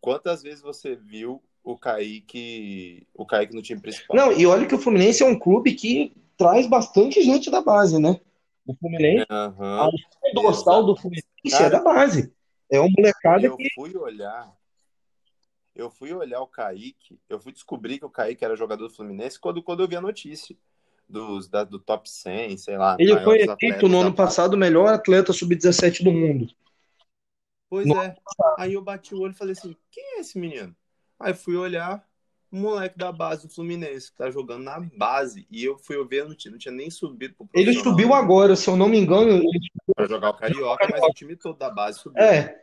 quantas 0.00 0.42
vezes 0.42 0.60
você 0.60 0.94
viu 0.94 1.42
o 1.62 1.76
Kaique, 1.76 3.06
o 3.14 3.26
Kaique 3.26 3.54
no 3.54 3.62
time 3.62 3.80
principal? 3.80 4.16
Não, 4.16 4.32
e 4.32 4.46
olha 4.46 4.66
que 4.66 4.74
o 4.74 4.78
Fluminense 4.78 5.22
é 5.22 5.26
um 5.26 5.38
clube 5.38 5.74
que 5.74 6.16
traz 6.36 6.66
bastante 6.66 7.22
gente 7.22 7.50
da 7.50 7.60
base, 7.60 7.98
né? 8.00 8.20
O 8.66 8.74
Fluminense, 8.74 9.26
uhum, 9.30 9.80
a 9.80 9.90
dorsal 10.34 10.84
do 10.84 10.96
Fluminense 10.96 11.26
é 11.46 11.50
Cara, 11.50 11.66
é 11.66 11.70
da 11.70 11.80
base. 11.80 12.32
É 12.70 12.80
um 12.80 12.90
molecada 12.90 13.44
eu 13.44 13.56
que... 13.56 13.64
Eu 13.64 13.70
fui 13.74 13.96
olhar, 13.96 14.54
eu 15.74 15.90
fui 15.90 16.12
olhar 16.12 16.40
o 16.40 16.46
Kaique, 16.46 17.18
eu 17.28 17.40
fui 17.40 17.52
descobrir 17.52 17.98
que 17.98 18.04
o 18.04 18.10
Kaique 18.10 18.44
era 18.44 18.56
jogador 18.56 18.88
do 18.88 18.94
Fluminense 18.94 19.40
quando, 19.40 19.62
quando 19.62 19.82
eu 19.82 19.88
vi 19.88 19.96
a 19.96 20.00
notícia 20.00 20.56
dos, 21.08 21.48
da, 21.48 21.64
do 21.64 21.78
top 21.78 22.08
100, 22.08 22.56
sei 22.58 22.76
lá. 22.76 22.96
Ele 22.98 23.18
foi 23.20 23.42
eleito 23.42 23.88
no 23.88 24.00
ano 24.00 24.12
passado 24.12 24.54
o 24.54 24.58
melhor 24.58 24.92
atleta 24.92 25.32
sub-17 25.32 26.02
do 26.04 26.12
mundo. 26.12 26.48
Pois 27.70 27.86
no 27.86 28.00
é. 28.00 28.14
Aí 28.58 28.74
eu 28.74 28.82
bati 28.82 29.14
o 29.14 29.20
olho 29.20 29.32
e 29.32 29.36
falei 29.36 29.52
assim, 29.52 29.74
quem 29.90 30.16
é 30.16 30.20
esse 30.20 30.38
menino? 30.38 30.74
Aí 31.20 31.34
fui 31.34 31.56
olhar, 31.56 32.04
um 32.52 32.60
moleque 32.60 32.96
da 32.96 33.12
base 33.12 33.46
do 33.46 33.52
Fluminense, 33.52 34.10
que 34.10 34.16
tá 34.16 34.30
jogando 34.30 34.62
na 34.62 34.80
base. 34.96 35.46
E 35.50 35.64
eu 35.64 35.76
fui 35.78 36.02
ver, 36.06 36.26
não 36.26 36.34
tinha, 36.34 36.52
não 36.52 36.58
tinha 36.58 36.72
nem 36.72 36.90
subido 36.90 37.34
pro 37.34 37.48
Ele 37.54 37.74
subiu 37.74 38.14
agora, 38.14 38.56
se 38.56 38.68
eu 38.68 38.76
não 38.76 38.88
me 38.88 38.98
engano. 38.98 39.30
Ele... 39.30 39.58
Pra 39.94 40.06
jogar 40.06 40.30
o 40.30 40.36
Carioca, 40.36 40.86
mas 40.90 41.02
o 41.02 41.12
time 41.12 41.36
todo 41.36 41.58
da 41.58 41.70
base 41.70 41.98
subiu. 41.98 42.22
É. 42.22 42.62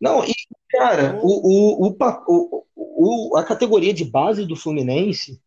Não, 0.00 0.24
e, 0.24 0.32
cara, 0.70 1.18
o, 1.22 1.86
o, 1.86 1.96
o, 2.26 2.66
o, 2.74 3.36
a 3.36 3.44
categoria 3.44 3.92
de 3.92 4.04
base 4.04 4.46
do 4.46 4.56
Fluminense 4.56 5.40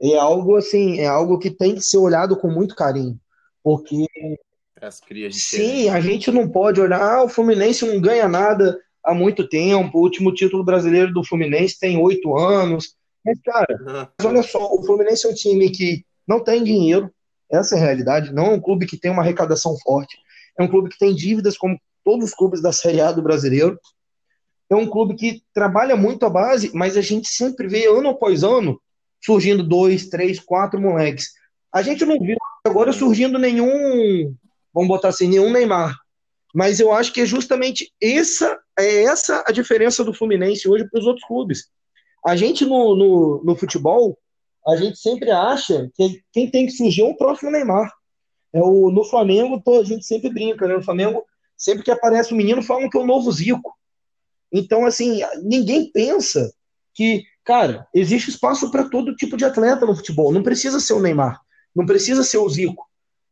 é 0.00 0.16
algo 0.16 0.56
assim, 0.56 1.00
é 1.00 1.06
algo 1.06 1.38
que 1.38 1.50
tem 1.50 1.74
que 1.74 1.82
ser 1.82 1.98
olhado 1.98 2.36
com 2.36 2.48
muito 2.48 2.74
carinho. 2.74 3.18
Porque. 3.62 4.06
As 4.80 5.00
crias 5.00 5.34
de 5.34 5.40
Sim, 5.40 5.88
a 5.88 6.00
gente 6.00 6.30
não 6.30 6.48
pode 6.48 6.80
olhar, 6.80 7.00
ah, 7.00 7.24
o 7.24 7.28
Fluminense 7.28 7.84
não 7.84 8.00
ganha 8.00 8.28
nada 8.28 8.78
há 9.04 9.12
muito 9.12 9.48
tempo, 9.48 9.98
o 9.98 10.02
último 10.02 10.32
título 10.32 10.64
brasileiro 10.64 11.12
do 11.12 11.24
Fluminense 11.24 11.80
tem 11.80 11.98
oito 11.98 12.36
anos. 12.36 12.94
Mas, 13.24 13.40
cara, 13.44 14.12
mas 14.16 14.26
olha 14.26 14.42
só, 14.42 14.72
o 14.72 14.84
Fluminense 14.84 15.26
é 15.26 15.30
um 15.30 15.34
time 15.34 15.68
que 15.70 16.04
não 16.26 16.44
tem 16.44 16.62
dinheiro, 16.62 17.10
essa 17.50 17.74
é 17.74 17.78
a 17.78 17.84
realidade, 17.84 18.32
não 18.32 18.46
é 18.46 18.50
um 18.50 18.60
clube 18.60 18.86
que 18.86 18.96
tem 18.96 19.10
uma 19.10 19.22
arrecadação 19.22 19.76
forte, 19.78 20.16
é 20.56 20.62
um 20.62 20.68
clube 20.68 20.90
que 20.90 20.98
tem 20.98 21.14
dívidas 21.14 21.58
como 21.58 21.78
todos 22.04 22.26
os 22.26 22.34
clubes 22.34 22.62
da 22.62 22.72
Série 22.72 23.00
A 23.00 23.10
do 23.10 23.22
brasileiro, 23.22 23.78
é 24.70 24.76
um 24.76 24.86
clube 24.86 25.14
que 25.14 25.42
trabalha 25.52 25.96
muito 25.96 26.24
a 26.26 26.30
base, 26.30 26.70
mas 26.74 26.96
a 26.96 27.00
gente 27.00 27.28
sempre 27.28 27.66
vê, 27.66 27.86
ano 27.86 28.10
após 28.10 28.44
ano, 28.44 28.80
surgindo 29.24 29.62
dois, 29.62 30.08
três, 30.08 30.38
quatro 30.38 30.80
moleques. 30.80 31.32
A 31.72 31.82
gente 31.82 32.04
não 32.04 32.18
viu 32.18 32.36
agora 32.64 32.92
surgindo 32.92 33.38
nenhum, 33.38 34.34
vamos 34.72 34.88
botar 34.88 35.08
assim, 35.08 35.28
nenhum 35.28 35.52
Neymar. 35.52 35.96
Mas 36.54 36.80
eu 36.80 36.92
acho 36.92 37.12
que 37.12 37.20
é 37.20 37.26
justamente 37.26 37.92
essa, 38.00 38.58
é 38.78 39.04
essa 39.04 39.44
a 39.46 39.52
diferença 39.52 40.02
do 40.02 40.14
Fluminense 40.14 40.68
hoje 40.68 40.88
para 40.88 40.98
os 40.98 41.06
outros 41.06 41.26
clubes. 41.26 41.68
A 42.26 42.36
gente 42.36 42.64
no, 42.64 42.96
no, 42.96 43.44
no, 43.44 43.56
futebol, 43.56 44.18
a 44.66 44.76
gente 44.76 44.98
sempre 44.98 45.30
acha 45.30 45.90
que 45.94 46.22
quem 46.32 46.50
tem 46.50 46.66
que 46.66 46.72
surgir 46.72 47.02
é 47.02 47.04
o 47.04 47.16
próximo 47.16 47.50
Neymar. 47.50 47.92
É 48.52 48.60
o, 48.60 48.90
no 48.90 49.04
Flamengo, 49.04 49.62
a 49.78 49.84
gente 49.84 50.04
sempre 50.04 50.30
brinca, 50.30 50.66
né? 50.66 50.74
No 50.74 50.82
Flamengo, 50.82 51.24
sempre 51.56 51.84
que 51.84 51.90
aparece 51.90 52.32
um 52.32 52.36
menino, 52.36 52.62
falam 52.62 52.88
que 52.88 52.96
é 52.96 53.00
o 53.00 53.06
novo 53.06 53.30
Zico. 53.30 53.74
Então, 54.52 54.86
assim, 54.86 55.20
ninguém 55.42 55.90
pensa 55.92 56.50
que, 56.94 57.22
cara, 57.48 57.88
existe 57.94 58.28
espaço 58.28 58.70
para 58.70 58.90
todo 58.90 59.16
tipo 59.16 59.34
de 59.34 59.42
atleta 59.46 59.86
no 59.86 59.96
futebol. 59.96 60.30
Não 60.30 60.42
precisa 60.42 60.78
ser 60.78 60.92
o 60.92 61.00
Neymar, 61.00 61.40
não 61.74 61.86
precisa 61.86 62.22
ser 62.22 62.36
o 62.36 62.46
Zico. 62.46 62.86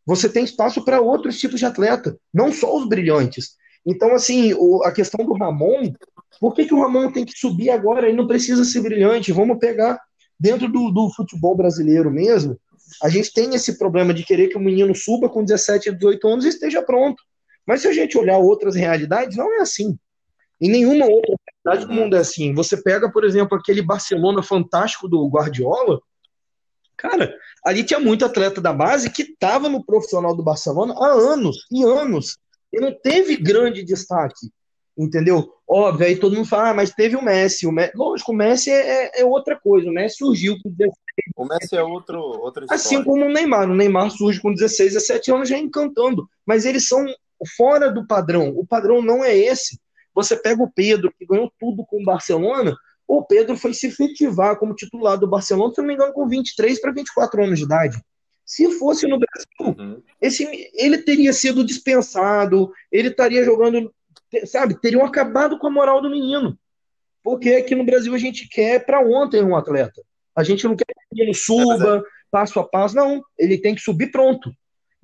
Você 0.07 0.27
tem 0.27 0.43
espaço 0.43 0.83
para 0.83 1.03
outros 1.03 1.39
tipos 1.39 1.61
de 1.61 1.67
atleta, 1.67 2.19
não 2.33 2.51
só 2.51 2.75
os 2.75 2.89
brilhantes. 2.89 3.57
Então, 3.85 4.15
assim, 4.15 4.55
o, 4.55 4.83
a 4.85 4.91
questão 4.91 5.23
do 5.23 5.35
Ramon, 5.35 5.93
por 6.41 6.55
que, 6.55 6.65
que 6.65 6.73
o 6.73 6.81
Ramon 6.81 7.13
tem 7.13 7.27
que 7.27 7.39
subir 7.39 7.69
agora? 7.69 8.09
Ele 8.09 8.17
não 8.17 8.27
precisa 8.27 8.65
ser 8.65 8.81
brilhante. 8.81 9.33
Vamos 9.33 9.59
pegar 9.59 10.01
dentro 10.41 10.67
do, 10.67 10.91
do 10.91 11.11
futebol 11.11 11.55
brasileiro 11.55 12.11
mesmo. 12.11 12.59
A 13.03 13.11
gente 13.11 13.35
tem 13.35 13.55
esse 13.55 13.77
problema 13.77 14.15
de 14.15 14.25
querer 14.25 14.49
que 14.49 14.57
o 14.57 14.61
menino 14.61 14.95
suba 14.95 15.29
com 15.29 15.45
17, 15.45 15.93
18 15.93 16.27
anos 16.27 16.45
e 16.47 16.49
esteja 16.49 16.81
pronto. 16.81 17.23
Mas 17.67 17.83
se 17.83 17.89
a 17.89 17.93
gente 17.93 18.17
olhar 18.17 18.39
outras 18.39 18.75
realidades, 18.75 19.37
não 19.37 19.53
é 19.53 19.61
assim. 19.61 19.99
Em 20.59 20.71
nenhuma 20.71 21.05
outra 21.05 21.37
realidade 21.67 21.87
do 21.87 21.93
mundo 21.93 22.17
é 22.17 22.21
assim. 22.21 22.55
Você 22.55 22.77
pega, 22.77 23.11
por 23.11 23.25
exemplo, 23.25 23.59
aquele 23.59 23.83
Barcelona 23.83 24.43
fantástico 24.43 25.09
do 25.09 25.27
Guardiola. 25.29 26.01
Cara, 26.97 27.35
ali 27.65 27.85
tinha 27.85 28.01
muito 28.01 28.25
atleta 28.25 28.61
da 28.61 28.73
base 28.73 29.11
que 29.11 29.23
estava 29.23 29.69
no 29.69 29.85
profissional 29.85 30.35
do 30.35 30.43
Barcelona 30.43 30.95
há 30.95 31.09
anos 31.09 31.67
e 31.71 31.83
anos. 31.83 32.39
E 32.73 32.81
não 32.81 32.93
teve 32.93 33.37
grande 33.37 33.83
destaque. 33.83 34.51
Entendeu? 34.97 35.53
Óbvio, 35.69 36.07
aí 36.07 36.17
todo 36.17 36.35
mundo 36.35 36.49
fala, 36.49 36.71
ah, 36.71 36.75
mas 36.75 36.91
teve 36.91 37.17
o 37.17 37.23
Messi. 37.23 37.67
O 37.67 37.73
Messi 37.73 37.93
lógico, 37.95 38.33
o 38.33 38.35
Messi 38.35 38.71
é, 38.71 39.05
é, 39.05 39.21
é 39.21 39.25
outra 39.27 39.59
coisa. 39.59 39.91
O 39.91 39.93
Messi 39.93 40.17
surgiu 40.17 40.57
com 40.63 40.71
16. 40.71 40.95
O 41.37 41.45
Messi 41.45 41.77
é 41.77 41.83
outro, 41.83 42.19
outra 42.19 42.65
história. 42.65 42.83
Assim 42.83 43.05
como 43.05 43.27
o 43.27 43.29
Neymar. 43.29 43.71
O 43.71 43.75
Neymar 43.75 44.11
surge 44.11 44.41
com 44.41 44.55
16, 44.55 44.95
17 44.95 45.33
anos 45.33 45.49
já 45.51 45.59
encantando. 45.59 46.27
Mas 46.47 46.65
eles 46.65 46.89
são 46.89 47.05
fora 47.57 47.91
do 47.91 48.07
padrão. 48.07 48.55
O 48.57 48.67
padrão 48.67 49.03
não 49.03 49.23
é 49.23 49.37
esse. 49.37 49.79
Você 50.17 50.35
pega 50.35 50.63
o 50.63 50.73
Pedro, 50.73 51.13
que 51.17 51.27
ganhou 51.27 51.53
tudo 51.61 51.85
com 51.85 52.01
o 52.01 52.05
Barcelona. 52.05 52.75
o 53.07 53.23
Pedro 53.23 53.55
foi 53.55 53.75
se 53.75 53.89
efetivar 53.89 54.57
como 54.57 54.75
titular 54.75 55.19
do 55.19 55.29
Barcelona, 55.29 55.73
se 55.75 55.81
não 55.81 55.87
me 55.87 55.95
engano, 55.95 56.13
com 56.15 56.27
23 56.27 56.81
para 56.81 56.93
24 56.93 57.45
anos 57.45 57.59
de 57.59 57.67
idade. 57.67 58.01
Se 58.45 58.79
fosse 58.79 59.07
no 59.07 59.19
Brasil, 59.19 59.77
uhum. 59.79 60.03
esse, 60.21 60.71
ele 60.73 60.99
teria 60.99 61.33
sido 61.33 61.65
dispensado, 61.65 62.73
ele 62.91 63.09
estaria 63.09 63.45
jogando, 63.45 63.93
sabe? 64.47 64.81
Teriam 64.81 65.05
acabado 65.05 65.59
com 65.59 65.67
a 65.67 65.71
moral 65.71 66.01
do 66.01 66.09
menino. 66.09 66.59
Porque 67.23 67.51
aqui 67.51 67.75
no 67.75 67.85
Brasil 67.85 68.15
a 68.15 68.19
gente 68.19 68.49
quer 68.49 68.87
para 68.87 69.01
ontem 69.01 69.43
um 69.43 69.57
atleta. 69.57 70.01
A 70.35 70.43
gente 70.43 70.65
não 70.65 70.77
quer 70.77 70.87
que 70.87 71.21
ele 71.21 71.35
suba, 71.35 71.99
é, 71.99 72.03
passo 72.31 72.59
a 72.59 72.65
passo. 72.65 72.95
Não, 72.95 73.23
ele 73.37 73.59
tem 73.59 73.75
que 73.75 73.81
subir 73.81 74.11
pronto. 74.11 74.51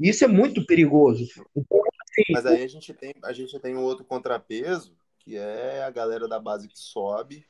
E 0.00 0.08
isso 0.08 0.24
é 0.24 0.28
muito 0.28 0.64
perigoso. 0.64 1.26
Então, 1.54 1.80
assim, 1.80 2.32
Mas 2.32 2.46
aí 2.46 2.62
a 2.62 2.68
gente, 2.68 2.94
tem, 2.94 3.14
a 3.22 3.32
gente 3.32 3.58
tem 3.58 3.76
um 3.76 3.82
outro 3.82 4.04
contrapeso, 4.04 4.94
que 5.24 5.36
é 5.36 5.82
a 5.84 5.90
galera 5.90 6.26
da 6.26 6.38
base 6.38 6.68
que 6.68 6.78
sobe 6.78 7.46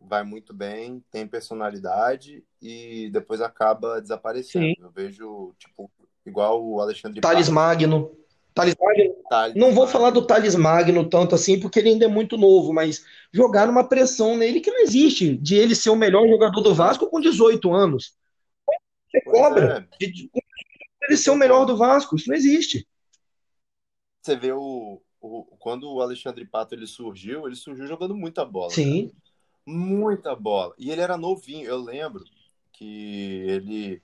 vai 0.00 0.22
muito 0.22 0.52
bem, 0.52 1.02
tem 1.10 1.26
personalidade 1.26 2.44
e 2.60 3.08
depois 3.12 3.40
acaba 3.40 4.00
desaparecendo. 4.00 4.66
Sim. 4.66 4.74
Eu 4.78 4.90
vejo, 4.90 5.54
tipo, 5.58 5.90
igual 6.24 6.64
o 6.64 6.80
Alexandre 6.80 7.20
Thales 7.20 7.48
Magno. 7.48 8.16
Thales 8.54 8.74
Magno. 8.80 9.14
Thales 9.28 9.56
não 9.56 9.72
vou 9.72 9.86
falar 9.86 10.10
do 10.10 10.26
Thales 10.26 10.54
Magno 10.54 11.08
tanto 11.08 11.34
assim, 11.34 11.58
porque 11.58 11.78
ele 11.78 11.90
ainda 11.90 12.04
é 12.04 12.08
muito 12.08 12.36
novo, 12.36 12.72
mas 12.72 13.04
jogar 13.32 13.68
uma 13.68 13.88
pressão 13.88 14.36
nele 14.36 14.60
que 14.60 14.70
não 14.70 14.80
existe, 14.80 15.36
de 15.36 15.56
ele 15.56 15.74
ser 15.74 15.90
o 15.90 15.96
melhor 15.96 16.26
jogador 16.28 16.60
do 16.60 16.74
Vasco 16.74 17.08
com 17.08 17.20
18 17.20 17.72
anos. 17.72 18.14
Você 19.10 19.20
pois 19.22 19.38
cobra 19.38 19.88
é. 19.92 20.06
de, 20.06 20.12
de, 20.12 20.30
ele 21.02 21.16
ser 21.16 21.30
o 21.30 21.36
melhor 21.36 21.64
do 21.64 21.76
Vasco, 21.76 22.16
isso 22.16 22.28
não 22.28 22.36
existe. 22.36 22.86
Você 24.22 24.34
vê 24.34 24.52
o, 24.52 25.00
o, 25.26 25.44
quando 25.58 25.90
o 25.90 26.00
Alexandre 26.00 26.44
Pato 26.46 26.74
ele 26.74 26.86
surgiu, 26.86 27.46
ele 27.46 27.56
surgiu 27.56 27.86
jogando 27.86 28.14
muita 28.14 28.44
bola. 28.44 28.70
Sim. 28.70 29.10
Muita 29.66 30.34
bola. 30.34 30.74
E 30.78 30.90
ele 30.90 31.00
era 31.00 31.16
novinho, 31.16 31.66
eu 31.66 31.78
lembro 31.78 32.24
que 32.72 33.44
ele 33.46 34.02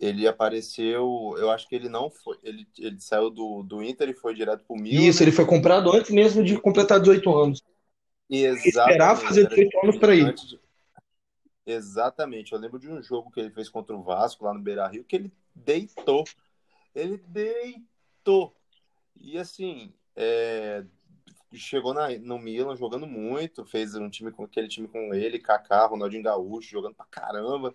ele 0.00 0.28
apareceu, 0.28 1.34
eu 1.38 1.50
acho 1.50 1.68
que 1.68 1.74
ele 1.74 1.88
não 1.88 2.08
foi, 2.08 2.38
ele, 2.44 2.68
ele 2.78 3.00
saiu 3.00 3.30
do, 3.30 3.64
do 3.64 3.82
Inter 3.82 4.08
e 4.08 4.14
foi 4.14 4.32
direto 4.32 4.64
pro 4.64 4.76
Milan. 4.76 5.02
Isso, 5.02 5.24
ele 5.24 5.32
foi 5.32 5.44
comprado 5.44 5.90
antes 5.90 6.12
mesmo 6.12 6.44
de 6.44 6.56
completar 6.60 7.00
18 7.00 7.36
anos. 7.36 7.62
Exatamente. 8.30 8.68
Esperar 8.68 9.16
fazer 9.16 9.48
18 9.48 9.78
anos 9.82 9.98
para 9.98 10.14
ir. 10.14 10.34
De... 10.34 10.60
Exatamente. 11.66 12.52
Eu 12.52 12.58
lembro 12.58 12.78
de 12.78 12.88
um 12.88 13.02
jogo 13.02 13.30
que 13.30 13.40
ele 13.40 13.50
fez 13.50 13.68
contra 13.68 13.96
o 13.96 14.02
Vasco 14.02 14.44
lá 14.44 14.54
no 14.54 14.60
Beira-Rio 14.60 15.04
que 15.04 15.16
ele 15.16 15.32
deitou. 15.54 16.24
Ele 16.94 17.16
deitou. 17.26 18.54
E 19.16 19.36
assim, 19.36 19.92
é, 20.20 20.82
chegou 21.54 21.94
na, 21.94 22.08
no 22.18 22.40
Milan 22.40 22.76
jogando 22.76 23.06
muito, 23.06 23.64
fez 23.64 23.94
um 23.94 24.10
time 24.10 24.32
com 24.32 24.42
aquele 24.42 24.66
time 24.66 24.88
com 24.88 25.14
ele, 25.14 25.38
Kaká, 25.38 25.86
Ronaldinho 25.86 26.24
Gaúcho, 26.24 26.68
jogando 26.68 26.96
pra 26.96 27.06
caramba. 27.08 27.72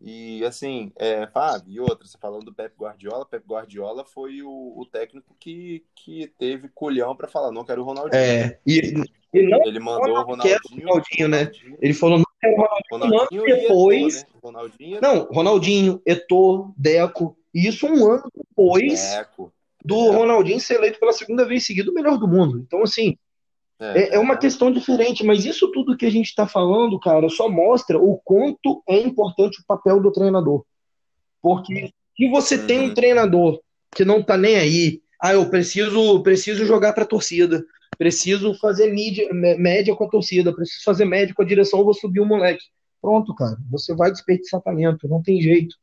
E 0.00 0.42
assim, 0.46 0.90
é, 0.96 1.26
Fábio, 1.26 1.70
e 1.70 1.78
outra, 1.78 2.08
você 2.08 2.16
falando 2.18 2.46
do 2.46 2.54
Pep 2.54 2.74
Guardiola, 2.76 3.26
Pep 3.26 3.46
Guardiola 3.46 4.04
foi 4.04 4.42
o, 4.42 4.72
o 4.76 4.86
técnico 4.86 5.36
que, 5.38 5.84
que 5.94 6.26
teve 6.38 6.70
culhão 6.70 7.14
para 7.14 7.28
falar, 7.28 7.52
não 7.52 7.64
quero 7.64 7.82
o 7.82 7.84
Ronaldinho. 7.84 8.20
É, 8.20 8.58
e, 8.66 8.94
e 9.32 9.42
não, 9.42 9.64
ele 9.64 9.78
mandou 9.78 10.16
o 10.16 10.22
Ronaldinho, 10.22 10.88
Ronaldinho, 10.88 11.28
né? 11.28 11.38
Ronaldinho, 11.42 11.78
ele 11.80 11.94
falou, 11.94 12.18
não 12.18 12.24
quero 12.40 12.54
o 12.54 12.56
Ronaldinho, 12.90 13.12
Ronaldinho 13.12 13.44
depois. 13.44 14.22
Eto'o, 14.22 14.32
né? 14.32 14.40
Ronaldinho, 14.42 15.00
Não, 15.02 15.24
Ronaldinho, 15.26 16.02
Eto'o, 16.06 16.74
Deco, 16.76 17.36
e 17.54 17.68
isso 17.68 17.86
um 17.86 18.10
ano 18.10 18.24
depois. 18.34 19.10
Deco 19.12 19.52
do 19.84 20.10
Ronaldinho 20.12 20.60
ser 20.60 20.74
eleito 20.74 21.00
pela 21.00 21.12
segunda 21.12 21.44
vez 21.44 21.66
seguida 21.66 21.90
o 21.90 21.94
melhor 21.94 22.18
do 22.18 22.28
mundo. 22.28 22.62
Então, 22.66 22.82
assim, 22.82 23.16
é, 23.80 24.02
é, 24.02 24.14
é 24.14 24.18
uma 24.18 24.36
questão 24.36 24.70
diferente, 24.70 25.24
mas 25.24 25.44
isso 25.44 25.70
tudo 25.72 25.96
que 25.96 26.06
a 26.06 26.10
gente 26.10 26.28
está 26.28 26.46
falando, 26.46 26.98
cara, 27.00 27.28
só 27.28 27.48
mostra 27.48 27.98
o 27.98 28.16
quanto 28.24 28.82
é 28.88 29.00
importante 29.00 29.60
o 29.60 29.66
papel 29.66 30.00
do 30.00 30.12
treinador. 30.12 30.64
Porque 31.40 31.92
se 32.16 32.30
você 32.30 32.56
uhum. 32.56 32.66
tem 32.66 32.80
um 32.80 32.88
uhum. 32.88 32.94
treinador 32.94 33.60
que 33.94 34.04
não 34.04 34.22
tá 34.22 34.36
nem 34.36 34.56
aí, 34.56 35.02
ah, 35.20 35.32
eu 35.32 35.48
preciso, 35.50 36.22
preciso 36.22 36.64
jogar 36.64 36.92
para 36.92 37.02
a 37.02 37.06
torcida, 37.06 37.64
preciso 37.98 38.54
fazer 38.54 38.92
mídia, 38.92 39.28
média 39.32 39.94
com 39.94 40.04
a 40.04 40.08
torcida, 40.08 40.54
preciso 40.54 40.84
fazer 40.84 41.04
média 41.04 41.34
com 41.34 41.42
a 41.42 41.46
direção, 41.46 41.84
vou 41.84 41.94
subir 41.94 42.20
o 42.20 42.26
moleque. 42.26 42.64
Pronto, 43.00 43.34
cara, 43.34 43.56
você 43.68 43.94
vai 43.94 44.12
desperdiçar 44.12 44.60
talento, 44.60 45.08
não 45.08 45.20
tem 45.20 45.40
jeito. 45.40 45.74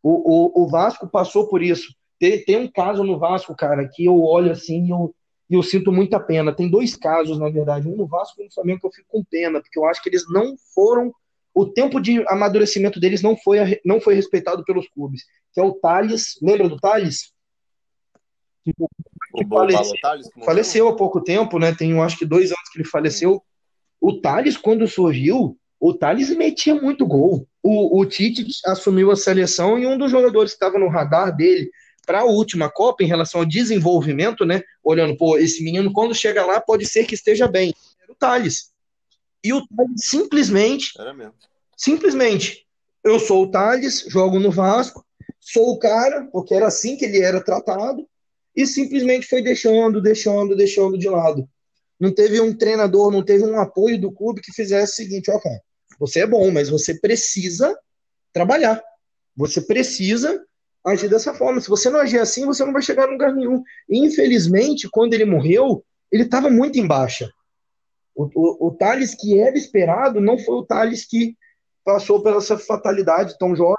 O, 0.00 0.60
o, 0.60 0.62
o 0.62 0.68
Vasco 0.68 1.08
passou 1.08 1.48
por 1.48 1.60
isso. 1.60 1.92
Tem, 2.18 2.44
tem 2.44 2.56
um 2.56 2.70
caso 2.70 3.04
no 3.04 3.18
Vasco, 3.18 3.54
cara, 3.54 3.88
que 3.88 4.04
eu 4.04 4.20
olho 4.22 4.50
assim 4.50 4.86
e 4.86 4.90
eu, 4.90 5.14
eu 5.48 5.62
sinto 5.62 5.92
muita 5.92 6.18
pena. 6.18 6.54
Tem 6.54 6.68
dois 6.68 6.96
casos, 6.96 7.38
na 7.38 7.48
verdade, 7.48 7.88
um 7.88 7.96
no 7.96 8.06
Vasco 8.06 8.40
e 8.40 8.42
um 8.42 8.46
no 8.46 8.52
Flamengo 8.52 8.80
que 8.80 8.86
eu 8.86 8.92
fico 8.92 9.08
com 9.08 9.24
pena, 9.24 9.60
porque 9.60 9.78
eu 9.78 9.84
acho 9.84 10.02
que 10.02 10.08
eles 10.08 10.24
não 10.28 10.56
foram. 10.74 11.12
O 11.54 11.66
tempo 11.66 12.00
de 12.00 12.24
amadurecimento 12.28 13.00
deles 13.00 13.22
não 13.22 13.36
foi, 13.36 13.80
não 13.84 14.00
foi 14.00 14.14
respeitado 14.14 14.64
pelos 14.64 14.88
clubes. 14.88 15.24
Que 15.52 15.60
é 15.60 15.62
o 15.62 15.72
Thales. 15.72 16.38
Lembra 16.42 16.68
do 16.68 16.76
Thales? 16.76 17.32
Que 18.64 18.72
o 19.44 19.48
faleceu, 19.48 19.94
Thales, 20.00 20.28
faleceu 20.44 20.88
há 20.88 20.96
pouco 20.96 21.22
tempo, 21.22 21.58
né? 21.58 21.74
Tem, 21.74 21.92
eu 21.92 22.02
acho 22.02 22.18
que 22.18 22.26
dois 22.26 22.50
anos 22.50 22.68
que 22.70 22.78
ele 22.78 22.88
faleceu. 22.88 23.42
O 24.00 24.20
Thales, 24.20 24.56
quando 24.56 24.86
surgiu, 24.86 25.58
o 25.80 25.94
Thales 25.94 26.36
metia 26.36 26.74
muito 26.74 27.06
gol. 27.06 27.46
O, 27.62 28.00
o 28.00 28.06
Tite 28.06 28.46
assumiu 28.66 29.10
a 29.10 29.16
seleção 29.16 29.78
e 29.78 29.86
um 29.86 29.96
dos 29.96 30.10
jogadores 30.10 30.52
que 30.52 30.56
estava 30.56 30.78
no 30.78 30.88
radar 30.88 31.34
dele 31.34 31.70
para 32.08 32.20
a 32.20 32.24
última 32.24 32.70
Copa, 32.70 33.04
em 33.04 33.06
relação 33.06 33.42
ao 33.42 33.46
desenvolvimento, 33.46 34.46
né? 34.46 34.62
Olhando, 34.82 35.14
pô, 35.14 35.36
esse 35.36 35.62
menino, 35.62 35.92
quando 35.92 36.14
chega 36.14 36.42
lá, 36.42 36.58
pode 36.58 36.86
ser 36.86 37.04
que 37.04 37.14
esteja 37.14 37.46
bem. 37.46 37.74
Era 38.02 38.10
o 38.10 38.14
Thales. 38.14 38.70
E 39.44 39.52
o 39.52 39.60
Thales 39.68 40.06
simplesmente. 40.06 40.98
Era 40.98 41.12
mesmo. 41.12 41.34
Simplesmente. 41.76 42.66
Eu 43.04 43.20
sou 43.20 43.42
o 43.42 43.50
Thales, 43.50 44.06
jogo 44.08 44.40
no 44.40 44.50
Vasco, 44.50 45.04
sou 45.38 45.68
o 45.72 45.78
cara, 45.78 46.26
porque 46.32 46.54
era 46.54 46.68
assim 46.68 46.96
que 46.96 47.04
ele 47.04 47.20
era 47.20 47.44
tratado, 47.44 48.08
e 48.56 48.66
simplesmente 48.66 49.26
foi 49.26 49.42
deixando, 49.42 50.00
deixando, 50.00 50.56
deixando 50.56 50.96
de 50.96 51.10
lado. 51.10 51.46
Não 52.00 52.10
teve 52.10 52.40
um 52.40 52.56
treinador, 52.56 53.10
não 53.10 53.22
teve 53.22 53.44
um 53.44 53.60
apoio 53.60 54.00
do 54.00 54.10
clube 54.10 54.40
que 54.40 54.50
fizesse 54.50 54.92
o 54.92 54.96
seguinte: 54.96 55.30
ó, 55.30 55.38
cara, 55.38 55.60
você 56.00 56.20
é 56.20 56.26
bom, 56.26 56.50
mas 56.50 56.70
você 56.70 56.98
precisa 56.98 57.78
trabalhar. 58.32 58.82
Você 59.36 59.60
precisa 59.60 60.42
agir 60.84 61.08
dessa 61.08 61.34
forma. 61.34 61.60
Se 61.60 61.68
você 61.68 61.90
não 61.90 62.00
agir 62.00 62.18
assim, 62.18 62.46
você 62.46 62.64
não 62.64 62.72
vai 62.72 62.82
chegar 62.82 63.04
a 63.04 63.10
lugar 63.10 63.34
nenhum. 63.34 63.62
E, 63.88 63.98
infelizmente, 63.98 64.88
quando 64.90 65.14
ele 65.14 65.24
morreu, 65.24 65.84
ele 66.10 66.24
estava 66.24 66.50
muito 66.50 66.78
em 66.78 66.86
baixa. 66.86 67.30
O, 68.14 68.28
o, 68.34 68.68
o 68.68 68.70
Thales 68.72 69.14
que 69.14 69.38
era 69.38 69.56
esperado 69.56 70.20
não 70.20 70.38
foi 70.38 70.56
o 70.56 70.64
Thales 70.64 71.04
que 71.04 71.36
passou 71.84 72.22
pela 72.22 72.38
essa 72.38 72.58
fatalidade 72.58 73.38
tão 73.38 73.54
jovem. 73.54 73.76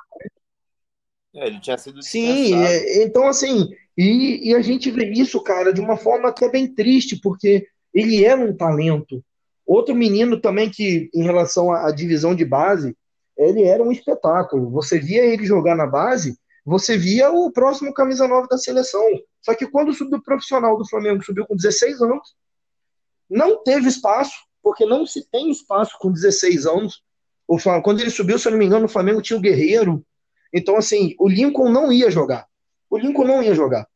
É, 1.35 1.47
ele 1.47 1.59
tinha 1.59 1.77
sido 1.77 2.01
Sim, 2.01 2.55
é, 2.55 3.03
então 3.03 3.27
assim, 3.27 3.69
e, 3.95 4.49
e, 4.49 4.55
a 4.55 4.61
gente 4.61 4.89
vê 4.89 5.11
isso, 5.11 5.43
cara, 5.43 5.71
de 5.71 5.79
uma 5.79 5.95
forma 5.95 6.29
até 6.29 6.49
bem 6.49 6.73
triste, 6.73 7.19
porque 7.21 7.67
ele 7.93 8.25
era 8.25 8.41
um 8.41 8.55
talento. 8.55 9.23
Outro 9.63 9.93
menino 9.93 10.39
também 10.39 10.71
que, 10.71 11.09
em 11.13 11.21
relação 11.21 11.71
à, 11.71 11.87
à 11.87 11.91
divisão 11.91 12.33
de 12.33 12.45
base, 12.45 12.95
ele 13.37 13.63
era 13.63 13.83
um 13.83 13.91
espetáculo. 13.91 14.71
Você 14.71 14.97
via 14.97 15.23
ele 15.23 15.45
jogar 15.45 15.75
na 15.75 15.85
base, 15.85 16.38
você 16.65 16.97
via 16.97 17.31
o 17.31 17.51
próximo 17.51 17.93
camisa 17.93 18.27
9 18.27 18.47
da 18.47 18.57
seleção. 18.57 19.03
Só 19.41 19.53
que 19.53 19.67
quando 19.67 19.93
subiu 19.93 20.17
o 20.17 20.23
profissional 20.23 20.77
do 20.77 20.87
Flamengo, 20.87 21.23
subiu 21.23 21.45
com 21.45 21.55
16 21.55 22.01
anos, 22.01 22.35
não 23.29 23.63
teve 23.63 23.87
espaço, 23.87 24.35
porque 24.61 24.85
não 24.85 25.05
se 25.05 25.27
tem 25.29 25.49
espaço 25.49 25.97
com 25.99 26.11
16 26.11 26.65
anos. 26.65 27.03
O, 27.47 27.57
quando 27.81 28.01
ele 28.01 28.09
subiu, 28.09 28.37
se 28.37 28.47
eu 28.47 28.51
não 28.51 28.59
me 28.59 28.65
engano, 28.65 28.85
o 28.85 28.89
Flamengo 28.89 29.21
tinha 29.21 29.37
o 29.37 29.41
Guerreiro. 29.41 30.05
Então, 30.53 30.75
assim, 30.75 31.15
o 31.19 31.27
Lincoln 31.27 31.69
não 31.69 31.91
ia 31.91 32.11
jogar. 32.11 32.47
O 32.89 32.97
Lincoln 32.97 33.25
não 33.25 33.41
ia 33.41 33.55
jogar. 33.55 33.87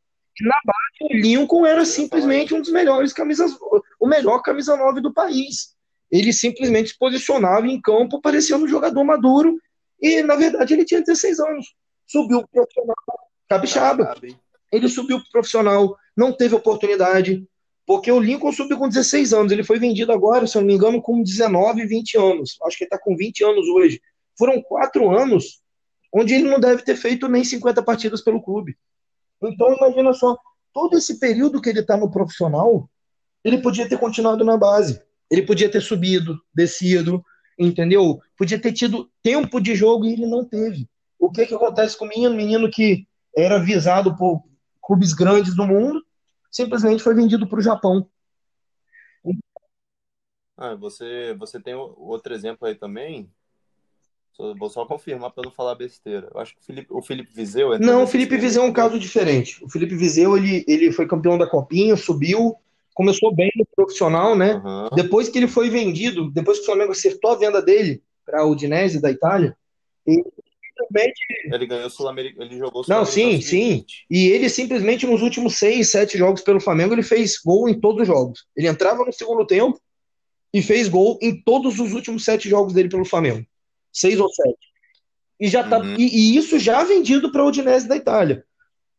Na 0.41 0.59
base, 0.65 1.13
o 1.13 1.17
Lincoln 1.17 1.65
era 1.65 1.85
simplesmente 1.85 2.53
um 2.53 2.61
dos 2.61 2.71
melhores 2.71 3.13
camisas, 3.13 3.51
o 3.99 4.07
melhor 4.07 4.41
camisa 4.41 4.75
9 4.75 5.01
do 5.01 5.13
país. 5.13 5.75
Ele 6.09 6.31
simplesmente 6.31 6.89
se 6.89 6.97
posicionava 6.97 7.67
em 7.67 7.81
campo 7.81 8.21
parecendo 8.21 8.65
um 8.65 8.67
jogador 8.67 9.03
maduro 9.03 9.59
e, 10.01 10.21
na 10.23 10.35
verdade, 10.35 10.73
ele 10.73 10.85
tinha 10.85 11.01
16 11.01 11.39
anos 11.39 11.75
subiu 12.13 12.41
pro 12.41 12.49
profissional 12.51 12.95
capixaba. 13.49 14.15
Ele 14.71 14.87
subiu 14.87 15.19
pro 15.19 15.31
profissional, 15.31 15.97
não 16.15 16.31
teve 16.31 16.55
oportunidade, 16.55 17.45
porque 17.85 18.11
o 18.11 18.19
Lincoln 18.19 18.51
subiu 18.51 18.77
com 18.77 18.87
16 18.87 19.33
anos. 19.33 19.51
Ele 19.51 19.63
foi 19.63 19.79
vendido 19.79 20.11
agora, 20.11 20.45
se 20.45 20.55
eu 20.55 20.61
não 20.61 20.67
me 20.67 20.75
engano, 20.75 21.01
com 21.01 21.21
19, 21.21 21.85
20 21.85 22.17
anos. 22.17 22.57
Acho 22.63 22.77
que 22.77 22.83
ele 22.83 22.87
está 22.87 22.99
com 22.99 23.15
20 23.15 23.43
anos 23.43 23.67
hoje. 23.67 23.99
Foram 24.37 24.61
quatro 24.61 25.09
anos 25.09 25.61
onde 26.13 26.35
ele 26.35 26.47
não 26.47 26.59
deve 26.59 26.83
ter 26.83 26.95
feito 26.95 27.27
nem 27.27 27.43
50 27.43 27.81
partidas 27.81 28.21
pelo 28.21 28.41
clube. 28.41 28.77
Então, 29.41 29.75
imagina 29.75 30.13
só, 30.13 30.37
todo 30.71 30.95
esse 30.95 31.19
período 31.19 31.59
que 31.59 31.69
ele 31.69 31.79
está 31.79 31.97
no 31.97 32.09
profissional, 32.09 32.87
ele 33.43 33.61
podia 33.61 33.89
ter 33.89 33.97
continuado 33.97 34.43
na 34.43 34.55
base. 34.55 35.01
Ele 35.29 35.41
podia 35.41 35.69
ter 35.69 35.81
subido, 35.81 36.39
descido, 36.53 37.23
entendeu? 37.57 38.19
Podia 38.37 38.59
ter 38.59 38.71
tido 38.71 39.09
tempo 39.23 39.59
de 39.59 39.75
jogo 39.75 40.05
e 40.05 40.13
ele 40.13 40.27
não 40.27 40.45
teve 40.45 40.87
o 41.25 41.31
que, 41.31 41.45
que 41.45 41.55
acontece 41.55 41.97
com 41.97 42.03
o 42.03 42.07
menino? 42.09 42.35
Menino 42.35 42.69
que 42.69 43.07
era 43.35 43.57
visado 43.57 44.15
por 44.17 44.43
clubes 44.81 45.13
grandes 45.13 45.55
do 45.55 45.65
mundo, 45.65 46.03
simplesmente 46.51 47.01
foi 47.01 47.15
vendido 47.15 47.47
para 47.47 47.59
o 47.59 47.61
Japão. 47.61 48.07
Ah, 50.57 50.75
você, 50.75 51.33
você 51.39 51.59
tem 51.59 51.73
outro 51.73 52.33
exemplo 52.33 52.67
aí 52.67 52.75
também? 52.75 53.29
Vou 54.57 54.69
só 54.69 54.85
confirmar 54.85 55.31
para 55.31 55.45
não 55.45 55.51
falar 55.51 55.75
besteira. 55.75 56.29
Eu 56.33 56.41
acho 56.41 56.55
que 56.55 56.61
o 56.61 56.65
Felipe, 56.65 56.87
o 56.89 57.01
Felipe 57.01 57.31
Viseu. 57.33 57.79
Não, 57.79 58.03
o 58.03 58.07
Felipe 58.07 58.35
Viseu 58.35 58.63
é 58.63 58.65
um 58.65 58.73
caso 58.73 58.99
diferente. 58.99 59.63
O 59.63 59.69
Felipe 59.69 59.95
Viseu 59.95 60.35
ele, 60.35 60.65
ele 60.67 60.91
foi 60.91 61.07
campeão 61.07 61.37
da 61.37 61.47
Copinha, 61.47 61.95
subiu, 61.95 62.55
começou 62.93 63.33
bem 63.33 63.51
no 63.55 63.65
profissional, 63.75 64.35
né? 64.35 64.55
Uhum. 64.55 64.89
Depois 64.93 65.29
que 65.29 65.37
ele 65.37 65.47
foi 65.47 65.69
vendido, 65.69 66.31
depois 66.31 66.57
que 66.57 66.63
o 66.63 66.65
Flamengo 66.65 66.91
acertou 66.91 67.31
a 67.31 67.35
venda 67.35 67.61
dele 67.61 68.03
para 68.25 68.41
a 68.41 68.45
Udinese 68.45 69.01
da 69.01 69.11
Itália, 69.11 69.55
ele 70.05 70.23
simplesmente. 70.77 71.19
Ele 71.45 71.65
ganhou 71.65 71.89
Sul-Americano, 71.89 72.49
ele 72.49 72.57
jogou 72.57 72.83
Não, 72.87 73.05
sim, 73.05 73.39
sim. 73.41 73.85
E 74.09 74.27
ele 74.27 74.49
simplesmente 74.49 75.05
nos 75.05 75.21
últimos 75.21 75.57
seis, 75.57 75.91
sete 75.91 76.17
jogos 76.17 76.41
pelo 76.41 76.59
Flamengo, 76.59 76.93
ele 76.93 77.03
fez 77.03 77.37
gol 77.37 77.69
em 77.69 77.79
todos 77.79 78.01
os 78.01 78.07
jogos. 78.07 78.45
Ele 78.55 78.67
entrava 78.67 79.05
no 79.05 79.13
segundo 79.13 79.45
tempo 79.45 79.79
e 80.53 80.61
fez 80.61 80.87
gol 80.87 81.17
em 81.21 81.41
todos 81.41 81.79
os 81.79 81.93
últimos 81.93 82.25
sete 82.25 82.49
jogos 82.49 82.73
dele 82.73 82.89
pelo 82.89 83.05
Flamengo 83.05 83.45
seis 83.93 84.19
ou 84.19 84.27
sete. 84.33 84.57
E, 85.39 85.47
já 85.47 85.63
tá, 85.63 85.77
uhum. 85.79 85.95
e, 85.97 86.07
e, 86.07 86.37
isso 86.37 86.57
já 86.57 86.83
vendido 86.83 87.31
para 87.31 87.43
o 87.43 87.47
Udinese 87.47 87.87
da 87.87 87.95
Itália. 87.95 88.43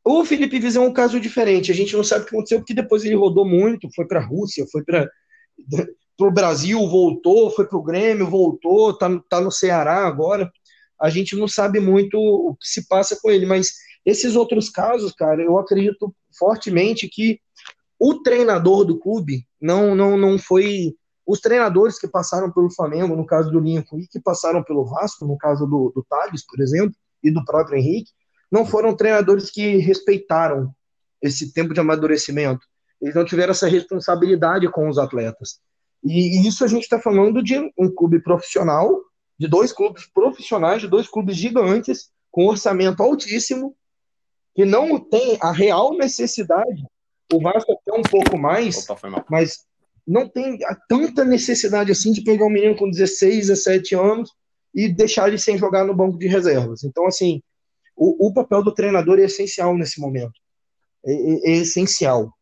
O 0.05 0.25
Felipe 0.25 0.59
Vizeu 0.59 0.83
é 0.83 0.89
um 0.89 0.93
caso 0.93 1.19
diferente. 1.19 1.73
A 1.73 1.75
gente 1.75 1.97
não 1.97 2.05
sabe 2.05 2.23
o 2.23 2.27
que 2.27 2.35
aconteceu, 2.35 2.59
porque 2.59 2.75
depois 2.75 3.05
ele 3.05 3.15
rodou 3.15 3.45
muito, 3.45 3.91
foi 3.95 4.07
para 4.07 4.21
a 4.21 4.25
Rússia, 4.25 4.67
foi 4.71 4.85
para 4.85 5.11
o 6.21 6.31
Brasil, 6.31 6.79
voltou, 6.87 7.51
foi 7.51 7.67
para 7.67 7.79
o 7.79 7.83
Grêmio, 7.83 8.31
voltou, 8.31 8.97
tá, 8.97 9.09
tá 9.29 9.41
no 9.41 9.51
Ceará 9.51 10.07
agora. 10.07 10.53
A 11.05 11.11
gente 11.11 11.37
não 11.37 11.47
sabe 11.47 11.81
muito 11.81 12.17
o 12.17 12.57
que 12.57 12.67
se 12.67 12.89
passa 12.89 13.15
com 13.21 13.31
ele, 13.31 13.45
mas 13.45 13.75
esses 14.07 14.35
outros 14.35 14.71
casos, 14.71 15.13
cara, 15.13 15.43
eu 15.43 15.59
acredito 15.59 16.17
fortemente 16.39 17.07
que 17.07 17.39
o 18.01 18.23
treinador 18.23 18.87
do 18.87 18.99
clube 18.99 19.47
não, 19.61 19.95
não, 19.95 20.17
não 20.17 20.39
foi 20.39 20.95
os 21.27 21.41
treinadores 21.41 21.99
que 21.99 22.09
passaram 22.09 22.51
pelo 22.51 22.71
Flamengo, 22.71 23.15
no 23.15 23.27
caso 23.27 23.51
do 23.51 23.61
Lincoln, 23.61 23.99
e 23.99 24.07
que 24.07 24.19
passaram 24.19 24.65
pelo 24.65 24.87
Vasco, 24.87 25.27
no 25.27 25.37
caso 25.37 25.67
do, 25.67 25.93
do 25.95 26.03
Thales, 26.09 26.43
por 26.47 26.59
exemplo, 26.59 26.97
e 27.23 27.31
do 27.31 27.45
próprio 27.45 27.77
Henrique, 27.77 28.11
não 28.51 28.65
foram 28.65 28.97
treinadores 28.97 29.51
que 29.51 29.77
respeitaram 29.77 30.75
esse 31.21 31.53
tempo 31.53 31.75
de 31.75 31.81
amadurecimento. 31.81 32.67
Eles 32.99 33.15
não 33.15 33.27
tiveram 33.27 33.51
essa 33.51 33.69
responsabilidade 33.69 34.71
com 34.71 34.89
os 34.89 34.97
atletas. 34.97 35.61
E, 36.03 36.39
e 36.39 36.49
isso 36.49 36.65
a 36.65 36.67
gente 36.67 36.85
está 36.85 36.99
falando 36.99 37.43
de 37.43 37.59
um 37.79 37.95
clube 37.95 38.23
profissional, 38.23 39.03
de 39.39 39.49
dois 39.49 39.73
clubes 39.73 40.07
profissionais, 40.07 40.81
de 40.81 40.89
dois 40.89 41.09
clubes 41.09 41.37
gigantes, 41.37 42.11
com 42.31 42.47
orçamento 42.47 43.03
altíssimo, 43.03 43.77
que 44.55 44.65
não 44.65 44.99
tem 44.99 45.37
a 45.41 45.51
real 45.51 45.97
necessidade. 45.97 46.85
O 47.33 47.41
Vasco 47.41 47.73
até 47.73 47.93
um 47.93 48.03
pouco 48.03 48.39
mais, 48.39 48.89
Opa, 48.89 49.25
mas 49.29 49.65
não 50.07 50.29
tem 50.29 50.59
tanta 50.89 51.25
necessidade 51.25 51.91
assim 51.91 52.13
de 52.13 52.23
pegar 52.23 52.45
um 52.45 52.51
menino 52.51 52.77
com 52.77 52.91
16, 52.91 53.49
17 53.49 53.95
anos 53.95 54.31
e 54.75 54.89
deixar 54.89 55.29
ele 55.29 55.39
sem 55.39 55.57
jogar 55.57 55.85
no 55.85 55.95
banco 55.95 56.19
de 56.19 56.27
reservas. 56.27 56.85
Então, 56.85 57.07
assim, 57.07 57.41
o, 57.97 58.29
o 58.29 58.35
papel 58.35 58.63
do 58.63 58.75
treinador 58.75 59.19
é 59.19 59.25
essencial 59.25 59.77
nesse 59.77 60.01
momento. 60.01 60.35
É, 61.07 61.13
é, 61.13 61.51
é 61.51 61.57
essencial. 61.59 62.33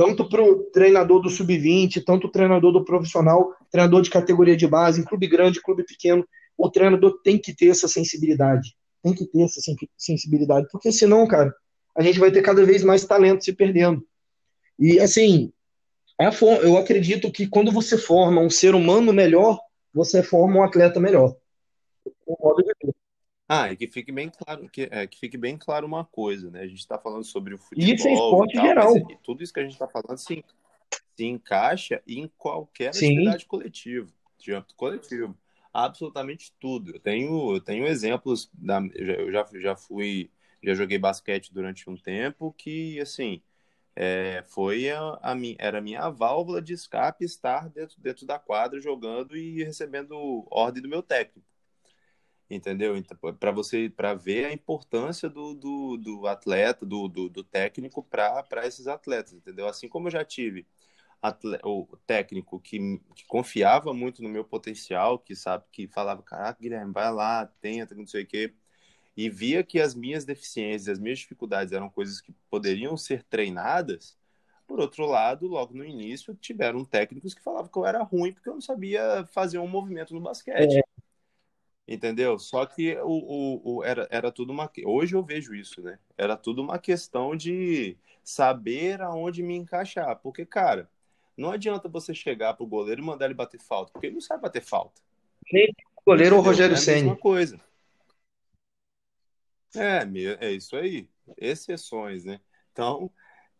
Tanto 0.00 0.26
para 0.26 0.42
o 0.42 0.62
treinador 0.70 1.20
do 1.20 1.28
sub-20, 1.28 2.02
tanto 2.02 2.26
o 2.26 2.30
treinador 2.30 2.72
do 2.72 2.82
profissional, 2.82 3.54
treinador 3.70 4.00
de 4.00 4.08
categoria 4.08 4.56
de 4.56 4.66
base, 4.66 4.98
em 4.98 5.04
clube 5.04 5.26
grande, 5.26 5.60
clube 5.60 5.84
pequeno, 5.84 6.26
o 6.56 6.70
treinador 6.70 7.20
tem 7.22 7.36
que 7.36 7.54
ter 7.54 7.66
essa 7.66 7.86
sensibilidade. 7.86 8.74
Tem 9.02 9.12
que 9.12 9.26
ter 9.26 9.42
essa 9.42 9.60
sensibilidade, 9.98 10.68
porque 10.72 10.90
senão, 10.90 11.26
cara, 11.26 11.54
a 11.94 12.02
gente 12.02 12.18
vai 12.18 12.30
ter 12.30 12.40
cada 12.40 12.64
vez 12.64 12.82
mais 12.82 13.04
talento 13.04 13.44
se 13.44 13.52
perdendo. 13.52 14.02
E, 14.78 14.98
assim, 14.98 15.52
eu 16.62 16.78
acredito 16.78 17.30
que 17.30 17.46
quando 17.46 17.70
você 17.70 17.98
forma 17.98 18.40
um 18.40 18.48
ser 18.48 18.74
humano 18.74 19.12
melhor, 19.12 19.60
você 19.92 20.22
forma 20.22 20.60
um 20.60 20.62
atleta 20.62 20.98
melhor. 20.98 21.36
Ah, 23.52 23.72
e 23.72 23.76
que 23.76 23.88
fique 23.88 24.12
bem 24.12 24.30
claro 24.30 24.68
que, 24.68 24.88
é, 24.92 25.08
que 25.08 25.18
fique 25.18 25.36
bem 25.36 25.58
claro 25.58 25.84
uma 25.84 26.04
coisa, 26.04 26.48
né? 26.52 26.60
A 26.60 26.66
gente 26.68 26.78
está 26.78 26.96
falando 26.96 27.24
sobre 27.24 27.52
o 27.52 27.58
futebol. 27.58 27.94
Isso 27.94 28.06
é 28.06 28.12
esporte 28.12 28.54
tal, 28.54 28.64
geral. 28.64 28.94
Mas, 28.94 29.18
tudo 29.24 29.42
isso 29.42 29.52
que 29.52 29.58
a 29.58 29.64
gente 29.64 29.72
está 29.72 29.88
falando 29.88 30.18
se, 30.18 30.44
se 31.16 31.24
encaixa 31.24 32.00
em 32.06 32.30
qualquer 32.38 32.94
Sim. 32.94 33.06
atividade 33.06 33.46
coletiva, 33.46 34.08
de 34.38 34.52
âmbito 34.52 34.76
coletivo. 34.76 35.36
Absolutamente 35.74 36.54
tudo. 36.60 36.94
Eu 36.94 37.00
tenho, 37.00 37.56
eu 37.56 37.60
tenho 37.60 37.88
exemplos, 37.88 38.48
da, 38.54 38.80
eu 38.94 39.32
já, 39.32 39.44
já 39.54 39.74
fui, 39.74 40.30
já 40.62 40.72
joguei 40.72 40.96
basquete 40.96 41.52
durante 41.52 41.90
um 41.90 41.96
tempo 41.96 42.54
que, 42.56 43.00
assim, 43.00 43.42
é, 43.96 44.44
foi 44.46 44.90
a, 44.90 45.00
a, 45.20 45.34
era 45.58 45.78
a 45.78 45.82
minha 45.82 46.08
válvula 46.08 46.62
de 46.62 46.72
escape 46.72 47.24
estar 47.24 47.68
dentro, 47.68 48.00
dentro 48.00 48.24
da 48.24 48.38
quadra 48.38 48.80
jogando 48.80 49.36
e 49.36 49.64
recebendo 49.64 50.46
ordem 50.52 50.80
do 50.80 50.88
meu 50.88 51.02
técnico. 51.02 51.49
Entendeu? 52.50 52.96
Então, 52.96 53.16
para 53.34 53.52
você 53.52 53.88
para 53.88 54.14
ver 54.14 54.46
a 54.46 54.52
importância 54.52 55.28
do, 55.28 55.54
do, 55.54 55.96
do 55.96 56.26
atleta, 56.26 56.84
do, 56.84 57.06
do, 57.08 57.28
do 57.28 57.44
técnico 57.44 58.02
para 58.02 58.66
esses 58.66 58.88
atletas, 58.88 59.32
entendeu? 59.34 59.68
Assim 59.68 59.88
como 59.88 60.08
eu 60.08 60.12
já 60.12 60.24
tive 60.24 60.66
atleta, 61.22 61.66
o 61.68 61.86
técnico 62.06 62.58
que, 62.60 63.00
que, 63.14 63.24
confiava 63.26 63.94
muito 63.94 64.22
no 64.22 64.28
meu 64.28 64.44
potencial, 64.44 65.18
que 65.18 65.36
sabe 65.36 65.64
que 65.70 65.86
falava, 65.86 66.22
caraca, 66.22 66.60
Guilherme, 66.60 66.92
vai 66.92 67.12
lá, 67.12 67.46
tenta, 67.60 67.94
não 67.94 68.06
sei 68.06 68.24
o 68.24 68.26
quê 68.26 68.52
e 69.16 69.28
via 69.28 69.62
que 69.62 69.80
as 69.80 69.94
minhas 69.94 70.24
deficiências, 70.24 70.88
as 70.88 70.98
minhas 70.98 71.18
dificuldades 71.18 71.72
eram 71.72 71.90
coisas 71.90 72.20
que 72.20 72.32
poderiam 72.48 72.96
ser 72.96 73.22
treinadas, 73.24 74.16
por 74.66 74.80
outro 74.80 75.04
lado, 75.04 75.46
logo 75.46 75.74
no 75.74 75.84
início, 75.84 76.34
tiveram 76.34 76.84
técnicos 76.84 77.34
que 77.34 77.42
falavam 77.42 77.70
que 77.70 77.76
eu 77.76 77.84
era 77.84 78.02
ruim 78.02 78.32
porque 78.32 78.48
eu 78.48 78.54
não 78.54 78.60
sabia 78.60 79.26
fazer 79.32 79.58
um 79.58 79.66
movimento 79.66 80.14
no 80.14 80.20
basquete. 80.20 80.78
É. 80.78 80.82
Entendeu? 81.90 82.38
Só 82.38 82.64
que 82.66 82.96
o, 82.98 83.08
o, 83.08 83.60
o, 83.64 83.84
era, 83.84 84.06
era 84.12 84.30
tudo 84.30 84.52
uma. 84.52 84.70
Hoje 84.84 85.16
eu 85.16 85.24
vejo 85.24 85.52
isso, 85.52 85.82
né? 85.82 85.98
Era 86.16 86.36
tudo 86.36 86.62
uma 86.62 86.78
questão 86.78 87.34
de 87.34 87.98
saber 88.22 89.02
aonde 89.02 89.42
me 89.42 89.56
encaixar. 89.56 90.14
Porque, 90.20 90.46
cara, 90.46 90.88
não 91.36 91.50
adianta 91.50 91.88
você 91.88 92.14
chegar 92.14 92.54
pro 92.54 92.64
goleiro 92.64 93.02
e 93.02 93.04
mandar 93.04 93.24
ele 93.24 93.34
bater 93.34 93.60
falta, 93.60 93.90
porque 93.90 94.06
ele 94.06 94.14
não 94.14 94.20
sabe 94.20 94.40
bater 94.40 94.62
falta. 94.62 95.02
Nem 95.52 95.74
o 95.96 96.02
goleiro 96.06 96.36
ou 96.36 96.40
o 96.40 96.44
Rogério 96.44 96.76
Senna. 96.76 96.96
É 96.96 97.00
a 97.00 97.02
mesma 97.02 97.16
coisa. 97.16 97.60
É, 99.74 100.46
é 100.46 100.52
isso 100.52 100.76
aí. 100.76 101.08
Exceções, 101.36 102.24
né? 102.24 102.40
Então, 102.70 103.10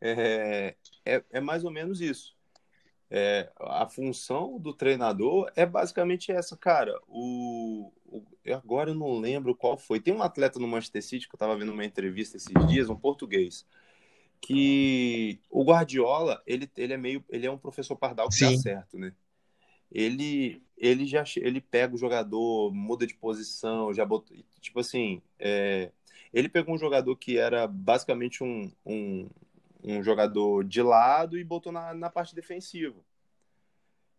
é, 0.01 0.77
é, 1.05 1.25
é 1.33 1.41
mais 1.41 1.65
ou 1.65 1.71
menos 1.73 2.01
isso. 2.01 2.37
É, 3.11 3.51
a 3.59 3.89
função 3.89 4.57
do 4.57 4.73
treinador 4.73 5.51
é 5.57 5.67
basicamente 5.67 6.31
essa, 6.31 6.57
cara. 6.57 6.97
O, 7.09 7.93
agora 8.55 8.91
eu 8.91 8.95
não 8.95 9.19
lembro 9.19 9.55
qual 9.55 9.77
foi. 9.77 10.01
Tem 10.01 10.15
um 10.15 10.23
atleta 10.23 10.59
no 10.59 10.69
Manchester 10.69 11.03
City 11.03 11.29
que 11.29 11.35
eu 11.35 11.37
estava 11.37 11.57
vendo 11.57 11.73
uma 11.73 11.85
entrevista 11.85 12.37
esses 12.37 12.53
dias, 12.69 12.89
um 12.89 12.97
português, 12.97 13.67
que 14.41 15.41
o 15.51 15.65
Guardiola 15.65 16.43
ele, 16.47 16.71
ele 16.77 16.93
é 16.93 16.97
meio 16.97 17.25
ele 17.29 17.47
é 17.47 17.51
um 17.51 17.59
professor 17.59 17.97
pardal 17.97 18.29
que 18.29 18.37
Sim. 18.37 18.57
dá 18.57 18.59
certo, 18.59 18.99
né? 18.99 19.13
Ele 19.91 20.63
ele 20.77 21.05
já 21.05 21.25
ele 21.37 21.61
pega 21.61 21.95
o 21.95 21.99
jogador, 21.99 22.73
muda 22.73 23.07
de 23.07 23.15
posição, 23.15 23.93
já 23.93 24.05
botou 24.05 24.37
tipo 24.61 24.81
assim, 24.81 25.21
é, 25.39 25.91
ele 26.33 26.49
pegou 26.49 26.75
um 26.75 26.79
jogador 26.79 27.15
que 27.17 27.39
era 27.39 27.67
basicamente 27.67 28.43
um, 28.43 28.71
um, 28.87 29.29
um 29.83 30.03
jogador 30.03 30.65
de 30.65 30.83
lado 30.83 31.39
e 31.39 31.45
botou 31.45 31.73
na, 31.73 31.93
na 31.93 32.09
parte 32.09 32.35
defensiva. 32.35 33.01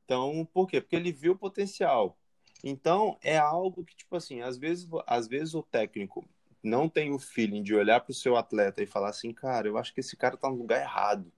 Então, 0.06 0.46
por 0.54 0.68
quê? 0.68 0.82
Porque 0.82 0.96
ele 0.96 1.12
viu 1.12 1.34
o 1.34 1.38
potencial. 1.38 2.18
Então, 2.64 3.18
é 3.22 3.38
algo 3.38 3.84
que, 3.84 3.96
tipo 3.96 4.16
assim, 4.16 4.42
às 4.42 4.58
vezes, 4.58 4.88
às 5.08 5.28
vezes 5.28 5.54
o 5.56 5.64
técnico 5.64 6.26
não 6.64 6.88
tem 6.88 7.12
o 7.12 7.20
feeling 7.20 7.64
de 7.64 7.74
olhar 7.74 8.00
para 8.02 8.12
o 8.12 8.16
seu 8.16 8.38
atleta 8.38 8.84
e 8.84 8.88
falar 8.88 9.10
assim, 9.10 9.34
cara, 9.34 9.68
eu 9.68 9.78
acho 9.78 9.94
que 9.94 10.00
esse 10.00 10.16
cara 10.16 10.36
está 10.36 10.50
no 10.50 10.58
lugar 10.58 10.80
errado. 10.82 11.32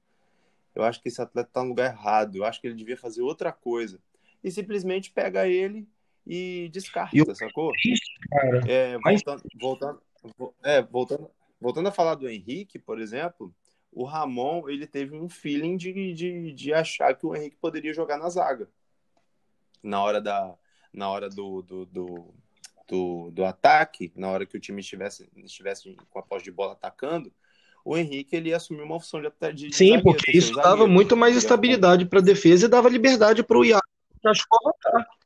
Eu 0.76 0.84
acho 0.84 1.01
que 1.01 1.07
esse 1.07 1.21
atleta 1.21 1.49
está 1.49 1.61
no 1.63 1.69
lugar 1.69 1.91
errado. 1.91 2.36
Eu 2.36 2.45
acho 2.45 2.59
que 2.59 2.67
ele 2.67 2.76
devia 2.76 2.97
fazer 2.97 3.21
outra 3.21 3.51
coisa. 3.51 3.99
E 4.43 4.51
simplesmente 4.51 5.11
pega 5.11 5.47
ele 5.47 5.88
e 6.26 6.69
descarta, 6.74 7.15
eu... 7.15 7.36
sacou? 7.36 7.71
É, 8.67 8.97
voltando, 8.97 9.43
voltando, 9.59 10.01
é, 10.63 10.82
voltando, 10.82 11.32
voltando 11.59 11.88
a 11.88 11.91
falar 11.91 12.15
do 12.15 12.30
Henrique, 12.30 12.80
por 12.80 12.99
exemplo, 12.99 13.53
o 13.91 14.03
Ramon 14.03 14.67
ele 14.67 14.88
teve 14.88 15.15
um 15.15 15.30
feeling 15.30 15.78
de, 15.78 16.13
de, 16.13 16.51
de 16.53 16.74
achar 16.74 17.15
que 17.15 17.26
o 17.26 17.36
Henrique 17.36 17.57
poderia 17.57 17.93
jogar 17.93 18.17
na 18.17 18.30
zaga. 18.30 18.69
Na 19.82 20.01
hora, 20.01 20.21
da, 20.21 20.55
na 20.94 21.10
hora 21.10 21.30
do, 21.30 21.62
do, 21.62 21.86
do, 21.86 22.34
do, 22.88 23.32
do 23.32 23.46
ataque, 23.46 24.12
na 24.16 24.30
hora 24.30 24.46
que 24.46 24.56
o 24.56 24.60
time 24.60 24.82
estivesse, 24.82 25.30
estivesse 25.38 25.96
com 26.10 26.20
a 26.20 26.24
posse 26.24 26.46
de 26.46 26.52
bola 26.52 26.74
atacando, 26.74 27.32
o 27.84 27.98
Henrique 27.98 28.36
ele 28.36 28.54
assumiu 28.54 28.86
uma 28.86 29.00
função 29.00 29.22
de, 29.22 29.30
de, 29.54 29.70
de 29.70 29.76
Sim, 29.76 29.89
zagueiro, 29.89 30.04
porque 30.04 30.38
isso 30.38 30.54
dava 30.54 30.88
muito 30.88 31.18
mais 31.18 31.36
estabilidade 31.36 32.06
para 32.06 32.20
a 32.20 32.24
defesa 32.24 32.66
e 32.66 32.70
dava 32.70 32.88
liberdade 32.89 33.44
para 33.44 33.58
o 33.58 33.66
Iago 33.66 33.84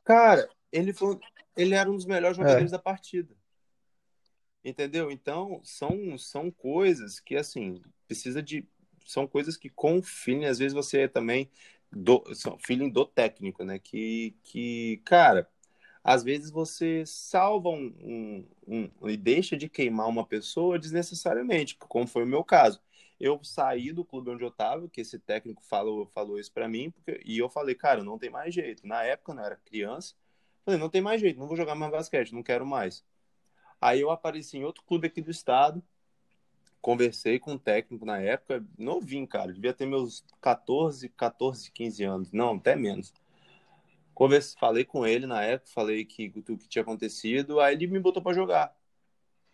Cara, 0.04 0.48
ele, 0.72 0.92
foi, 0.92 1.18
ele 1.56 1.74
era 1.74 1.90
um 1.90 1.94
dos 1.94 2.06
melhores 2.06 2.36
jogadores 2.36 2.72
é. 2.72 2.76
da 2.76 2.78
partida. 2.78 3.34
Entendeu? 4.64 5.10
Então, 5.10 5.60
são, 5.62 6.18
são 6.18 6.50
coisas 6.50 7.20
que, 7.20 7.36
assim, 7.36 7.80
precisa 8.06 8.42
de. 8.42 8.66
São 9.06 9.26
coisas 9.26 9.56
que 9.56 9.70
com 9.70 9.98
o 9.98 10.02
feeling, 10.02 10.46
às 10.46 10.58
vezes 10.58 10.74
você 10.74 11.08
também 11.08 11.48
do, 11.90 12.22
feeling 12.58 12.90
do 12.90 13.06
técnico, 13.06 13.64
né? 13.64 13.78
Que, 13.78 14.36
que, 14.42 15.00
cara, 15.04 15.48
às 16.02 16.22
vezes 16.22 16.50
você 16.50 17.04
salva 17.06 17.68
um, 17.68 17.94
um, 18.00 18.90
um, 19.00 19.08
e 19.08 19.16
deixa 19.16 19.56
de 19.56 19.68
queimar 19.68 20.08
uma 20.08 20.24
pessoa 20.24 20.78
desnecessariamente, 20.78 21.76
como 21.76 22.06
foi 22.06 22.24
o 22.24 22.26
meu 22.26 22.44
caso. 22.44 22.80
Eu 23.20 23.42
saí 23.42 23.92
do 23.92 24.04
clube 24.04 24.30
onde 24.30 24.44
eu 24.44 24.48
estava, 24.48 24.88
que 24.88 25.00
esse 25.00 25.18
técnico 25.18 25.62
falou, 25.64 26.06
falou 26.06 26.38
isso 26.38 26.52
para 26.52 26.68
mim, 26.68 26.90
porque, 26.90 27.20
e 27.24 27.38
eu 27.38 27.48
falei, 27.48 27.74
cara, 27.74 28.04
não 28.04 28.18
tem 28.18 28.30
mais 28.30 28.54
jeito. 28.54 28.86
Na 28.86 29.02
época, 29.02 29.32
eu 29.32 29.40
era 29.40 29.56
criança, 29.56 30.14
falei, 30.64 30.78
não 30.78 30.88
tem 30.88 31.00
mais 31.00 31.20
jeito, 31.20 31.38
não 31.38 31.48
vou 31.48 31.56
jogar 31.56 31.74
mais 31.74 31.90
basquete, 31.90 32.32
não 32.32 32.42
quero 32.42 32.64
mais. 32.64 33.04
Aí 33.80 34.00
eu 34.00 34.10
apareci 34.10 34.58
em 34.58 34.64
outro 34.64 34.84
clube 34.84 35.08
aqui 35.08 35.20
do 35.20 35.30
estado, 35.30 35.82
conversei 36.80 37.38
com 37.38 37.52
um 37.52 37.58
técnico 37.58 38.04
na 38.04 38.20
época, 38.20 38.64
novinho, 38.78 39.26
cara, 39.26 39.52
devia 39.52 39.72
ter 39.72 39.86
meus 39.86 40.24
14, 40.40 41.08
14, 41.10 41.70
15 41.72 42.04
anos, 42.04 42.32
não, 42.32 42.54
até 42.56 42.76
menos. 42.76 43.12
Converse, 44.18 44.56
falei 44.58 44.84
com 44.84 45.06
ele 45.06 45.28
na 45.28 45.44
época, 45.44 45.70
falei 45.70 46.04
que 46.04 46.26
o 46.26 46.58
que 46.58 46.68
tinha 46.68 46.82
acontecido, 46.82 47.60
aí 47.60 47.76
ele 47.76 47.86
me 47.86 48.00
botou 48.00 48.20
para 48.20 48.34
jogar. 48.34 48.76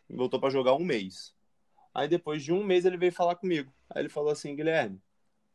Me 0.09 0.17
botou 0.17 0.41
para 0.41 0.49
jogar 0.49 0.73
um 0.73 0.83
mês. 0.83 1.35
Aí 1.93 2.09
depois 2.09 2.43
de 2.43 2.51
um 2.51 2.65
mês 2.65 2.87
ele 2.87 2.97
veio 2.97 3.13
falar 3.13 3.35
comigo. 3.35 3.71
Aí 3.91 4.01
ele 4.01 4.09
falou 4.09 4.31
assim, 4.31 4.57
Guilherme, 4.57 5.03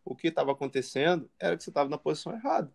o 0.05 0.15
que 0.15 0.27
estava 0.27 0.51
acontecendo 0.51 1.27
era 1.39 1.57
que 1.57 1.63
você 1.63 1.71
estava 1.71 1.89
na 1.89 1.97
posição 1.97 2.35
errada. 2.35 2.71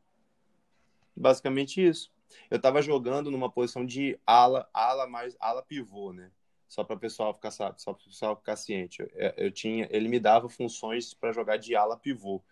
Basicamente 1.15 1.81
isso. 1.81 2.13
Eu 2.51 2.57
estava 2.57 2.83
jogando 2.83 3.31
numa 3.31 3.49
posição 3.49 3.87
de 3.87 4.19
ala, 4.27 4.69
ala 4.75 5.07
mais 5.07 5.37
ala 5.39 5.63
pivô, 5.63 6.13
né? 6.13 6.33
Só 6.67 6.83
para 6.83 6.97
o 6.97 6.99
pessoal 6.99 7.33
ficar 7.33 7.53
só 7.53 7.71
para 7.71 8.05
pessoal 8.07 8.35
ficar 8.35 8.57
ciente. 8.57 9.03
Eu, 9.15 9.35
eu, 9.37 9.51
tinha, 9.53 9.87
ele 9.89 10.09
me 10.09 10.19
dava 10.19 10.49
funções 10.49 11.15
para 11.15 11.33
jogar 11.33 11.59
de 11.59 11.77
ala 11.77 11.97
pivô 11.97 12.43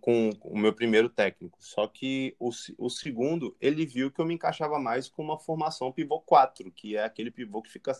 com, 0.00 0.30
o 0.42 0.58
meu 0.58 0.74
primeiro 0.74 1.08
técnico. 1.08 1.58
Só 1.60 1.86
que 1.86 2.36
o, 2.38 2.50
o 2.78 2.90
segundo, 2.90 3.56
ele 3.60 3.86
viu 3.86 4.10
que 4.10 4.20
eu 4.20 4.26
me 4.26 4.34
encaixava 4.34 4.78
mais 4.78 5.08
com 5.08 5.22
uma 5.22 5.38
formação 5.38 5.90
pivô 5.90 6.20
4, 6.20 6.70
que 6.70 6.96
é 6.96 7.04
aquele 7.04 7.30
pivô 7.30 7.62
que 7.62 7.70
fica 7.70 7.92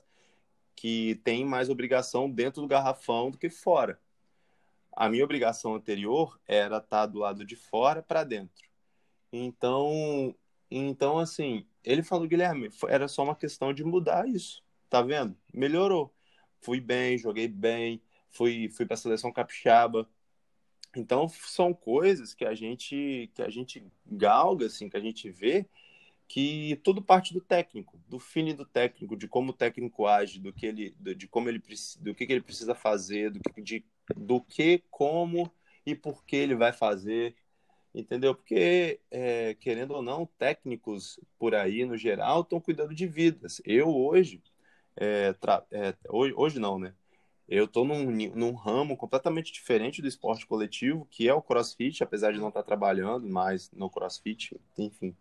que 0.76 1.20
tem 1.24 1.44
mais 1.44 1.68
obrigação 1.68 2.30
dentro 2.30 2.62
do 2.62 2.68
garrafão 2.68 3.30
do 3.30 3.38
que 3.38 3.50
fora. 3.50 4.00
A 4.92 5.08
minha 5.08 5.24
obrigação 5.24 5.74
anterior 5.74 6.40
era 6.46 6.78
estar 6.78 6.88
tá 6.88 7.06
do 7.06 7.18
lado 7.18 7.44
de 7.44 7.56
fora 7.56 8.02
para 8.02 8.24
dentro. 8.24 8.68
Então, 9.32 10.34
então 10.70 11.18
assim, 11.18 11.66
ele 11.84 12.02
falou, 12.02 12.26
Guilherme, 12.26 12.70
era 12.88 13.08
só 13.08 13.22
uma 13.22 13.36
questão 13.36 13.72
de 13.72 13.84
mudar 13.84 14.28
isso. 14.28 14.62
Tá 14.88 15.02
vendo? 15.02 15.36
Melhorou. 15.52 16.14
Fui 16.60 16.80
bem, 16.80 17.16
joguei 17.16 17.48
bem, 17.48 18.02
fui, 18.30 18.68
fui 18.70 18.86
para 18.86 18.94
a 18.94 18.98
seleção 18.98 19.32
capixaba. 19.32 20.08
Então 20.96 21.28
são 21.28 21.72
coisas 21.72 22.34
que 22.34 22.44
a 22.44 22.54
gente 22.54 23.30
que 23.34 23.42
a 23.42 23.50
gente 23.50 23.84
galga 24.06 24.66
assim, 24.66 24.88
que 24.88 24.96
a 24.96 25.00
gente 25.00 25.30
vê 25.30 25.66
que 26.28 26.80
tudo 26.84 27.02
parte 27.02 27.32
do 27.34 27.40
técnico, 27.40 27.98
do 28.08 28.18
feeling 28.20 28.54
do 28.54 28.64
técnico, 28.64 29.16
de 29.16 29.26
como 29.28 29.50
o 29.50 29.54
técnico 29.54 30.06
age, 30.06 30.38
do 30.40 30.52
que 30.52 30.66
ele 30.66 30.94
de 31.16 31.26
como 31.28 31.48
ele 31.48 31.62
do 32.00 32.14
que, 32.14 32.24
ele 32.24 32.40
precisa 32.40 32.74
fazer, 32.74 33.30
do 33.30 33.40
que 33.40 33.62
de, 33.62 33.84
do 34.16 34.40
que 34.40 34.82
como 34.90 35.50
e 35.86 35.94
por 35.94 36.24
que 36.24 36.36
ele 36.36 36.54
vai 36.54 36.72
fazer 36.72 37.34
entendeu? 37.94 38.34
Porque, 38.34 39.00
é, 39.10 39.54
querendo 39.54 39.92
ou 39.92 40.02
não, 40.02 40.26
técnicos 40.26 41.18
por 41.38 41.54
aí, 41.54 41.84
no 41.84 41.96
geral, 41.96 42.42
estão 42.42 42.60
cuidando 42.60 42.94
de 42.94 43.06
vidas. 43.06 43.60
Eu, 43.64 43.88
hoje, 43.94 44.42
é, 44.96 45.34
é, 45.72 45.94
hoje, 46.08 46.34
hoje 46.36 46.58
não, 46.58 46.78
né? 46.78 46.94
Eu 47.50 47.64
estou 47.64 47.84
num, 47.84 48.04
num 48.06 48.54
ramo 48.54 48.96
completamente 48.96 49.52
diferente 49.52 50.00
do 50.00 50.06
esporte 50.06 50.46
coletivo, 50.46 51.04
que 51.10 51.28
é 51.28 51.34
o 51.34 51.42
CrossFit, 51.42 52.00
apesar 52.00 52.32
de 52.32 52.38
não 52.38 52.46
estar 52.46 52.62
trabalhando 52.62 53.28
mais 53.28 53.72
no 53.72 53.90
CrossFit, 53.90 54.56
enfim. 54.78 55.16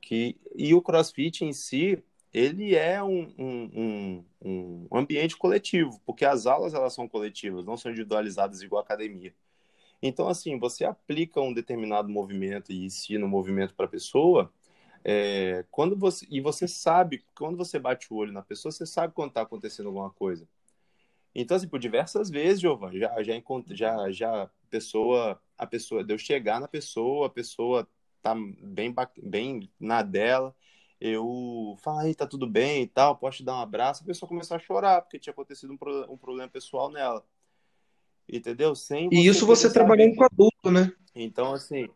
Que, 0.00 0.36
e 0.54 0.72
o 0.74 0.80
CrossFit 0.80 1.44
em 1.44 1.52
si, 1.52 2.02
ele 2.32 2.74
é 2.74 3.02
um, 3.02 3.30
um, 3.38 4.24
um, 4.42 4.86
um 4.90 4.98
ambiente 4.98 5.36
coletivo, 5.36 6.00
porque 6.06 6.24
as 6.24 6.46
aulas 6.46 6.72
elas 6.72 6.94
são 6.94 7.06
coletivas, 7.06 7.66
não 7.66 7.76
são 7.76 7.90
individualizadas 7.90 8.62
igual 8.62 8.80
a 8.80 8.84
academia. 8.84 9.34
Então, 10.02 10.28
assim, 10.28 10.58
você 10.58 10.84
aplica 10.86 11.42
um 11.42 11.52
determinado 11.52 12.08
movimento 12.08 12.72
e 12.72 12.86
ensina 12.86 13.24
o 13.24 13.28
um 13.28 13.30
movimento 13.30 13.74
para 13.74 13.84
a 13.84 13.88
pessoa, 13.88 14.50
é, 15.04 15.64
quando 15.70 15.94
você 15.94 16.26
e 16.30 16.40
você 16.40 16.66
sabe 16.66 17.22
quando 17.36 17.56
você 17.56 17.78
bate 17.78 18.12
o 18.12 18.16
olho 18.16 18.32
na 18.32 18.42
pessoa, 18.42 18.72
você 18.72 18.86
sabe 18.86 19.12
quando 19.14 19.28
está 19.28 19.42
acontecendo 19.42 19.88
alguma 19.88 20.10
coisa. 20.10 20.48
Então 21.38 21.54
assim 21.54 21.68
por 21.68 21.78
diversas 21.78 22.30
vezes, 22.30 22.62
Giovanni, 22.62 22.98
já 22.98 23.22
já 23.22 23.34
já 23.68 24.10
já 24.10 24.42
a 24.44 24.50
pessoa 24.70 25.38
a 25.58 25.66
pessoa 25.66 26.02
deu 26.02 26.16
chegar 26.16 26.58
na 26.58 26.66
pessoa, 26.66 27.26
a 27.26 27.30
pessoa 27.30 27.86
tá 28.22 28.34
bem 28.34 28.94
bem 29.22 29.70
na 29.78 30.00
dela, 30.00 30.56
eu 30.98 31.76
falo, 31.82 32.14
tá 32.14 32.26
tudo 32.26 32.46
bem 32.46 32.84
e 32.84 32.86
tal, 32.86 33.18
posso 33.18 33.38
te 33.38 33.44
dar 33.44 33.56
um 33.56 33.60
abraço, 33.60 34.02
a 34.02 34.06
pessoa 34.06 34.26
começou 34.26 34.56
a 34.56 34.60
chorar 34.60 35.02
porque 35.02 35.18
tinha 35.18 35.32
acontecido 35.32 35.74
um, 35.74 35.76
pro, 35.76 36.10
um 36.10 36.16
problema 36.16 36.48
pessoal 36.48 36.90
nela. 36.90 37.22
Entendeu? 38.26 38.74
Sem 38.74 39.10
e 39.12 39.26
isso 39.26 39.46
você 39.46 39.70
trabalhando 39.70 40.16
com 40.16 40.24
adulto, 40.24 40.70
né? 40.70 40.90
Então, 41.14 41.52
assim, 41.52 41.86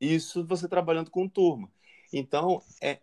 isso 0.00 0.44
você 0.44 0.68
trabalhando 0.68 1.12
com 1.12 1.28
turma. 1.28 1.70
Então, 2.12 2.60
é, 2.82 3.00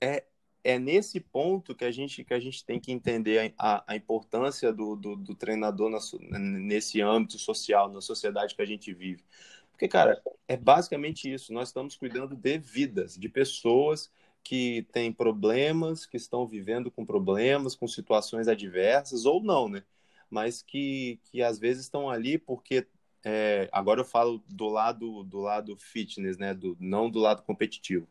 é, 0.00 0.24
é 0.64 0.78
nesse 0.78 1.20
ponto 1.20 1.74
que 1.74 1.84
a 1.84 1.90
gente, 1.90 2.24
que 2.24 2.34
a 2.34 2.40
gente 2.40 2.64
tem 2.64 2.78
que 2.78 2.92
entender 2.92 3.54
a, 3.58 3.84
a 3.86 3.96
importância 3.96 4.72
do, 4.72 4.94
do, 4.96 5.16
do 5.16 5.34
treinador 5.34 5.90
na, 5.90 6.38
nesse 6.38 7.00
âmbito 7.00 7.38
social, 7.38 7.90
na 7.90 8.00
sociedade 8.00 8.54
que 8.54 8.62
a 8.62 8.66
gente 8.66 8.92
vive. 8.92 9.24
Porque, 9.70 9.88
cara, 9.88 10.22
é 10.46 10.56
basicamente 10.56 11.32
isso. 11.32 11.52
Nós 11.52 11.68
estamos 11.68 11.96
cuidando 11.96 12.36
de 12.36 12.58
vidas, 12.58 13.16
de 13.16 13.28
pessoas 13.28 14.10
que 14.42 14.86
têm 14.92 15.12
problemas, 15.12 16.06
que 16.06 16.16
estão 16.16 16.46
vivendo 16.46 16.90
com 16.90 17.04
problemas, 17.04 17.74
com 17.74 17.88
situações 17.88 18.48
adversas, 18.48 19.24
ou 19.24 19.42
não, 19.42 19.68
né? 19.68 19.82
Mas 20.30 20.62
que, 20.62 21.20
que 21.24 21.42
às 21.42 21.58
vezes 21.58 21.84
estão 21.84 22.08
ali 22.08 22.38
porque 22.38 22.86
é, 23.24 23.68
agora 23.72 24.00
eu 24.00 24.04
falo 24.04 24.42
do 24.48 24.68
lado 24.68 25.24
do 25.24 25.40
lado 25.40 25.76
fitness, 25.76 26.38
né, 26.38 26.54
do 26.54 26.76
não 26.80 27.10
do 27.10 27.20
lado 27.20 27.42
competitivo, 27.42 28.08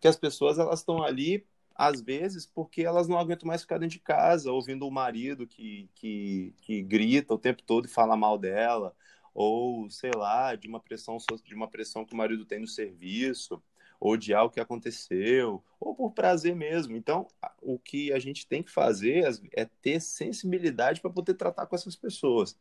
que 0.00 0.08
as 0.08 0.16
pessoas 0.16 0.58
elas 0.58 0.80
estão 0.80 1.02
ali 1.02 1.46
às 1.76 2.00
vezes 2.00 2.46
porque 2.46 2.82
elas 2.82 3.06
não 3.06 3.18
aguentam 3.18 3.46
mais 3.46 3.60
ficar 3.60 3.78
dentro 3.78 3.96
de 3.96 4.00
casa 4.00 4.50
ouvindo 4.50 4.86
o 4.86 4.90
marido 4.90 5.46
que, 5.46 5.88
que, 5.94 6.54
que 6.60 6.82
grita 6.82 7.34
o 7.34 7.38
tempo 7.38 7.62
todo 7.62 7.86
e 7.86 7.90
fala 7.90 8.16
mal 8.16 8.38
dela 8.38 8.94
ou 9.34 9.88
sei 9.90 10.10
lá 10.14 10.54
de 10.54 10.66
uma 10.66 10.80
pressão 10.80 11.18
de 11.44 11.54
uma 11.54 11.68
pressão 11.68 12.04
que 12.04 12.14
o 12.14 12.16
marido 12.16 12.46
tem 12.46 12.60
no 12.60 12.66
serviço 12.66 13.62
ou 14.00 14.16
de 14.16 14.32
algo 14.32 14.52
que 14.52 14.60
aconteceu 14.60 15.62
ou 15.78 15.94
por 15.94 16.12
prazer 16.12 16.56
mesmo. 16.56 16.96
Então 16.96 17.28
o 17.60 17.78
que 17.78 18.12
a 18.12 18.18
gente 18.18 18.46
tem 18.46 18.62
que 18.62 18.70
fazer 18.70 19.24
é 19.52 19.64
ter 19.82 20.00
sensibilidade 20.00 21.00
para 21.00 21.10
poder 21.10 21.34
tratar 21.34 21.66
com 21.66 21.76
essas 21.76 21.94
pessoas. 21.94 22.56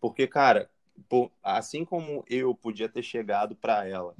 Porque 0.00 0.26
cara 0.26 0.70
assim 1.42 1.84
como 1.84 2.24
eu 2.28 2.54
podia 2.54 2.88
ter 2.88 3.02
chegado 3.02 3.56
para 3.56 3.88
ela 3.88 4.14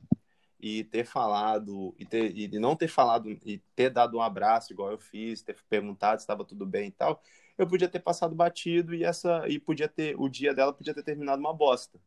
e 0.60 0.84
ter 0.84 1.04
falado 1.04 1.94
e, 1.98 2.04
ter, 2.04 2.36
e 2.36 2.48
não 2.58 2.76
ter 2.76 2.88
falado 2.88 3.30
e 3.30 3.58
ter 3.74 3.90
dado 3.90 4.18
um 4.18 4.22
abraço 4.22 4.72
igual 4.72 4.90
eu 4.90 4.98
fiz, 4.98 5.42
ter 5.42 5.56
perguntado 5.68 6.20
se 6.20 6.24
estava 6.24 6.44
tudo 6.44 6.66
bem 6.66 6.88
e 6.88 6.90
tal, 6.90 7.22
eu 7.58 7.66
podia 7.66 7.88
ter 7.88 8.00
passado 8.00 8.34
batido 8.34 8.94
e 8.94 9.04
essa 9.04 9.48
e 9.48 9.58
podia 9.58 9.88
ter 9.88 10.14
o 10.18 10.28
dia 10.28 10.54
dela 10.54 10.72
podia 10.72 10.94
ter 10.94 11.02
terminado 11.02 11.40
uma 11.40 11.54
bosta, 11.54 11.98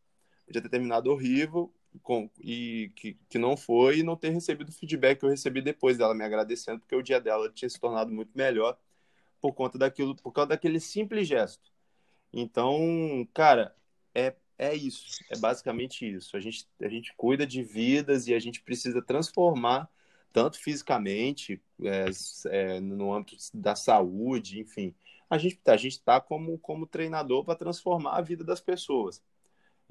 podia 0.46 0.62
ter 0.62 0.70
terminado 0.70 1.12
horrível 1.12 1.74
com, 2.02 2.30
e 2.40 2.92
que, 2.96 3.18
que 3.30 3.38
não 3.38 3.56
foi 3.58 4.00
e 4.00 4.04
não 4.04 4.16
ter 4.16 4.30
recebido 4.30 4.70
o 4.70 4.74
feedback 4.74 5.20
que 5.20 5.26
eu 5.26 5.30
recebi 5.30 5.62
depois 5.62 5.98
dela 5.98 6.14
me 6.16 6.24
agradecendo 6.24 6.80
porque 6.80 6.96
o 6.96 7.02
dia 7.04 7.20
dela 7.22 7.50
tinha 7.52 7.70
se 7.70 7.80
tornado 7.80 8.12
muito 8.12 8.32
melhor 8.36 8.78
por 9.42 9.54
conta 9.54 9.78
daquilo, 9.78 10.16
por 10.16 10.32
causa 10.32 10.50
daquele 10.50 10.80
simples 10.80 11.28
gesto. 11.28 11.72
Então, 12.32 13.28
cara, 13.34 13.76
é 14.16 14.36
é 14.64 14.76
isso, 14.76 15.06
é 15.30 15.38
basicamente 15.38 16.06
isso. 16.10 16.36
A 16.36 16.40
gente, 16.40 16.68
a 16.82 16.88
gente 16.88 17.14
cuida 17.16 17.46
de 17.46 17.62
vidas 17.62 18.28
e 18.28 18.34
a 18.34 18.40
gente 18.40 18.62
precisa 18.62 19.02
transformar, 19.02 19.90
tanto 20.32 20.60
fisicamente, 20.60 21.62
é, 21.84 22.06
é, 22.48 22.80
no 22.80 23.14
âmbito 23.14 23.38
da 23.54 23.76
saúde, 23.76 24.60
enfim. 24.60 24.94
A 25.30 25.38
gente 25.38 25.60
a 25.66 25.76
está 25.76 26.22
como, 26.22 26.58
como 26.60 26.86
treinador 26.86 27.44
para 27.44 27.56
transformar 27.56 28.18
a 28.18 28.22
vida 28.22 28.44
das 28.44 28.62
pessoas, 28.62 29.22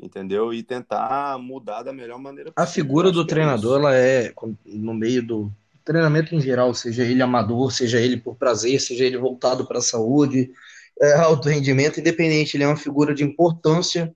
entendeu? 0.00 0.52
E 0.54 0.62
tentar 0.62 1.38
mudar 1.38 1.82
da 1.82 1.92
melhor 1.92 2.18
maneira 2.18 2.52
possível. 2.52 2.62
A 2.62 2.66
figura 2.72 3.10
do 3.10 3.22
é 3.22 3.26
treinador, 3.26 3.76
é 3.76 3.80
ela 3.80 3.96
é, 3.96 4.34
no 4.66 4.94
meio 4.94 5.26
do 5.26 5.52
treinamento 5.84 6.34
em 6.34 6.40
geral, 6.40 6.72
seja 6.74 7.02
ele 7.02 7.22
amador, 7.22 7.72
seja 7.72 8.00
ele 8.00 8.16
por 8.16 8.36
prazer, 8.36 8.80
seja 8.80 9.04
ele 9.04 9.18
voltado 9.18 9.66
para 9.66 9.78
a 9.78 9.82
saúde, 9.82 10.52
é, 11.00 11.14
alto 11.14 11.48
rendimento, 11.48 11.98
independente, 11.98 12.56
ele 12.56 12.64
é 12.64 12.66
uma 12.68 12.76
figura 12.76 13.14
de 13.14 13.24
importância 13.24 14.14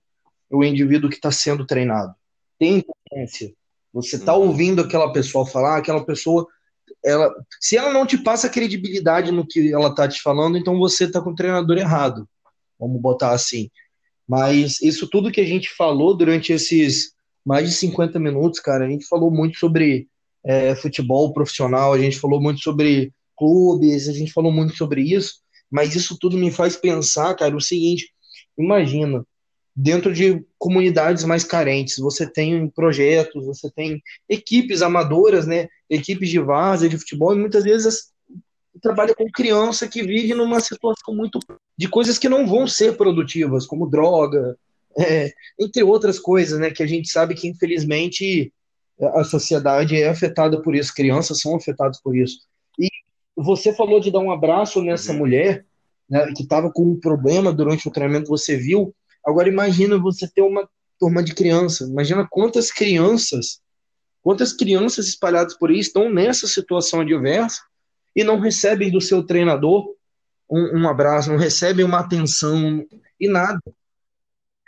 o 0.50 0.64
indivíduo 0.64 1.10
que 1.10 1.16
está 1.16 1.30
sendo 1.30 1.66
treinado. 1.66 2.14
Tem 2.58 2.78
importância. 2.78 3.52
Você 3.92 4.16
está 4.16 4.34
uhum. 4.36 4.48
ouvindo 4.48 4.82
aquela 4.82 5.12
pessoa 5.12 5.46
falar, 5.46 5.78
aquela 5.78 6.04
pessoa, 6.04 6.46
ela, 7.04 7.34
se 7.60 7.76
ela 7.76 7.92
não 7.92 8.06
te 8.06 8.18
passa 8.18 8.48
credibilidade 8.48 9.32
no 9.32 9.46
que 9.46 9.72
ela 9.72 9.88
está 9.88 10.08
te 10.08 10.20
falando, 10.20 10.56
então 10.58 10.78
você 10.78 11.04
está 11.04 11.20
com 11.20 11.30
o 11.30 11.34
treinador 11.34 11.78
errado. 11.78 12.28
Vamos 12.78 13.00
botar 13.00 13.32
assim. 13.32 13.70
Mas 14.28 14.80
isso 14.82 15.08
tudo 15.08 15.30
que 15.30 15.40
a 15.40 15.46
gente 15.46 15.70
falou 15.70 16.16
durante 16.16 16.52
esses 16.52 17.14
mais 17.44 17.68
de 17.68 17.76
50 17.76 18.18
minutos, 18.18 18.58
cara. 18.58 18.84
A 18.84 18.88
gente 18.88 19.06
falou 19.06 19.30
muito 19.30 19.56
sobre 19.56 20.08
é, 20.44 20.74
futebol 20.74 21.32
profissional, 21.32 21.92
a 21.92 21.98
gente 21.98 22.18
falou 22.18 22.40
muito 22.40 22.60
sobre 22.60 23.12
clubes, 23.36 24.08
a 24.08 24.12
gente 24.12 24.32
falou 24.32 24.50
muito 24.50 24.76
sobre 24.76 25.02
isso, 25.02 25.34
mas 25.70 25.94
isso 25.94 26.16
tudo 26.18 26.36
me 26.36 26.50
faz 26.50 26.76
pensar, 26.76 27.34
cara, 27.36 27.56
o 27.56 27.60
seguinte: 27.60 28.12
imagina, 28.58 29.24
dentro 29.76 30.12
de 30.12 30.42
comunidades 30.58 31.22
mais 31.24 31.44
carentes, 31.44 31.98
você 31.98 32.26
tem 32.26 32.66
projetos, 32.68 33.44
você 33.44 33.70
tem 33.70 34.02
equipes 34.26 34.80
amadoras, 34.80 35.46
né? 35.46 35.68
Equipes 35.90 36.30
de 36.30 36.38
várzea, 36.38 36.88
de 36.88 36.96
futebol, 36.96 37.34
e 37.34 37.38
muitas 37.38 37.64
vezes 37.64 38.10
trabalha 38.80 39.14
com 39.14 39.30
criança 39.30 39.86
que 39.86 40.02
vive 40.02 40.34
numa 40.34 40.60
situação 40.60 41.14
muito 41.14 41.38
de 41.76 41.88
coisas 41.88 42.18
que 42.18 42.28
não 42.28 42.46
vão 42.46 42.66
ser 42.66 42.96
produtivas, 42.96 43.66
como 43.66 43.88
droga, 43.88 44.56
é, 44.98 45.32
entre 45.60 45.82
outras 45.82 46.18
coisas, 46.18 46.58
né? 46.58 46.70
Que 46.70 46.82
a 46.82 46.86
gente 46.86 47.10
sabe 47.10 47.34
que 47.34 47.46
infelizmente 47.46 48.50
a 48.98 49.24
sociedade 49.24 50.00
é 50.00 50.08
afetada 50.08 50.62
por 50.62 50.74
isso, 50.74 50.94
crianças 50.94 51.40
são 51.40 51.54
afetadas 51.54 52.00
por 52.00 52.16
isso. 52.16 52.38
E 52.78 52.88
você 53.36 53.74
falou 53.74 54.00
de 54.00 54.10
dar 54.10 54.20
um 54.20 54.30
abraço 54.30 54.80
nessa 54.80 55.12
uhum. 55.12 55.18
mulher 55.18 55.66
né, 56.08 56.32
que 56.34 56.44
estava 56.44 56.70
com 56.72 56.92
um 56.92 56.98
problema 56.98 57.52
durante 57.52 57.86
o 57.86 57.90
treinamento, 57.90 58.28
você 58.28 58.56
viu. 58.56 58.94
Agora 59.26 59.48
imagina 59.48 59.98
você 59.98 60.28
ter 60.28 60.42
uma 60.42 60.68
turma 60.98 61.22
de 61.22 61.34
crianças. 61.34 61.88
Imagina 61.88 62.26
quantas 62.30 62.70
crianças, 62.70 63.60
quantas 64.22 64.52
crianças 64.52 65.08
espalhadas 65.08 65.56
por 65.58 65.70
aí 65.70 65.78
estão 65.78 66.08
nessa 66.08 66.46
situação 66.46 67.00
adversa 67.00 67.60
e 68.14 68.22
não 68.22 68.38
recebem 68.38 68.90
do 68.90 69.00
seu 69.00 69.22
treinador 69.22 69.94
um, 70.48 70.80
um 70.80 70.88
abraço, 70.88 71.30
não 71.30 71.36
recebem 71.36 71.84
uma 71.84 72.00
atenção 72.00 72.84
e 73.20 73.28
nada. 73.28 73.60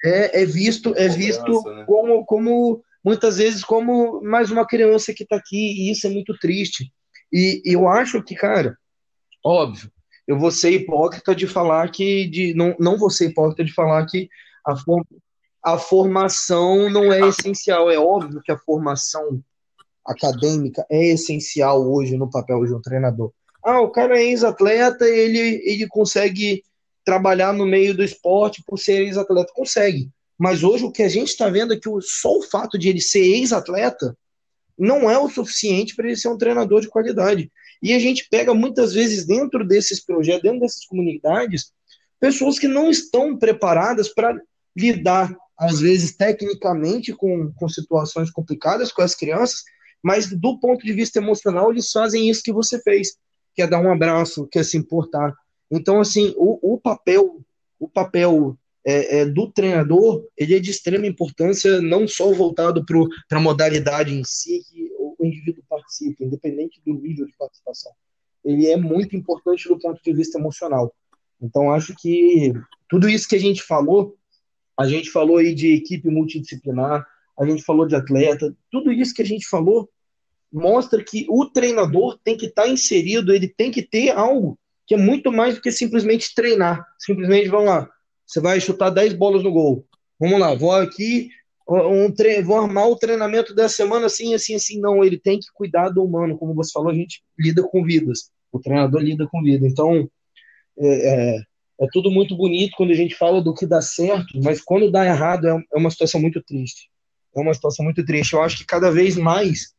É, 0.04 0.42
é 0.42 0.44
visto, 0.46 0.92
é 0.96 1.08
visto 1.08 1.62
né? 1.64 1.84
como, 1.86 2.24
como 2.24 2.82
muitas 3.04 3.38
vezes 3.38 3.64
como 3.64 4.20
mais 4.22 4.50
uma 4.50 4.66
criança 4.66 5.14
que 5.14 5.22
está 5.22 5.36
aqui 5.36 5.56
e 5.56 5.90
isso 5.90 6.06
é 6.06 6.10
muito 6.10 6.36
triste. 6.38 6.92
E, 7.32 7.62
e 7.64 7.72
eu 7.74 7.88
acho 7.88 8.22
que, 8.22 8.34
cara, 8.34 8.76
óbvio, 9.44 9.90
eu 10.26 10.38
vou 10.38 10.50
ser 10.50 10.70
hipócrita 10.72 11.34
de 11.34 11.46
falar 11.46 11.90
que 11.90 12.26
de 12.28 12.54
não, 12.54 12.76
não 12.78 12.98
vou 12.98 13.10
ser 13.10 13.30
hipócrita 13.30 13.64
de 13.64 13.72
falar 13.72 14.04
que 14.06 14.28
a, 14.68 14.76
form, 14.76 15.02
a 15.64 15.78
formação 15.78 16.90
não 16.90 17.12
é 17.12 17.20
essencial. 17.28 17.90
É 17.90 17.98
óbvio 17.98 18.42
que 18.42 18.52
a 18.52 18.58
formação 18.58 19.42
acadêmica 20.04 20.84
é 20.90 21.08
essencial 21.08 21.90
hoje 21.90 22.16
no 22.16 22.30
papel 22.30 22.64
de 22.64 22.74
um 22.74 22.80
treinador. 22.80 23.32
Ah, 23.64 23.80
o 23.80 23.90
cara 23.90 24.18
é 24.18 24.24
ex-atleta, 24.24 25.04
ele, 25.06 25.60
ele 25.64 25.86
consegue 25.88 26.62
trabalhar 27.04 27.52
no 27.52 27.66
meio 27.66 27.94
do 27.94 28.04
esporte 28.04 28.62
por 28.66 28.78
ser 28.78 29.02
ex-atleta. 29.02 29.52
Consegue. 29.54 30.10
Mas 30.38 30.62
hoje 30.62 30.84
o 30.84 30.92
que 30.92 31.02
a 31.02 31.08
gente 31.08 31.28
está 31.28 31.48
vendo 31.48 31.72
é 31.72 31.76
que 31.76 31.88
só 32.00 32.38
o 32.38 32.42
fato 32.42 32.78
de 32.78 32.88
ele 32.88 33.00
ser 33.00 33.20
ex-atleta 33.20 34.16
não 34.78 35.10
é 35.10 35.18
o 35.18 35.28
suficiente 35.28 35.96
para 35.96 36.06
ele 36.06 36.16
ser 36.16 36.28
um 36.28 36.38
treinador 36.38 36.80
de 36.80 36.88
qualidade. 36.88 37.50
E 37.82 37.92
a 37.92 37.98
gente 37.98 38.28
pega 38.30 38.54
muitas 38.54 38.92
vezes 38.92 39.26
dentro 39.26 39.66
desses 39.66 40.04
projetos, 40.04 40.42
dentro 40.42 40.60
dessas 40.60 40.84
comunidades, 40.84 41.72
pessoas 42.20 42.58
que 42.58 42.68
não 42.68 42.90
estão 42.90 43.36
preparadas 43.36 44.08
para 44.08 44.40
lidar, 44.78 45.34
às 45.58 45.80
vezes, 45.80 46.16
tecnicamente 46.16 47.12
com, 47.12 47.52
com 47.52 47.68
situações 47.68 48.30
complicadas 48.30 48.92
com 48.92 49.02
as 49.02 49.14
crianças, 49.14 49.64
mas 50.02 50.30
do 50.30 50.58
ponto 50.58 50.84
de 50.84 50.92
vista 50.92 51.18
emocional, 51.18 51.70
eles 51.70 51.90
fazem 51.90 52.30
isso 52.30 52.42
que 52.42 52.52
você 52.52 52.80
fez, 52.80 53.16
que 53.54 53.62
é 53.62 53.66
dar 53.66 53.80
um 53.80 53.92
abraço, 53.92 54.46
que 54.46 54.58
é 54.58 54.62
se 54.62 54.76
importar. 54.76 55.34
Então, 55.70 56.00
assim, 56.00 56.32
o, 56.36 56.74
o 56.74 56.80
papel, 56.80 57.40
o 57.78 57.88
papel 57.88 58.56
é, 58.86 59.18
é, 59.18 59.26
do 59.26 59.50
treinador, 59.50 60.24
ele 60.36 60.54
é 60.54 60.60
de 60.60 60.70
extrema 60.70 61.06
importância, 61.06 61.80
não 61.80 62.06
só 62.06 62.32
voltado 62.32 62.84
para 62.86 63.38
a 63.38 63.40
modalidade 63.40 64.14
em 64.14 64.24
si, 64.24 64.62
que 64.70 64.88
o 64.98 65.26
indivíduo 65.26 65.62
participa, 65.68 66.24
independente 66.24 66.80
do 66.86 66.94
nível 66.94 67.26
de 67.26 67.36
participação. 67.36 67.92
Ele 68.44 68.68
é 68.68 68.76
muito 68.76 69.16
importante 69.16 69.68
do 69.68 69.78
ponto 69.78 70.00
de 70.02 70.12
vista 70.12 70.38
emocional. 70.38 70.94
Então, 71.40 71.72
acho 71.72 71.94
que 71.96 72.52
tudo 72.88 73.08
isso 73.08 73.28
que 73.28 73.36
a 73.36 73.40
gente 73.40 73.62
falou, 73.62 74.16
a 74.78 74.86
gente 74.86 75.10
falou 75.10 75.38
aí 75.38 75.54
de 75.54 75.74
equipe 75.74 76.08
multidisciplinar, 76.08 77.06
a 77.38 77.46
gente 77.46 77.62
falou 77.62 77.86
de 77.86 77.96
atleta, 77.96 78.54
tudo 78.70 78.92
isso 78.92 79.14
que 79.14 79.22
a 79.22 79.26
gente 79.26 79.46
falou 79.46 79.88
mostra 80.52 81.02
que 81.02 81.26
o 81.28 81.44
treinador 81.46 82.18
tem 82.22 82.36
que 82.36 82.46
estar 82.46 82.62
tá 82.62 82.68
inserido, 82.68 83.34
ele 83.34 83.48
tem 83.48 83.70
que 83.70 83.82
ter 83.82 84.10
algo 84.10 84.58
que 84.86 84.94
é 84.94 84.98
muito 84.98 85.30
mais 85.30 85.56
do 85.56 85.60
que 85.60 85.70
simplesmente 85.70 86.34
treinar. 86.34 86.86
Simplesmente, 86.98 87.48
vamos 87.48 87.66
lá, 87.66 87.90
você 88.26 88.40
vai 88.40 88.58
chutar 88.58 88.90
10 88.90 89.12
bolas 89.14 89.42
no 89.42 89.52
gol. 89.52 89.84
Vamos 90.18 90.40
lá, 90.40 90.54
vou 90.54 90.72
aqui, 90.72 91.28
um 91.68 92.10
tre 92.10 92.42
vou 92.42 92.58
armar 92.58 92.88
o 92.88 92.96
treinamento 92.96 93.54
dessa 93.54 93.76
semana 93.76 94.06
assim, 94.06 94.34
assim, 94.34 94.54
assim. 94.54 94.80
Não, 94.80 95.04
ele 95.04 95.18
tem 95.18 95.38
que 95.38 95.46
cuidar 95.52 95.90
do 95.90 96.02
humano. 96.02 96.38
Como 96.38 96.54
você 96.54 96.72
falou, 96.72 96.90
a 96.90 96.94
gente 96.94 97.22
lida 97.38 97.62
com 97.62 97.84
vidas. 97.84 98.30
O 98.50 98.58
treinador 98.58 99.02
lida 99.02 99.28
com 99.30 99.42
vida. 99.42 99.66
Então, 99.66 100.10
é, 100.78 101.36
é, 101.36 101.42
é 101.80 101.86
tudo 101.92 102.10
muito 102.10 102.36
bonito 102.36 102.74
quando 102.76 102.90
a 102.90 102.94
gente 102.94 103.14
fala 103.14 103.40
do 103.40 103.54
que 103.54 103.66
dá 103.66 103.80
certo, 103.80 104.40
mas 104.42 104.60
quando 104.60 104.90
dá 104.90 105.04
errado 105.06 105.46
é, 105.46 105.64
é 105.74 105.78
uma 105.78 105.90
situação 105.90 106.20
muito 106.20 106.42
triste. 106.42 106.90
É 107.34 107.40
uma 107.40 107.54
situação 107.54 107.84
muito 107.84 108.04
triste. 108.04 108.32
Eu 108.32 108.42
acho 108.42 108.58
que 108.58 108.64
cada 108.64 108.90
vez 108.90 109.16
mais 109.16 109.74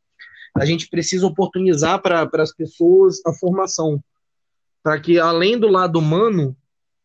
a 0.55 0.65
gente 0.65 0.87
precisa 0.89 1.27
oportunizar 1.27 2.01
para 2.01 2.27
as 2.41 2.53
pessoas 2.53 3.19
a 3.25 3.33
formação, 3.33 4.01
para 4.81 4.99
que 4.99 5.19
além 5.19 5.59
do 5.59 5.67
lado 5.67 5.99
humano 5.99 6.55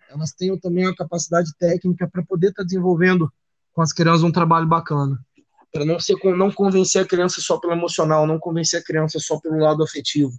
elas 0.09 0.32
tenham 0.32 0.59
também 0.59 0.86
a 0.86 0.95
capacidade 0.95 1.51
técnica 1.59 2.09
para 2.09 2.22
poder 2.22 2.49
estar 2.49 2.62
tá 2.62 2.66
desenvolvendo 2.66 3.30
com 3.72 3.82
as 3.82 3.92
crianças 3.92 4.22
um 4.22 4.30
trabalho 4.30 4.66
bacana. 4.66 5.18
Para 5.72 5.84
não, 5.84 5.99
ser, 5.99 6.16
não 6.36 6.53
convencer 6.53 7.03
a 7.03 7.07
criança 7.07 7.40
só 7.40 7.59
pelo 7.59 7.72
emocional, 7.72 8.24
não 8.24 8.38
convencer 8.38 8.80
a 8.80 8.84
criança 8.84 9.18
só 9.18 9.40
pelo 9.40 9.59
lado 9.59 9.82
afetivo. 9.82 10.32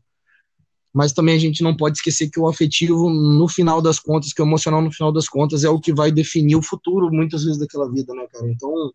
Mas 0.96 1.12
também 1.12 1.36
a 1.36 1.40
gente 1.40 1.62
não 1.62 1.76
pode 1.76 1.98
esquecer 1.98 2.30
que 2.30 2.40
o 2.40 2.48
afetivo, 2.48 3.10
no 3.10 3.50
final 3.50 3.82
das 3.82 4.00
contas, 4.00 4.32
que 4.32 4.42
o 4.42 4.46
emocional, 4.46 4.82
no 4.82 4.94
final 4.94 5.12
das 5.12 5.28
contas, 5.28 5.66
é 5.66 5.70
o 5.70 5.78
que 5.78 5.92
vai 5.92 6.10
definir 6.10 6.56
o 6.56 6.62
futuro, 6.62 7.12
muitas 7.12 7.44
vezes, 7.44 7.60
daquela 7.60 7.92
vida, 7.92 8.14
né, 8.14 8.26
cara? 8.32 8.50
Então, 8.50 8.94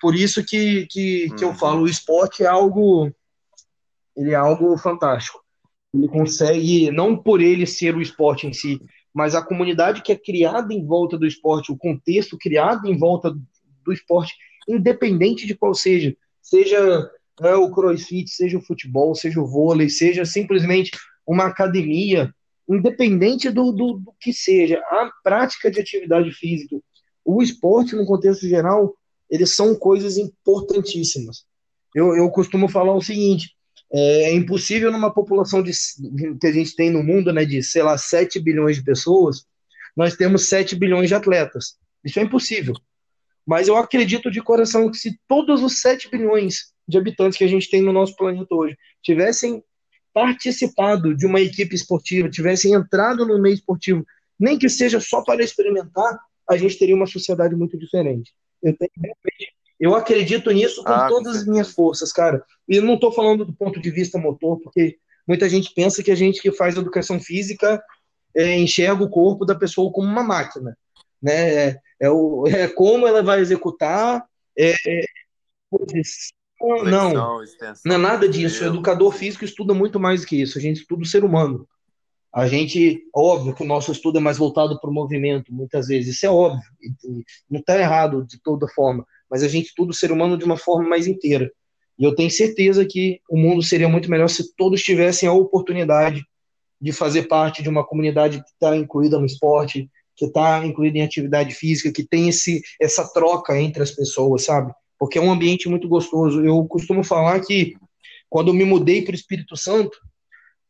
por 0.00 0.14
isso 0.14 0.42
que, 0.42 0.86
que, 0.86 1.28
que 1.36 1.44
eu 1.44 1.48
uhum. 1.48 1.54
falo, 1.54 1.82
o 1.82 1.86
esporte 1.86 2.44
é 2.44 2.46
algo, 2.46 3.12
ele 4.16 4.30
é 4.30 4.36
algo 4.36 4.74
fantástico. 4.78 5.44
Ele 5.92 6.08
consegue, 6.08 6.90
não 6.90 7.14
por 7.14 7.42
ele 7.42 7.66
ser 7.66 7.94
o 7.94 8.00
esporte 8.00 8.46
em 8.46 8.54
si, 8.54 8.80
mas 9.12 9.34
a 9.34 9.44
comunidade 9.44 10.00
que 10.00 10.12
é 10.12 10.16
criada 10.16 10.72
em 10.72 10.82
volta 10.82 11.18
do 11.18 11.26
esporte, 11.26 11.70
o 11.70 11.76
contexto 11.76 12.38
criado 12.38 12.86
em 12.86 12.96
volta 12.96 13.36
do 13.84 13.92
esporte, 13.92 14.34
independente 14.66 15.46
de 15.46 15.54
qual 15.54 15.74
seja, 15.74 16.16
seja 16.40 17.10
é, 17.40 17.54
o 17.54 17.70
crossfit, 17.70 18.30
seja 18.30 18.58
o 18.58 18.62
futebol, 18.62 19.14
seja 19.14 19.40
o 19.40 19.46
vôlei, 19.46 19.88
seja 19.88 20.24
simplesmente 20.24 20.92
uma 21.26 21.46
academia, 21.46 22.32
independente 22.68 23.50
do, 23.50 23.72
do, 23.72 23.94
do 23.94 24.14
que 24.20 24.32
seja, 24.32 24.78
a 24.78 25.10
prática 25.22 25.70
de 25.70 25.80
atividade 25.80 26.30
física, 26.32 26.76
o 27.24 27.42
esporte, 27.42 27.96
no 27.96 28.06
contexto 28.06 28.48
geral, 28.48 28.94
eles 29.28 29.54
são 29.54 29.74
coisas 29.74 30.16
importantíssimas. 30.16 31.44
Eu, 31.94 32.16
eu 32.16 32.30
costumo 32.30 32.68
falar 32.68 32.94
o 32.94 33.02
seguinte: 33.02 33.50
é, 33.92 34.24
é 34.24 34.32
impossível 34.32 34.92
numa 34.92 35.12
população 35.12 35.62
de, 35.62 35.72
que 36.40 36.46
a 36.46 36.52
gente 36.52 36.76
tem 36.76 36.90
no 36.90 37.02
mundo, 37.02 37.32
né, 37.32 37.44
de, 37.44 37.62
sei 37.62 37.82
lá, 37.82 37.98
7 37.98 38.38
bilhões 38.40 38.76
de 38.76 38.84
pessoas, 38.84 39.44
nós 39.96 40.16
temos 40.16 40.48
7 40.48 40.76
bilhões 40.76 41.08
de 41.08 41.14
atletas. 41.14 41.76
Isso 42.04 42.20
é 42.20 42.22
impossível. 42.22 42.74
Mas 43.44 43.68
eu 43.68 43.76
acredito 43.76 44.30
de 44.30 44.42
coração 44.42 44.90
que 44.90 44.96
se 44.96 45.18
todos 45.26 45.62
os 45.62 45.80
7 45.80 46.10
bilhões 46.10 46.72
de 46.86 46.98
habitantes 46.98 47.38
que 47.38 47.44
a 47.44 47.48
gente 47.48 47.68
tem 47.68 47.82
no 47.82 47.92
nosso 47.92 48.16
planeta 48.16 48.54
hoje 48.54 48.76
tivessem 49.02 49.62
participado 50.12 51.14
de 51.14 51.26
uma 51.26 51.40
equipe 51.40 51.74
esportiva, 51.74 52.30
tivessem 52.30 52.72
entrado 52.72 53.26
no 53.26 53.40
meio 53.40 53.54
esportivo, 53.54 54.04
nem 54.38 54.58
que 54.58 54.68
seja 54.68 54.98
só 54.98 55.22
para 55.22 55.44
experimentar, 55.44 56.18
a 56.48 56.56
gente 56.56 56.78
teria 56.78 56.94
uma 56.94 57.06
sociedade 57.06 57.54
muito 57.54 57.76
diferente. 57.78 58.32
Eu 58.62 58.74
tenho 58.76 58.90
eu 59.78 59.94
acredito 59.94 60.50
nisso 60.50 60.82
com 60.82 60.90
ah, 60.90 61.06
todas 61.08 61.36
as 61.36 61.46
minhas 61.46 61.70
forças, 61.70 62.10
cara. 62.12 62.42
E 62.66 62.80
não 62.80 62.94
estou 62.94 63.12
falando 63.12 63.44
do 63.44 63.52
ponto 63.52 63.78
de 63.80 63.90
vista 63.90 64.18
motor, 64.18 64.58
porque 64.60 64.98
muita 65.28 65.48
gente 65.48 65.72
pensa 65.74 66.02
que 66.02 66.10
a 66.10 66.14
gente 66.14 66.40
que 66.40 66.50
faz 66.50 66.76
educação 66.76 67.20
física 67.20 67.82
é, 68.34 68.58
enxerga 68.58 69.04
o 69.04 69.10
corpo 69.10 69.44
da 69.44 69.54
pessoa 69.54 69.92
como 69.92 70.08
uma 70.08 70.22
máquina. 70.22 70.76
Né? 71.22 71.66
É, 71.68 71.80
é, 72.00 72.10
o, 72.10 72.46
é 72.46 72.68
como 72.68 73.06
ela 73.06 73.22
vai 73.22 73.40
executar. 73.40 74.24
É, 74.58 74.74
é 76.60 76.90
não, 76.90 77.12
não 77.84 77.94
é 77.94 77.98
nada 77.98 78.28
disso. 78.28 78.64
O 78.64 78.68
educador 78.68 79.12
físico 79.12 79.44
estuda 79.44 79.74
muito 79.74 80.00
mais 80.00 80.24
que 80.24 80.40
isso. 80.40 80.58
A 80.58 80.60
gente 80.60 80.80
estuda 80.80 81.02
o 81.02 81.06
ser 81.06 81.24
humano. 81.24 81.68
A 82.32 82.46
gente, 82.46 83.02
óbvio 83.14 83.54
que 83.54 83.62
o 83.62 83.66
nosso 83.66 83.92
estudo 83.92 84.18
é 84.18 84.20
mais 84.20 84.36
voltado 84.36 84.78
para 84.80 84.90
o 84.90 84.92
movimento, 84.92 85.52
muitas 85.52 85.88
vezes, 85.88 86.16
isso 86.16 86.26
é 86.26 86.30
óbvio, 86.30 86.62
não 87.48 87.60
está 87.60 87.78
errado 87.78 88.26
de 88.26 88.38
toda 88.42 88.68
forma 88.68 89.06
mas 89.30 89.42
a 89.42 89.48
gente 89.48 89.66
estuda 89.66 89.90
o 89.90 89.94
ser 89.94 90.12
humano 90.12 90.38
de 90.38 90.44
uma 90.44 90.56
forma 90.56 90.88
mais 90.88 91.06
inteira. 91.06 91.50
E 91.98 92.04
eu 92.04 92.14
tenho 92.14 92.30
certeza 92.30 92.84
que 92.84 93.20
o 93.28 93.36
mundo 93.36 93.62
seria 93.62 93.88
muito 93.88 94.10
melhor 94.10 94.28
se 94.28 94.54
todos 94.54 94.82
tivessem 94.82 95.28
a 95.28 95.32
oportunidade 95.32 96.22
de 96.80 96.92
fazer 96.92 97.22
parte 97.24 97.62
de 97.62 97.68
uma 97.68 97.86
comunidade 97.86 98.42
que 98.42 98.50
está 98.50 98.76
incluída 98.76 99.18
no 99.18 99.26
esporte, 99.26 99.90
que 100.14 100.26
está 100.26 100.64
incluída 100.64 100.98
em 100.98 101.02
atividade 101.02 101.54
física, 101.54 101.92
que 101.92 102.04
tem 102.04 102.28
esse, 102.28 102.60
essa 102.80 103.10
troca 103.12 103.58
entre 103.58 103.82
as 103.82 103.90
pessoas, 103.90 104.44
sabe? 104.44 104.72
Porque 104.98 105.18
é 105.18 105.22
um 105.22 105.30
ambiente 105.30 105.68
muito 105.68 105.88
gostoso. 105.88 106.44
Eu 106.44 106.64
costumo 106.66 107.04
falar 107.04 107.40
que 107.40 107.74
quando 108.28 108.48
eu 108.48 108.54
me 108.54 108.64
mudei 108.64 109.02
para 109.02 109.12
o 109.12 109.16
Espírito 109.16 109.56
Santo, 109.56 109.98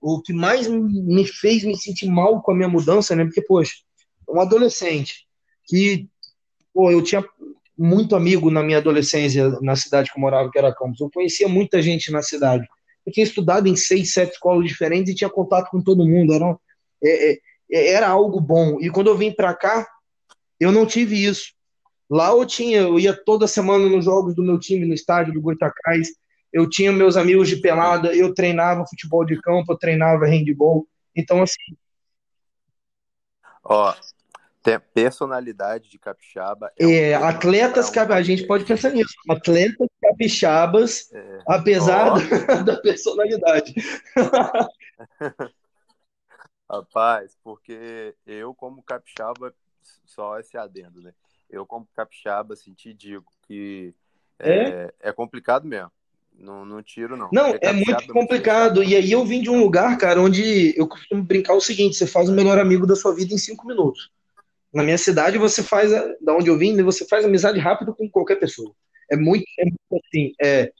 o 0.00 0.20
que 0.20 0.32
mais 0.32 0.68
me 0.68 1.26
fez 1.26 1.64
me 1.64 1.76
sentir 1.76 2.06
mal 2.06 2.42
com 2.42 2.52
a 2.52 2.54
minha 2.54 2.68
mudança, 2.68 3.16
né? 3.16 3.24
Porque, 3.24 3.42
poxa, 3.42 3.74
um 4.28 4.40
adolescente 4.40 5.26
que, 5.64 6.08
pô, 6.72 6.90
eu 6.90 7.02
tinha 7.02 7.24
muito 7.76 8.16
amigo 8.16 8.50
na 8.50 8.62
minha 8.62 8.78
adolescência 8.78 9.50
na 9.60 9.76
cidade 9.76 10.10
que 10.10 10.18
eu 10.18 10.20
morava, 10.20 10.50
que 10.50 10.58
era 10.58 10.74
Campos. 10.74 11.00
Eu 11.00 11.10
conhecia 11.10 11.48
muita 11.48 11.82
gente 11.82 12.10
na 12.10 12.22
cidade. 12.22 12.66
Eu 13.04 13.12
tinha 13.12 13.24
estudado 13.24 13.68
em 13.68 13.76
seis, 13.76 14.12
sete 14.12 14.32
escolas 14.32 14.66
diferentes 14.66 15.12
e 15.12 15.16
tinha 15.16 15.30
contato 15.30 15.70
com 15.70 15.82
todo 15.82 16.06
mundo. 16.06 16.32
Era, 16.32 16.56
é, 17.02 17.32
é, 17.32 17.38
é 17.70 17.92
era 17.92 18.08
algo 18.08 18.40
bom. 18.40 18.78
E 18.80 18.90
quando 18.90 19.08
eu 19.08 19.16
vim 19.16 19.30
para 19.30 19.54
cá, 19.54 19.86
eu 20.58 20.72
não 20.72 20.86
tive 20.86 21.22
isso. 21.22 21.55
Lá 22.08 22.30
eu 22.30 22.46
tinha, 22.46 22.80
eu 22.80 22.98
ia 22.98 23.12
toda 23.12 23.46
semana 23.46 23.88
nos 23.88 24.04
jogos 24.04 24.34
do 24.34 24.42
meu 24.42 24.58
time 24.58 24.86
no 24.86 24.94
estádio 24.94 25.32
do 25.32 25.40
Goitacás. 25.40 26.08
Eu 26.52 26.68
tinha 26.68 26.92
meus 26.92 27.16
amigos 27.16 27.48
de 27.48 27.56
pelada, 27.56 28.14
eu 28.14 28.32
treinava 28.32 28.86
futebol 28.86 29.24
de 29.24 29.40
campo, 29.40 29.72
eu 29.72 29.78
treinava 29.78 30.26
handball. 30.26 30.86
Então, 31.14 31.42
assim. 31.42 31.76
Ó, 33.64 33.92
personalidade 34.94 35.88
de 35.88 35.98
capixaba. 35.98 36.72
É, 36.78 37.10
é 37.10 37.14
atletas, 37.14 37.90
um 37.94 38.12
a 38.12 38.22
gente 38.22 38.46
pode 38.46 38.64
pensar 38.64 38.90
nisso. 38.90 39.14
Atletas 39.28 39.88
capixabas, 40.02 41.12
é. 41.12 41.42
apesar 41.46 42.14
da, 42.14 42.62
da, 42.74 42.80
personalidade. 42.80 43.74
Rapaz, 46.68 47.36
porque 47.44 48.14
eu, 48.26 48.52
como 48.54 48.82
capixaba, 48.82 49.54
só 50.04 50.38
esse 50.40 50.56
adendo, 50.58 51.00
né? 51.00 51.12
Eu, 51.50 51.64
como 51.66 51.88
capixaba, 51.94 52.54
assim, 52.54 52.74
te 52.74 52.92
digo 52.92 53.24
que 53.46 53.94
é, 54.38 54.50
é, 54.50 54.94
é 55.00 55.12
complicado 55.12 55.66
mesmo. 55.66 55.90
Não, 56.38 56.66
não 56.66 56.82
tiro, 56.82 57.16
não. 57.16 57.30
Não, 57.32 57.56
é 57.60 57.72
muito 57.72 58.04
é 58.04 58.06
complicado. 58.08 58.82
E 58.82 58.94
aí 58.94 59.10
eu 59.10 59.24
vim 59.24 59.40
de 59.40 59.48
um 59.48 59.58
lugar, 59.58 59.96
cara, 59.96 60.20
onde 60.20 60.74
eu 60.76 60.86
costumo 60.86 61.22
brincar 61.22 61.54
o 61.54 61.60
seguinte: 61.60 61.96
você 61.96 62.06
faz 62.06 62.28
o 62.28 62.32
melhor 62.32 62.58
amigo 62.58 62.86
da 62.86 62.94
sua 62.94 63.14
vida 63.14 63.32
em 63.32 63.38
cinco 63.38 63.66
minutos. 63.66 64.10
Na 64.72 64.82
minha 64.82 64.98
cidade, 64.98 65.38
você 65.38 65.62
faz, 65.62 65.90
da 66.20 66.34
onde 66.34 66.48
eu 66.48 66.58
vim, 66.58 66.80
você 66.82 67.06
faz 67.06 67.24
amizade 67.24 67.58
rápido 67.58 67.94
com 67.94 68.10
qualquer 68.10 68.36
pessoa. 68.36 68.74
É 69.10 69.16
muito, 69.16 69.44
é 69.58 69.64
muito 69.64 70.06
assim. 70.06 70.32
É, 70.42 70.72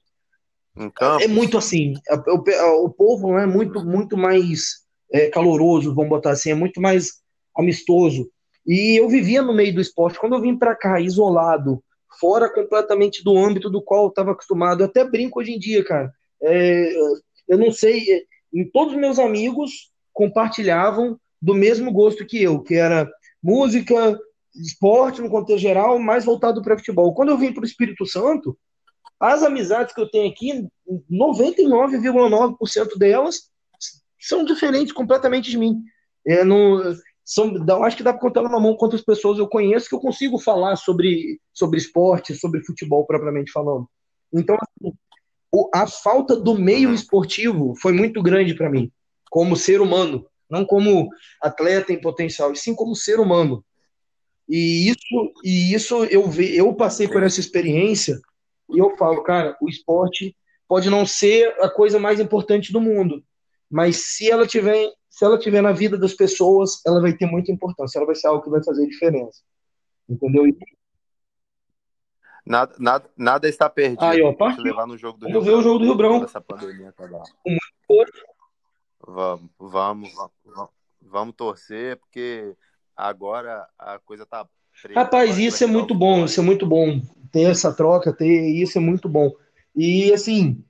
é 1.22 1.28
muito 1.28 1.56
assim. 1.56 1.94
O, 2.26 2.84
o, 2.84 2.90
povo 2.90 3.38
é 3.38 3.46
muito, 3.46 3.82
muito 3.84 4.16
mais 4.16 4.84
é, 5.10 5.30
caloroso, 5.30 5.94
vamos 5.94 6.10
botar 6.10 6.32
assim, 6.32 6.50
é 6.50 6.54
muito 6.54 6.80
mais 6.80 7.22
amistoso. 7.56 8.30
E 8.66 9.00
eu 9.00 9.08
vivia 9.08 9.42
no 9.42 9.54
meio 9.54 9.74
do 9.74 9.80
esporte. 9.80 10.18
Quando 10.18 10.34
eu 10.34 10.40
vim 10.40 10.56
para 10.56 10.74
cá, 10.74 11.00
isolado, 11.00 11.82
fora 12.18 12.52
completamente 12.52 13.22
do 13.22 13.36
âmbito 13.36 13.70
do 13.70 13.82
qual 13.82 14.04
eu 14.04 14.08
estava 14.08 14.32
acostumado, 14.32 14.82
eu 14.82 14.86
até 14.86 15.04
brinco 15.04 15.40
hoje 15.40 15.52
em 15.52 15.58
dia, 15.58 15.84
cara. 15.84 16.12
É, 16.42 16.92
eu 17.48 17.58
não 17.58 17.70
sei, 17.70 18.10
é, 18.10 18.22
em 18.52 18.68
todos 18.70 18.94
os 18.94 19.00
meus 19.00 19.18
amigos 19.18 19.90
compartilhavam 20.12 21.18
do 21.40 21.54
mesmo 21.54 21.92
gosto 21.92 22.26
que 22.26 22.42
eu, 22.42 22.60
que 22.60 22.74
era 22.74 23.08
música, 23.42 24.18
esporte 24.54 25.20
no 25.20 25.30
contexto 25.30 25.62
geral, 25.62 25.98
mais 25.98 26.24
voltado 26.24 26.62
para 26.62 26.78
futebol. 26.78 27.14
Quando 27.14 27.28
eu 27.28 27.38
vim 27.38 27.52
para 27.52 27.62
o 27.62 27.66
Espírito 27.66 28.06
Santo, 28.06 28.58
as 29.20 29.42
amizades 29.42 29.94
que 29.94 30.00
eu 30.00 30.10
tenho 30.10 30.30
aqui, 30.30 30.66
99,9% 31.10 32.98
delas 32.98 33.50
são 34.18 34.44
diferentes 34.44 34.92
completamente 34.92 35.50
de 35.50 35.58
mim. 35.58 35.82
É, 36.26 36.42
no, 36.42 36.82
são, 37.26 37.54
eu 37.68 37.84
acho 37.84 37.98
que 37.98 38.02
dá 38.02 38.12
para 38.12 38.22
contar 38.22 38.42
numa 38.42 38.60
mão 38.60 38.76
quantas 38.76 39.02
pessoas 39.02 39.38
eu 39.38 39.48
conheço 39.48 39.88
que 39.88 39.94
eu 39.94 40.00
consigo 40.00 40.38
falar 40.38 40.76
sobre, 40.76 41.40
sobre 41.52 41.76
esporte, 41.76 42.34
sobre 42.34 42.64
futebol 42.64 43.04
propriamente 43.04 43.52
falando. 43.52 43.86
Então, 44.32 44.56
assim, 44.56 44.96
a 45.74 45.86
falta 45.86 46.36
do 46.36 46.56
meio 46.56 46.94
esportivo 46.94 47.74
foi 47.82 47.92
muito 47.92 48.22
grande 48.22 48.54
para 48.54 48.70
mim, 48.70 48.90
como 49.28 49.56
ser 49.56 49.80
humano 49.80 50.24
não 50.48 50.64
como 50.64 51.08
atleta 51.42 51.92
em 51.92 52.00
potencial, 52.00 52.52
e 52.52 52.56
sim 52.56 52.74
como 52.74 52.94
ser 52.94 53.20
humano. 53.20 53.64
E 54.48 54.88
isso, 54.88 55.32
e 55.44 55.74
isso 55.74 56.04
eu 56.04 56.28
vi, 56.28 56.56
eu 56.56 56.72
passei 56.74 57.08
por 57.08 57.22
essa 57.22 57.40
experiência 57.40 58.18
e 58.70 58.78
eu 58.78 58.96
falo, 58.96 59.22
cara, 59.22 59.56
o 59.60 59.68
esporte 59.68 60.36
pode 60.68 60.88
não 60.88 61.04
ser 61.04 61.48
a 61.60 61.68
coisa 61.68 61.98
mais 61.98 62.20
importante 62.20 62.72
do 62.72 62.80
mundo, 62.80 63.24
mas 63.68 63.96
se 64.14 64.30
ela 64.30 64.46
tiver, 64.46 64.88
se 65.16 65.24
ela 65.24 65.38
tiver 65.38 65.62
na 65.62 65.72
vida 65.72 65.96
das 65.96 66.12
pessoas, 66.12 66.82
ela 66.86 67.00
vai 67.00 67.10
ter 67.10 67.24
muita 67.24 67.50
importância, 67.50 67.98
ela 67.98 68.04
vai 68.04 68.14
ser 68.14 68.26
algo 68.26 68.42
que 68.42 68.50
vai 68.50 68.62
fazer 68.62 68.86
diferença. 68.86 69.40
Entendeu? 70.06 70.44
Nada, 72.44 72.74
nada, 72.78 73.10
nada 73.16 73.48
está 73.48 73.70
perdido. 73.70 74.04
Aí, 74.04 74.20
ó, 74.20 74.34
levar 74.58 74.86
no 74.86 74.98
jogo 74.98 75.18
do 75.18 75.22
Vamos 75.22 75.42
Rio 75.42 75.54
ver 75.54 75.58
o 75.58 75.62
jogo 75.62 75.78
do 75.78 75.84
Rio 75.86 75.94
Branco. 75.94 76.26
Essa 76.26 76.38
pandemia 76.38 76.90
acabar. 76.90 77.22
Muito 77.46 78.12
Vamos, 79.08 79.50
vamos, 79.58 80.12
vamos, 80.44 80.70
vamos 81.00 81.34
torcer, 81.34 81.96
porque 81.96 82.54
agora 82.94 83.66
a 83.78 83.98
coisa 83.98 84.26
tá. 84.26 84.46
Preta, 84.82 85.00
Rapaz, 85.00 85.38
isso 85.38 85.64
é 85.64 85.66
muito 85.66 85.94
bom, 85.94 86.26
isso 86.26 86.38
é 86.38 86.42
muito 86.42 86.66
bom. 86.66 87.00
Ter 87.32 87.44
essa 87.44 87.72
troca, 87.72 88.12
ter 88.12 88.50
isso 88.50 88.76
é 88.76 88.80
muito 88.82 89.08
bom. 89.08 89.32
E 89.74 90.12
assim, 90.12 90.62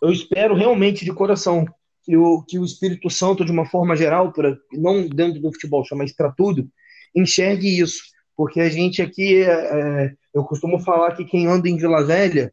eu 0.00 0.12
espero 0.12 0.54
realmente 0.54 1.04
de 1.04 1.12
coração 1.12 1.66
que 2.08 2.16
o, 2.16 2.42
que 2.42 2.58
o 2.58 2.64
Espírito 2.64 3.10
Santo, 3.10 3.44
de 3.44 3.52
uma 3.52 3.66
forma 3.66 3.94
geral, 3.94 4.32
pra, 4.32 4.56
não 4.72 5.06
dentro 5.06 5.42
do 5.42 5.52
futebol, 5.52 5.84
mas 5.92 6.10
para 6.10 6.32
tudo, 6.32 6.66
enxergue 7.14 7.78
isso. 7.78 8.02
Porque 8.34 8.60
a 8.60 8.70
gente 8.70 9.02
aqui, 9.02 9.42
é, 9.42 9.50
é, 9.50 10.12
eu 10.32 10.42
costumo 10.42 10.80
falar 10.80 11.14
que 11.14 11.26
quem 11.26 11.46
anda 11.46 11.68
em 11.68 11.76
Vila 11.76 12.02
Velha, 12.02 12.50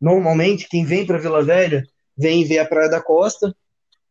normalmente, 0.00 0.68
quem 0.68 0.84
vem 0.84 1.06
para 1.06 1.18
Vila 1.18 1.44
Velha, 1.44 1.84
vem 2.16 2.44
ver 2.44 2.58
a 2.58 2.66
Praia 2.66 2.90
da 2.90 3.00
Costa, 3.00 3.54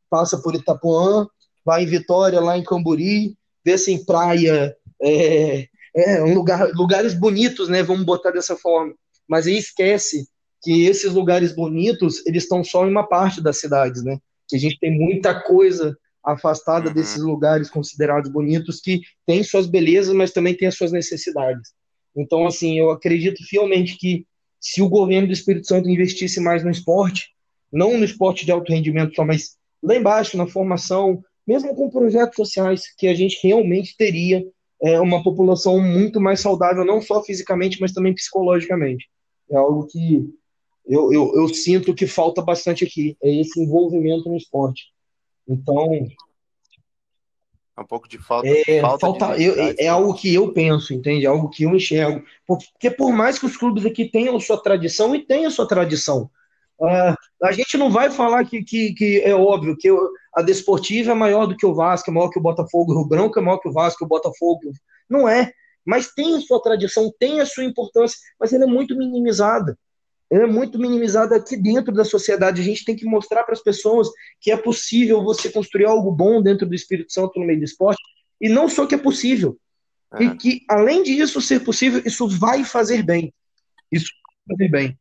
passa 0.09 0.37
por 0.37 0.55
Itapuã, 0.55 1.27
vai 1.65 1.83
em 1.83 1.87
Vitória, 1.87 2.39
lá 2.39 2.57
em 2.57 2.63
Camburi, 2.63 3.35
vê 3.65 3.73
assim, 3.73 4.05
praia, 4.05 4.73
é, 5.01 5.67
é 5.93 6.23
um 6.23 6.33
lugar, 6.33 6.69
lugares 6.69 7.13
bonitos, 7.13 7.67
né? 7.67 7.83
Vamos 7.83 8.05
botar 8.05 8.31
dessa 8.31 8.55
forma. 8.55 8.93
Mas 9.27 9.47
aí 9.47 9.57
esquece 9.57 10.29
que 10.63 10.85
esses 10.85 11.11
lugares 11.11 11.53
bonitos, 11.53 12.25
eles 12.25 12.43
estão 12.43 12.63
só 12.63 12.87
em 12.87 12.89
uma 12.89 13.05
parte 13.05 13.41
das 13.41 13.57
cidades, 13.57 14.01
né? 14.01 14.17
Que 14.47 14.55
a 14.55 14.59
gente 14.59 14.79
tem 14.79 14.91
muita 14.91 15.39
coisa 15.39 15.97
afastada 16.23 16.89
uhum. 16.89 16.93
desses 16.93 17.21
lugares 17.21 17.69
considerados 17.69 18.29
bonitos 18.31 18.81
que 18.81 19.01
tem 19.25 19.43
suas 19.43 19.65
belezas, 19.65 20.13
mas 20.13 20.31
também 20.31 20.55
tem 20.55 20.67
as 20.67 20.75
suas 20.75 20.91
necessidades. 20.91 21.71
Então, 22.15 22.45
assim, 22.45 22.77
eu 22.77 22.89
acredito 22.89 23.43
fielmente 23.43 23.97
que 23.97 24.25
se 24.59 24.81
o 24.81 24.89
governo 24.89 25.27
do 25.27 25.33
Espírito 25.33 25.67
Santo 25.67 25.89
investisse 25.89 26.39
mais 26.39 26.63
no 26.63 26.71
esporte, 26.71 27.29
não 27.71 27.97
no 27.97 28.03
esporte 28.03 28.45
de 28.45 28.51
alto 28.51 28.71
rendimento 28.71 29.15
só, 29.15 29.23
mas 29.23 29.55
lá 29.81 29.95
embaixo, 29.95 30.35
na 30.35 30.47
formação, 30.47 31.21
mesmo 31.45 31.75
com 31.75 31.89
projetos 31.89 32.35
sociais, 32.35 32.83
que 32.97 33.07
a 33.07 33.13
gente 33.13 33.39
realmente 33.41 33.95
teria 33.95 34.43
é, 34.81 34.99
uma 34.99 35.23
população 35.23 35.79
muito 35.79 36.19
mais 36.19 36.39
saudável, 36.39 36.83
não 36.83 37.01
só 37.01 37.23
fisicamente, 37.23 37.79
mas 37.79 37.93
também 37.93 38.13
psicologicamente. 38.13 39.07
É 39.49 39.55
algo 39.55 39.87
que 39.87 40.27
eu, 40.87 41.11
eu, 41.11 41.33
eu 41.35 41.49
sinto 41.49 41.93
que 41.93 42.07
falta 42.07 42.41
bastante 42.41 42.83
aqui, 42.83 43.17
é 43.21 43.29
esse 43.29 43.59
envolvimento 43.61 44.29
no 44.29 44.35
esporte. 44.35 44.85
Então. 45.47 45.93
É 47.77 47.81
um 47.81 47.85
pouco 47.85 48.07
de 48.07 48.17
falta. 48.17 48.47
É, 48.47 48.81
falta, 48.81 48.99
falta 48.99 49.41
eu, 49.41 49.53
é, 49.59 49.75
é 49.79 49.87
algo 49.87 50.13
que 50.13 50.33
eu 50.33 50.51
penso, 50.51 50.93
entende? 50.93 51.25
É 51.25 51.29
algo 51.29 51.49
que 51.49 51.63
eu 51.63 51.75
enxergo. 51.75 52.23
Porque 52.45 52.89
por 52.89 53.11
mais 53.11 53.37
que 53.37 53.45
os 53.45 53.55
clubes 53.55 53.85
aqui 53.85 54.09
tenham 54.09 54.39
sua 54.39 54.61
tradição, 54.61 55.15
e 55.15 55.25
tenham 55.25 55.51
sua 55.51 55.67
tradição, 55.67 56.29
Uh, 56.79 57.17
a 57.43 57.51
gente 57.51 57.75
não 57.75 57.89
vai 57.89 58.11
falar 58.11 58.45
que, 58.45 58.63
que, 58.63 58.93
que 58.93 59.21
é 59.21 59.33
óbvio 59.33 59.75
que 59.75 59.89
a 60.35 60.43
Desportiva 60.43 61.11
é 61.11 61.15
maior 61.15 61.47
do 61.47 61.57
que 61.57 61.65
o 61.65 61.73
Vasco, 61.73 62.11
é 62.11 62.13
maior 62.13 62.29
que 62.29 62.37
o 62.37 62.41
Botafogo, 62.41 62.93
o 62.93 62.99
Rio 62.99 63.07
Branco 63.07 63.39
é 63.39 63.41
maior 63.41 63.57
que 63.57 63.67
o 63.67 63.71
Vasco, 63.71 64.05
o 64.05 64.07
Botafogo. 64.07 64.61
Não 65.09 65.27
é. 65.27 65.51
Mas 65.83 66.13
tem 66.13 66.35
a 66.35 66.41
sua 66.41 66.61
tradição, 66.61 67.11
tem 67.17 67.39
a 67.39 67.45
sua 67.45 67.63
importância, 67.63 68.17
mas 68.39 68.53
ela 68.53 68.65
é 68.65 68.67
muito 68.67 68.95
minimizada. 68.95 69.77
É 70.29 70.45
muito 70.45 70.77
minimizada 70.77 71.35
aqui 71.35 71.55
dentro 71.55 71.93
da 71.93 72.03
sociedade. 72.03 72.61
A 72.61 72.63
gente 72.63 72.83
tem 72.83 72.95
que 72.95 73.05
mostrar 73.05 73.43
para 73.43 73.53
as 73.53 73.61
pessoas 73.61 74.09
que 74.41 74.51
é 74.51 74.57
possível 74.57 75.23
você 75.23 75.49
construir 75.49 75.85
algo 75.85 76.11
bom 76.11 76.41
dentro 76.41 76.67
do 76.67 76.75
Espírito 76.75 77.13
Santo 77.13 77.39
no 77.39 77.45
meio 77.45 77.59
do 77.59 77.65
esporte. 77.65 78.01
E 78.39 78.49
não 78.49 78.67
só 78.67 78.85
que 78.85 78.95
é 78.95 78.97
possível. 78.97 79.57
E 80.19 80.25
é. 80.25 80.35
que, 80.35 80.65
além 80.69 81.03
disso 81.03 81.41
ser 81.41 81.61
possível, 81.63 82.01
isso 82.05 82.27
vai 82.27 82.63
fazer 82.63 83.03
bem. 83.03 83.33
Isso 83.91 84.07
vai 84.47 84.57
fazer 84.57 84.69
bem. 84.69 84.99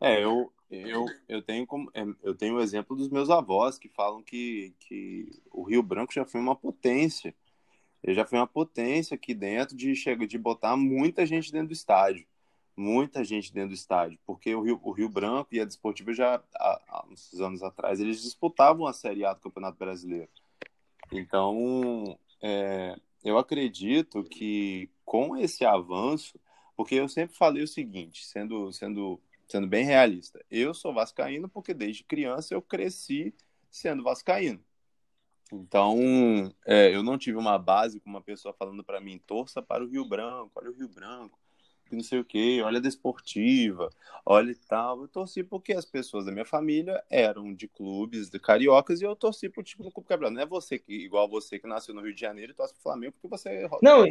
É, 0.00 0.22
eu, 0.22 0.50
eu, 0.70 1.06
eu, 1.28 1.42
tenho 1.42 1.66
como, 1.66 1.90
é, 1.94 2.04
eu 2.22 2.34
tenho 2.34 2.56
o 2.56 2.60
exemplo 2.60 2.96
dos 2.96 3.08
meus 3.08 3.28
avós 3.28 3.78
que 3.78 3.88
falam 3.88 4.22
que, 4.22 4.74
que 4.80 5.30
o 5.52 5.62
Rio 5.62 5.82
Branco 5.82 6.12
já 6.12 6.24
foi 6.24 6.40
uma 6.40 6.56
potência. 6.56 7.34
Ele 8.02 8.14
já 8.14 8.24
foi 8.24 8.38
uma 8.38 8.46
potência 8.46 9.14
aqui 9.14 9.34
dentro 9.34 9.76
de, 9.76 9.94
chega, 9.94 10.26
de 10.26 10.38
botar 10.38 10.76
muita 10.76 11.26
gente 11.26 11.52
dentro 11.52 11.68
do 11.68 11.74
estádio. 11.74 12.26
Muita 12.80 13.22
gente 13.22 13.52
dentro 13.52 13.68
do 13.68 13.74
estádio. 13.74 14.18
Porque 14.24 14.54
o 14.54 14.62
Rio, 14.62 14.80
o 14.82 14.90
Rio 14.90 15.08
Branco 15.10 15.50
e 15.52 15.60
a 15.60 15.66
Desportiva 15.66 16.14
já, 16.14 16.42
há, 16.54 16.82
há 16.88 17.06
uns 17.06 17.38
anos 17.38 17.62
atrás, 17.62 18.00
eles 18.00 18.22
disputavam 18.22 18.86
a 18.86 18.92
Série 18.94 19.22
A 19.22 19.34
do 19.34 19.40
Campeonato 19.40 19.78
Brasileiro. 19.78 20.30
Então, 21.12 22.18
é, 22.40 22.98
eu 23.22 23.36
acredito 23.36 24.24
que 24.24 24.88
com 25.04 25.36
esse 25.36 25.62
avanço, 25.62 26.40
Porque 26.74 26.94
eu 26.94 27.06
sempre 27.06 27.36
falei 27.36 27.62
o 27.62 27.68
seguinte, 27.68 28.24
sendo, 28.24 28.72
sendo, 28.72 29.20
sendo 29.46 29.66
bem 29.66 29.84
realista, 29.84 30.42
eu 30.50 30.72
sou 30.72 30.94
vascaíno 30.94 31.46
porque 31.50 31.74
desde 31.74 32.02
criança 32.04 32.54
eu 32.54 32.62
cresci 32.62 33.34
sendo 33.70 34.02
vascaíno. 34.02 34.64
Então, 35.52 35.98
é, 36.64 36.94
eu 36.94 37.02
não 37.02 37.18
tive 37.18 37.36
uma 37.36 37.58
base 37.58 38.00
com 38.00 38.08
uma 38.08 38.22
pessoa 38.22 38.54
falando 38.54 38.82
para 38.82 39.00
mim, 39.00 39.18
torça 39.26 39.60
para 39.60 39.84
o 39.84 39.88
Rio 39.88 40.06
Branco, 40.06 40.52
olha 40.54 40.70
o 40.70 40.74
Rio 40.74 40.88
Branco 40.88 41.39
não 41.96 42.02
sei 42.02 42.18
o 42.18 42.24
que, 42.24 42.62
olha 42.62 42.78
a 42.78 42.82
desportiva, 42.82 43.90
olha 44.24 44.50
e 44.50 44.54
tal. 44.54 45.02
Eu 45.02 45.08
torci 45.08 45.42
porque 45.42 45.72
as 45.72 45.84
pessoas 45.84 46.24
da 46.24 46.32
minha 46.32 46.44
família 46.44 47.02
eram 47.10 47.52
de 47.52 47.68
clubes 47.68 48.30
de 48.30 48.38
cariocas 48.38 49.00
e 49.00 49.04
eu 49.04 49.16
torci 49.16 49.48
pro 49.48 49.62
tipo 49.62 49.82
do 49.82 49.90
Clube 49.90 50.08
Cabral. 50.08 50.30
Não 50.30 50.42
é 50.42 50.46
você 50.46 50.78
que, 50.78 50.92
igual 50.92 51.28
você 51.28 51.58
que 51.58 51.66
nasceu 51.66 51.94
no 51.94 52.02
Rio 52.02 52.14
de 52.14 52.20
Janeiro 52.20 52.52
e 52.52 52.54
torce 52.54 52.74
pro 52.74 52.82
Flamengo 52.82 53.14
porque 53.20 53.36
você. 53.36 53.68
Não, 53.82 54.06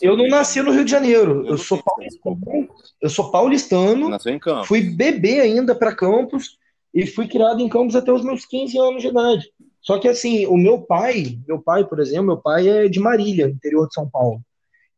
eu 0.00 0.16
não 0.16 0.28
nasci 0.28 0.60
no 0.62 0.70
Rio 0.70 0.84
de 0.84 0.90
Janeiro. 0.90 1.44
Eu, 1.46 1.52
eu 1.52 1.58
sou 1.58 1.82
paulistano. 1.82 2.68
Eu 3.00 3.10
sou 3.10 3.30
paulistano. 3.30 4.08
Nasceu 4.08 4.32
em 4.32 4.38
Campos. 4.38 4.68
Fui 4.68 4.82
bebê 4.82 5.40
ainda 5.40 5.74
para 5.74 5.94
Campos 5.94 6.58
e 6.92 7.06
fui 7.06 7.26
criado 7.26 7.60
em 7.60 7.68
Campos 7.68 7.96
até 7.96 8.12
os 8.12 8.24
meus 8.24 8.44
15 8.44 8.78
anos 8.78 9.02
de 9.02 9.08
idade. 9.08 9.50
Só 9.80 9.98
que 9.98 10.08
assim, 10.08 10.46
o 10.46 10.56
meu 10.56 10.80
pai, 10.80 11.38
meu 11.46 11.60
pai, 11.60 11.84
por 11.84 12.00
exemplo, 12.00 12.26
meu 12.26 12.38
pai 12.38 12.68
é 12.68 12.88
de 12.88 12.98
Marília, 12.98 13.46
interior 13.46 13.86
de 13.86 13.94
São 13.94 14.08
Paulo. 14.08 14.40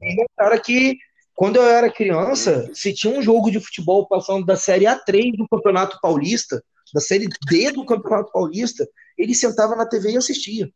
Ele 0.01 0.20
é 0.20 0.24
um 0.24 0.37
cara 0.37 0.61
que 0.61 0.97
quando 1.37 1.57
eu 1.57 1.64
era 1.64 1.93
criança, 1.93 2.68
se 2.72 2.95
tinha 2.95 3.16
um 3.16 3.20
jogo 3.20 3.51
de 3.51 3.61
futebol 3.61 4.09
passando 4.09 4.47
da 4.47 4.57
Série 4.57 4.87
A3 4.87 5.37
do 5.37 5.47
Campeonato 5.47 5.99
Paulista, 6.01 6.64
da 6.95 7.01
Série 7.01 7.28
D 7.47 7.72
do 7.72 7.84
Campeonato 7.84 8.32
Paulista, 8.32 8.89
ele 9.18 9.34
sentava 9.34 9.76
na 9.76 9.87
TV 9.87 10.12
e 10.12 10.16
assistia. 10.16 10.72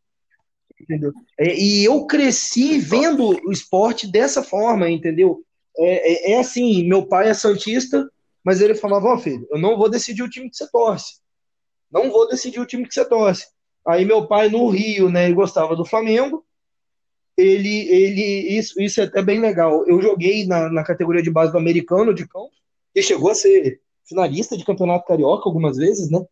Entendeu? 0.79 1.11
É, 1.39 1.55
e 1.55 1.83
eu 1.83 2.05
cresci 2.05 2.77
vendo 2.77 3.29
o 3.43 3.51
esporte 3.51 4.05
dessa 4.05 4.43
forma, 4.43 4.87
entendeu? 4.87 5.43
É, 5.77 6.31
é, 6.31 6.33
é 6.33 6.39
assim, 6.39 6.87
meu 6.87 7.07
pai 7.07 7.29
é 7.29 7.33
santista, 7.33 8.07
mas 8.43 8.61
ele 8.61 8.75
falava, 8.75 9.07
ó 9.07 9.15
oh, 9.15 9.17
filho, 9.17 9.47
eu 9.49 9.57
não 9.57 9.75
vou 9.75 9.89
decidir 9.89 10.21
o 10.21 10.29
time 10.29 10.47
que 10.47 10.57
você 10.57 10.69
torce. 10.69 11.15
Não 11.91 12.11
vou 12.11 12.27
decidir 12.27 12.59
o 12.59 12.67
time 12.67 12.87
que 12.87 12.93
você 12.93 13.03
torce. 13.03 13.47
Aí 13.87 14.05
meu 14.05 14.27
pai 14.27 14.47
no 14.47 14.69
Rio, 14.69 15.09
né, 15.09 15.25
ele 15.25 15.33
gostava 15.33 15.75
do 15.75 15.85
Flamengo, 15.85 16.45
ele, 17.41 17.89
ele 17.89 18.57
isso, 18.57 18.81
isso 18.81 19.01
é 19.01 19.05
até 19.05 19.21
bem 19.21 19.39
legal. 19.39 19.85
Eu 19.87 20.01
joguei 20.01 20.45
na, 20.45 20.69
na 20.69 20.83
categoria 20.83 21.21
de 21.21 21.31
base 21.31 21.51
do 21.51 21.57
americano 21.57 22.13
de 22.13 22.27
campo, 22.27 22.51
e 22.93 23.01
chegou 23.01 23.31
a 23.31 23.35
ser 23.35 23.81
finalista 24.07 24.57
de 24.57 24.65
campeonato 24.65 25.05
carioca 25.05 25.47
algumas 25.47 25.77
vezes, 25.77 26.09
né? 26.09 26.23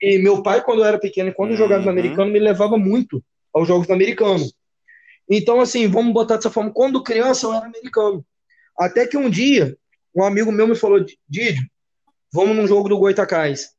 E 0.00 0.18
meu 0.18 0.42
pai, 0.42 0.62
quando 0.64 0.80
eu 0.80 0.84
era 0.84 0.98
pequeno, 0.98 1.32
quando 1.32 1.52
eu 1.52 1.56
jogava 1.56 1.82
no 1.82 1.86
uhum. 1.86 1.92
americano, 1.92 2.32
me 2.32 2.40
levava 2.40 2.76
muito 2.76 3.22
aos 3.54 3.68
jogos 3.68 3.86
do 3.86 3.92
americano. 3.92 4.44
Então, 5.30 5.60
assim, 5.60 5.86
vamos 5.86 6.12
botar 6.12 6.36
dessa 6.36 6.50
forma. 6.50 6.72
Quando 6.72 7.02
criança, 7.02 7.46
eu 7.46 7.54
era 7.54 7.66
americano. 7.66 8.26
Até 8.76 9.06
que 9.06 9.16
um 9.16 9.30
dia, 9.30 9.76
um 10.14 10.24
amigo 10.24 10.50
meu 10.50 10.66
me 10.66 10.74
falou: 10.74 11.04
Didio, 11.28 11.62
vamos 12.32 12.56
num 12.56 12.66
jogo 12.66 12.88
do 12.88 12.98
Goitacás. 12.98 13.70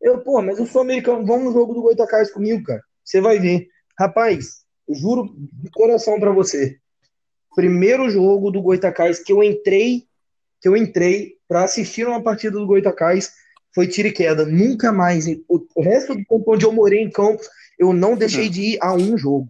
Eu, 0.00 0.20
pô, 0.20 0.40
mas 0.40 0.58
eu 0.58 0.66
sou 0.66 0.82
americano, 0.82 1.26
vamos 1.26 1.46
no 1.46 1.52
jogo 1.52 1.74
do 1.74 1.82
Goitacás 1.82 2.30
comigo, 2.30 2.62
cara. 2.62 2.82
Você 3.02 3.20
vai 3.20 3.40
ver. 3.40 3.66
Rapaz, 3.98 4.64
juro 4.94 5.34
de 5.36 5.70
coração 5.70 6.18
para 6.18 6.30
você. 6.30 6.78
Primeiro 7.54 8.08
jogo 8.10 8.50
do 8.50 8.62
Goitacás 8.62 9.22
que 9.22 9.32
eu 9.32 9.42
entrei, 9.42 10.04
que 10.60 10.68
eu 10.68 10.76
entrei 10.76 11.36
para 11.48 11.64
assistir 11.64 12.06
uma 12.06 12.22
partida 12.22 12.58
do 12.58 12.66
Goitacás 12.66 13.32
foi 13.74 13.86
tiro 13.86 14.08
e 14.08 14.12
queda. 14.12 14.44
Nunca 14.44 14.92
mais. 14.92 15.26
O 15.48 15.82
resto 15.82 16.14
do 16.14 16.24
tempo 16.24 16.44
onde 16.52 16.64
eu 16.64 16.72
morei 16.72 17.00
em 17.00 17.10
Campos, 17.10 17.48
eu 17.78 17.92
não 17.92 18.16
deixei 18.16 18.48
de 18.48 18.62
ir 18.62 18.78
a 18.80 18.92
um 18.92 19.16
jogo, 19.16 19.48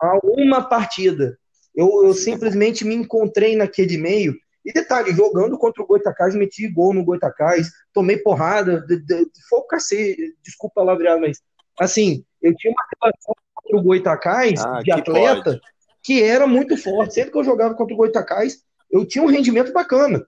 a 0.00 0.18
uma 0.22 0.62
partida. 0.62 1.38
Eu, 1.74 2.04
eu 2.04 2.14
simplesmente 2.14 2.84
me 2.84 2.94
encontrei 2.94 3.56
naquele 3.56 3.98
meio. 3.98 4.34
E 4.64 4.72
detalhe, 4.72 5.12
jogando 5.12 5.58
contra 5.58 5.82
o 5.82 5.86
Goitacás, 5.86 6.34
meti 6.34 6.68
gol 6.68 6.94
no 6.94 7.04
Goitacás, 7.04 7.70
tomei 7.92 8.16
porrada, 8.16 8.80
de, 8.80 9.00
de, 9.00 9.26
foi 9.48 9.58
o 9.58 9.64
cacete, 9.64 10.36
desculpa 10.42 10.82
lá, 10.82 10.96
mas 11.18 11.40
assim, 11.80 12.24
eu 12.40 12.54
tinha 12.54 12.72
uma 12.72 12.84
relação 13.02 13.34
contra 13.62 13.78
o 13.78 13.82
Goitacás, 13.82 14.64
ah, 14.64 14.80
de 14.82 14.90
atleta, 14.90 15.44
pode. 15.44 15.60
que 16.02 16.22
era 16.22 16.46
muito 16.46 16.76
forte. 16.76 17.14
Sempre 17.14 17.32
que 17.32 17.38
eu 17.38 17.44
jogava 17.44 17.74
contra 17.74 17.94
o 17.94 17.96
Goitacás, 17.96 18.62
eu 18.90 19.06
tinha 19.06 19.22
um 19.22 19.28
rendimento 19.28 19.72
bacana. 19.72 20.24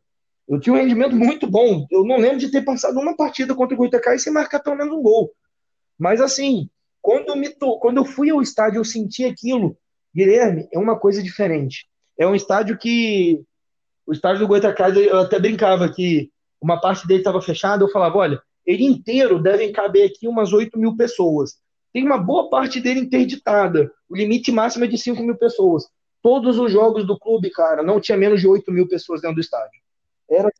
Eu 0.48 0.60
tinha 0.60 0.74
um 0.74 0.78
rendimento 0.78 1.16
muito 1.16 1.46
bom. 1.46 1.86
Eu 1.90 2.04
não 2.04 2.18
lembro 2.18 2.38
de 2.38 2.50
ter 2.50 2.62
passado 2.62 2.98
uma 2.98 3.16
partida 3.16 3.54
contra 3.54 3.74
o 3.74 3.78
Goitacás 3.78 4.22
sem 4.22 4.32
marcar 4.32 4.60
pelo 4.60 4.76
menos 4.76 4.92
um 4.92 5.02
gol. 5.02 5.32
Mas 5.98 6.20
assim, 6.20 6.68
quando 7.00 7.28
eu, 7.28 7.36
me 7.36 7.48
to... 7.50 7.78
quando 7.78 7.98
eu 7.98 8.04
fui 8.04 8.30
ao 8.30 8.42
estádio, 8.42 8.78
eu 8.78 8.84
senti 8.84 9.24
aquilo. 9.24 9.76
Guilherme, 10.14 10.68
é 10.72 10.78
uma 10.78 10.98
coisa 10.98 11.22
diferente. 11.22 11.86
É 12.18 12.26
um 12.26 12.34
estádio 12.34 12.78
que. 12.78 13.42
O 14.06 14.12
estádio 14.12 14.40
do 14.40 14.48
Goitacás, 14.48 14.94
eu 14.94 15.18
até 15.18 15.38
brincava 15.38 15.88
que 15.88 16.30
uma 16.60 16.78
parte 16.78 17.06
dele 17.06 17.20
estava 17.20 17.40
fechada. 17.40 17.82
Eu 17.82 17.90
falava: 17.90 18.18
olha, 18.18 18.42
ele 18.66 18.84
inteiro 18.84 19.42
devem 19.42 19.72
caber 19.72 20.08
aqui 20.08 20.28
umas 20.28 20.52
8 20.52 20.78
mil 20.78 20.94
pessoas 20.96 21.56
tem 21.94 22.04
uma 22.04 22.18
boa 22.18 22.50
parte 22.50 22.80
dele 22.80 22.98
interditada. 22.98 23.88
O 24.10 24.16
limite 24.16 24.50
máximo 24.50 24.84
é 24.84 24.88
de 24.88 24.98
5 24.98 25.22
mil 25.22 25.36
pessoas. 25.36 25.84
Todos 26.20 26.58
os 26.58 26.72
jogos 26.72 27.06
do 27.06 27.16
clube, 27.16 27.50
cara, 27.50 27.84
não 27.84 28.00
tinha 28.00 28.18
menos 28.18 28.40
de 28.40 28.48
8 28.48 28.72
mil 28.72 28.88
pessoas 28.88 29.20
dentro 29.20 29.36
do 29.36 29.40
estádio. 29.40 29.80
Era 30.28 30.50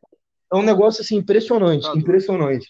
é 0.53 0.55
um 0.55 0.61
negócio 0.61 1.01
assim 1.01 1.17
impressionante, 1.17 1.83
tá 1.83 1.97
impressionante, 1.97 2.69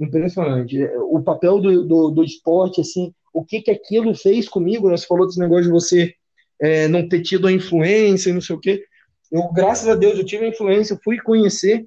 impressionante. 0.00 0.82
O 1.10 1.22
papel 1.22 1.60
do, 1.60 1.84
do, 1.86 2.10
do, 2.10 2.24
esporte, 2.24 2.80
assim, 2.80 3.14
o 3.32 3.44
que 3.44 3.60
que 3.60 3.70
aquilo 3.70 4.12
fez 4.14 4.48
comigo, 4.48 4.88
né? 4.88 4.96
Você 4.96 5.06
falou 5.06 5.26
desse 5.26 5.38
negócio 5.38 5.64
de 5.64 5.70
você 5.70 6.14
é, 6.60 6.88
não 6.88 7.08
ter 7.08 7.20
tido 7.20 7.46
a 7.46 7.52
influência, 7.52 8.34
não 8.34 8.40
sei 8.40 8.56
o 8.56 8.60
quê. 8.60 8.84
Eu, 9.30 9.52
graças 9.52 9.86
a 9.86 9.94
Deus, 9.94 10.18
eu 10.18 10.24
tive 10.24 10.46
a 10.46 10.48
influência, 10.48 10.98
fui 11.04 11.18
conhecer 11.18 11.86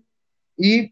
e 0.58 0.90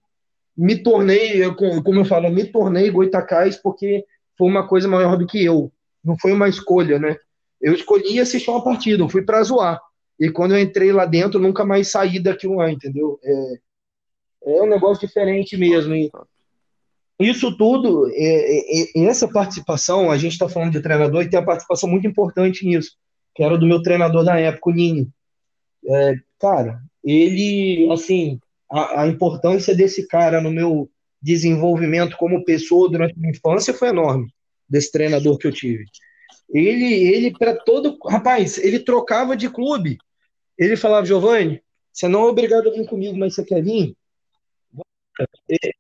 me 0.57 0.84
tornei, 0.84 1.41
como 1.53 1.99
eu 1.99 2.05
falo, 2.05 2.29
me 2.29 2.43
tornei 2.43 2.89
Goitacás 2.89 3.55
porque 3.55 4.03
uma 4.48 4.68
coisa 4.68 4.88
maior 4.88 5.18
do 5.18 5.26
que 5.26 5.44
eu. 5.44 5.72
Não 6.04 6.18
foi 6.18 6.32
uma 6.32 6.50
escolha, 6.50 7.00
né? 7.00 7.18
Eu 7.62 7.74
escolhi 7.74 8.20
assistir 8.20 8.50
uma 8.50 8.64
partida, 8.64 9.04
eu 9.04 9.10
fui 9.10 9.22
para 9.22 9.44
zoar. 9.44 9.80
E 10.20 10.30
quando 10.30 10.56
eu 10.56 10.60
entrei 10.60 10.92
lá 10.92 11.06
dentro, 11.06 11.39
nunca 11.39 11.66
mais 11.66 11.89
saí 11.89 12.20
daquilo 12.20 12.56
lá, 12.56 12.72
entendeu? 12.72 13.20
É, 13.24 13.54
é 14.58 14.62
um 14.62 14.70
negócio 14.70 15.08
diferente 15.08 15.56
mesmo. 15.58 15.94
E 15.94 16.10
isso 17.20 17.56
tudo, 17.56 18.10
é, 18.12 18.82
é, 18.82 18.84
é 18.96 19.04
essa 19.06 19.28
participação, 19.28 20.10
a 20.10 20.18
gente 20.18 20.34
está 20.34 20.50
falando 20.50 20.72
de 20.72 20.82
treinador 20.82 21.24
e 21.24 21.30
tem 21.30 21.39
a 21.39 21.46
participação 21.46 21.89
muito 21.89 22.08
importante 22.08 22.66
nisso, 22.66 22.98
que 23.36 23.44
era 23.44 23.58
do 23.58 23.68
meu 23.68 23.82
treinador 23.82 24.24
da 24.24 24.39
época, 24.39 24.70
o 24.70 24.74
Ninho. 24.74 25.08
É, 25.88 26.16
cara, 26.39 26.82
ele, 27.04 27.88
assim, 27.92 28.39
a, 28.72 29.02
a 29.02 29.08
importância 29.08 29.76
desse 29.76 30.08
cara 30.08 30.42
no 30.42 30.52
meu 30.52 30.89
desenvolvimento 31.22 32.17
como 32.17 32.43
pessoa 32.43 32.89
durante 32.89 33.13
a 33.13 33.17
minha 33.17 33.32
infância 33.32 33.74
foi 33.74 33.89
enorme, 33.89 34.34
desse 34.67 34.91
treinador 34.91 35.38
que 35.38 35.47
eu 35.47 35.51
tive. 35.51 35.86
Ele, 36.49 36.93
ele 36.93 37.32
para 37.32 37.55
todo. 37.55 37.97
Rapaz, 38.05 38.58
ele 38.58 38.79
trocava 38.79 39.37
de 39.37 39.50
clube. 39.50 39.97
Ele 40.58 40.75
falava, 40.75 41.05
Giovanni, 41.05 41.62
você 41.91 42.08
não 42.08 42.24
é 42.24 42.29
obrigado 42.29 42.70
a 42.70 42.71
vir 42.71 42.86
comigo, 42.87 43.17
mas 43.17 43.36
você 43.36 43.43
quer 43.43 43.63
vir? 43.63 43.96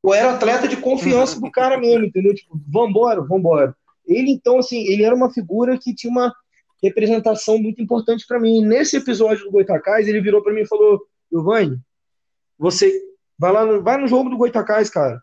Eu 0.03 0.13
era 0.13 0.33
atleta 0.33 0.67
de 0.67 0.77
confiança 0.77 1.39
do 1.39 1.49
cara 1.51 1.77
mesmo, 1.77 2.05
entendeu? 2.05 2.33
Tipo, 2.33 2.59
vambora, 2.67 3.21
vambora. 3.21 3.75
Ele, 4.05 4.31
então, 4.31 4.59
assim, 4.59 4.85
ele 4.87 5.03
era 5.03 5.15
uma 5.15 5.31
figura 5.33 5.77
que 5.77 5.95
tinha 5.95 6.11
uma 6.11 6.33
representação 6.81 7.57
muito 7.57 7.81
importante 7.81 8.25
para 8.27 8.39
mim. 8.39 8.65
Nesse 8.65 8.97
episódio 8.97 9.45
do 9.45 9.51
Goitacás, 9.51 10.07
ele 10.07 10.21
virou 10.21 10.41
para 10.41 10.53
mim 10.53 10.61
e 10.61 10.67
falou: 10.67 11.01
Giovanni, 11.31 11.79
você 12.57 12.91
vai 13.37 13.51
lá 13.51 13.65
no, 13.65 13.81
vai 13.81 13.97
no 13.97 14.07
jogo 14.07 14.29
do 14.29 14.37
Goitacás, 14.37 14.89
cara. 14.89 15.21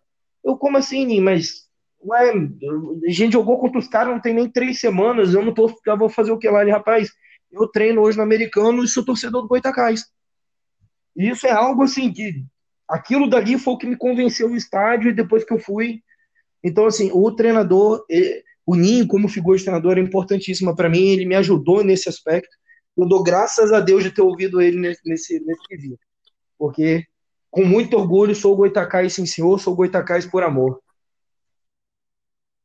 Eu, 0.49 0.57
como 0.57 0.79
assim, 0.79 1.21
mas 1.21 1.69
ué, 2.03 2.33
a 3.07 3.11
gente 3.11 3.35
jogou 3.35 3.59
contra 3.59 3.79
os 3.79 3.87
caras 3.87 4.15
não 4.15 4.21
tem 4.21 4.33
nem 4.33 4.51
três 4.51 4.81
semanas, 4.81 5.35
eu 5.35 5.45
não 5.45 5.53
tô, 5.53 5.71
já 5.85 5.95
vou 5.95 6.09
fazer 6.09 6.33
o 6.33 6.39
que 6.39 6.49
lá? 6.49 6.63
Ele, 6.63 6.71
rapaz, 6.71 7.11
eu 7.53 7.69
treino 7.69 8.01
hoje 8.01 8.17
no 8.17 8.23
americano 8.23 8.83
e 8.83 8.89
sou 8.89 9.05
torcedor 9.05 9.43
do 9.43 9.49
Goitacás. 9.49 10.07
Isso 11.15 11.47
é 11.47 11.51
algo 11.51 11.83
assim 11.83 12.11
que 12.11 12.47
aquilo 12.89 13.29
dali 13.29 13.59
foi 13.59 13.75
o 13.75 13.77
que 13.77 13.87
me 13.87 13.95
convenceu 13.95 14.49
no 14.49 14.57
estádio 14.57 15.11
e 15.11 15.15
depois 15.15 15.45
que 15.45 15.53
eu 15.53 15.59
fui. 15.59 16.01
Então, 16.65 16.87
assim, 16.87 17.11
o 17.13 17.31
treinador, 17.31 18.03
o 18.65 18.75
Ninho, 18.75 19.07
como 19.07 19.29
figura 19.29 19.59
de 19.59 19.65
treinador, 19.65 19.99
é 19.99 20.01
importantíssima 20.01 20.75
para 20.75 20.89
mim, 20.89 21.09
ele 21.09 21.27
me 21.27 21.35
ajudou 21.35 21.85
nesse 21.85 22.09
aspecto. 22.09 22.57
Eu 22.97 23.07
dou 23.07 23.23
graças 23.23 23.71
a 23.71 23.81
Deus 23.81 24.03
de 24.03 24.11
ter 24.11 24.23
ouvido 24.23 24.63
ele 24.63 24.79
nesse, 24.79 25.01
nesse, 25.05 25.41
nesse 25.41 25.99
Porque 26.57 27.05
com 27.51 27.65
muito 27.65 27.97
orgulho, 27.97 28.35
sou 28.35 28.57
Goitacás, 28.57 29.15
sim 29.15 29.27
senhor, 29.27 29.59
sou 29.59 29.75
Goitacás 29.75 30.27
por 30.27 30.43
amor. 30.43 30.83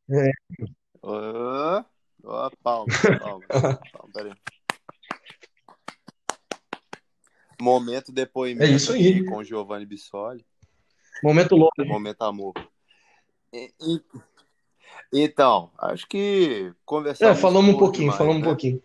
É. 0.10 0.31
Oh, 1.01 1.84
oh, 2.23 2.51
palma, 2.61 2.93
palma. 3.19 3.80
Momento 7.61 8.11
depoimento 8.11 8.72
é 8.72 8.76
isso 8.76 8.91
aí. 8.91 9.26
com 9.26 9.43
Giovanni 9.43 9.85
Bissoli. 9.85 10.45
Momento 11.23 11.55
louco. 11.55 11.85
Momento 11.85 12.22
amor. 12.23 12.53
E, 13.53 13.73
e, 13.80 14.03
então, 15.14 15.72
acho 15.77 16.07
que 16.07 16.73
conversar. 16.84 17.30
É, 17.30 17.35
falamos 17.35 17.73
um 17.73 17.77
pouquinho, 17.77 18.11
demais, 18.11 18.18
falamos 18.18 18.41
né? 18.41 18.47
um 18.47 18.49
pouquinho. 18.49 18.84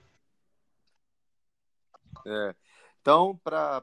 É. 2.27 2.55
Então, 3.01 3.41
para 3.43 3.83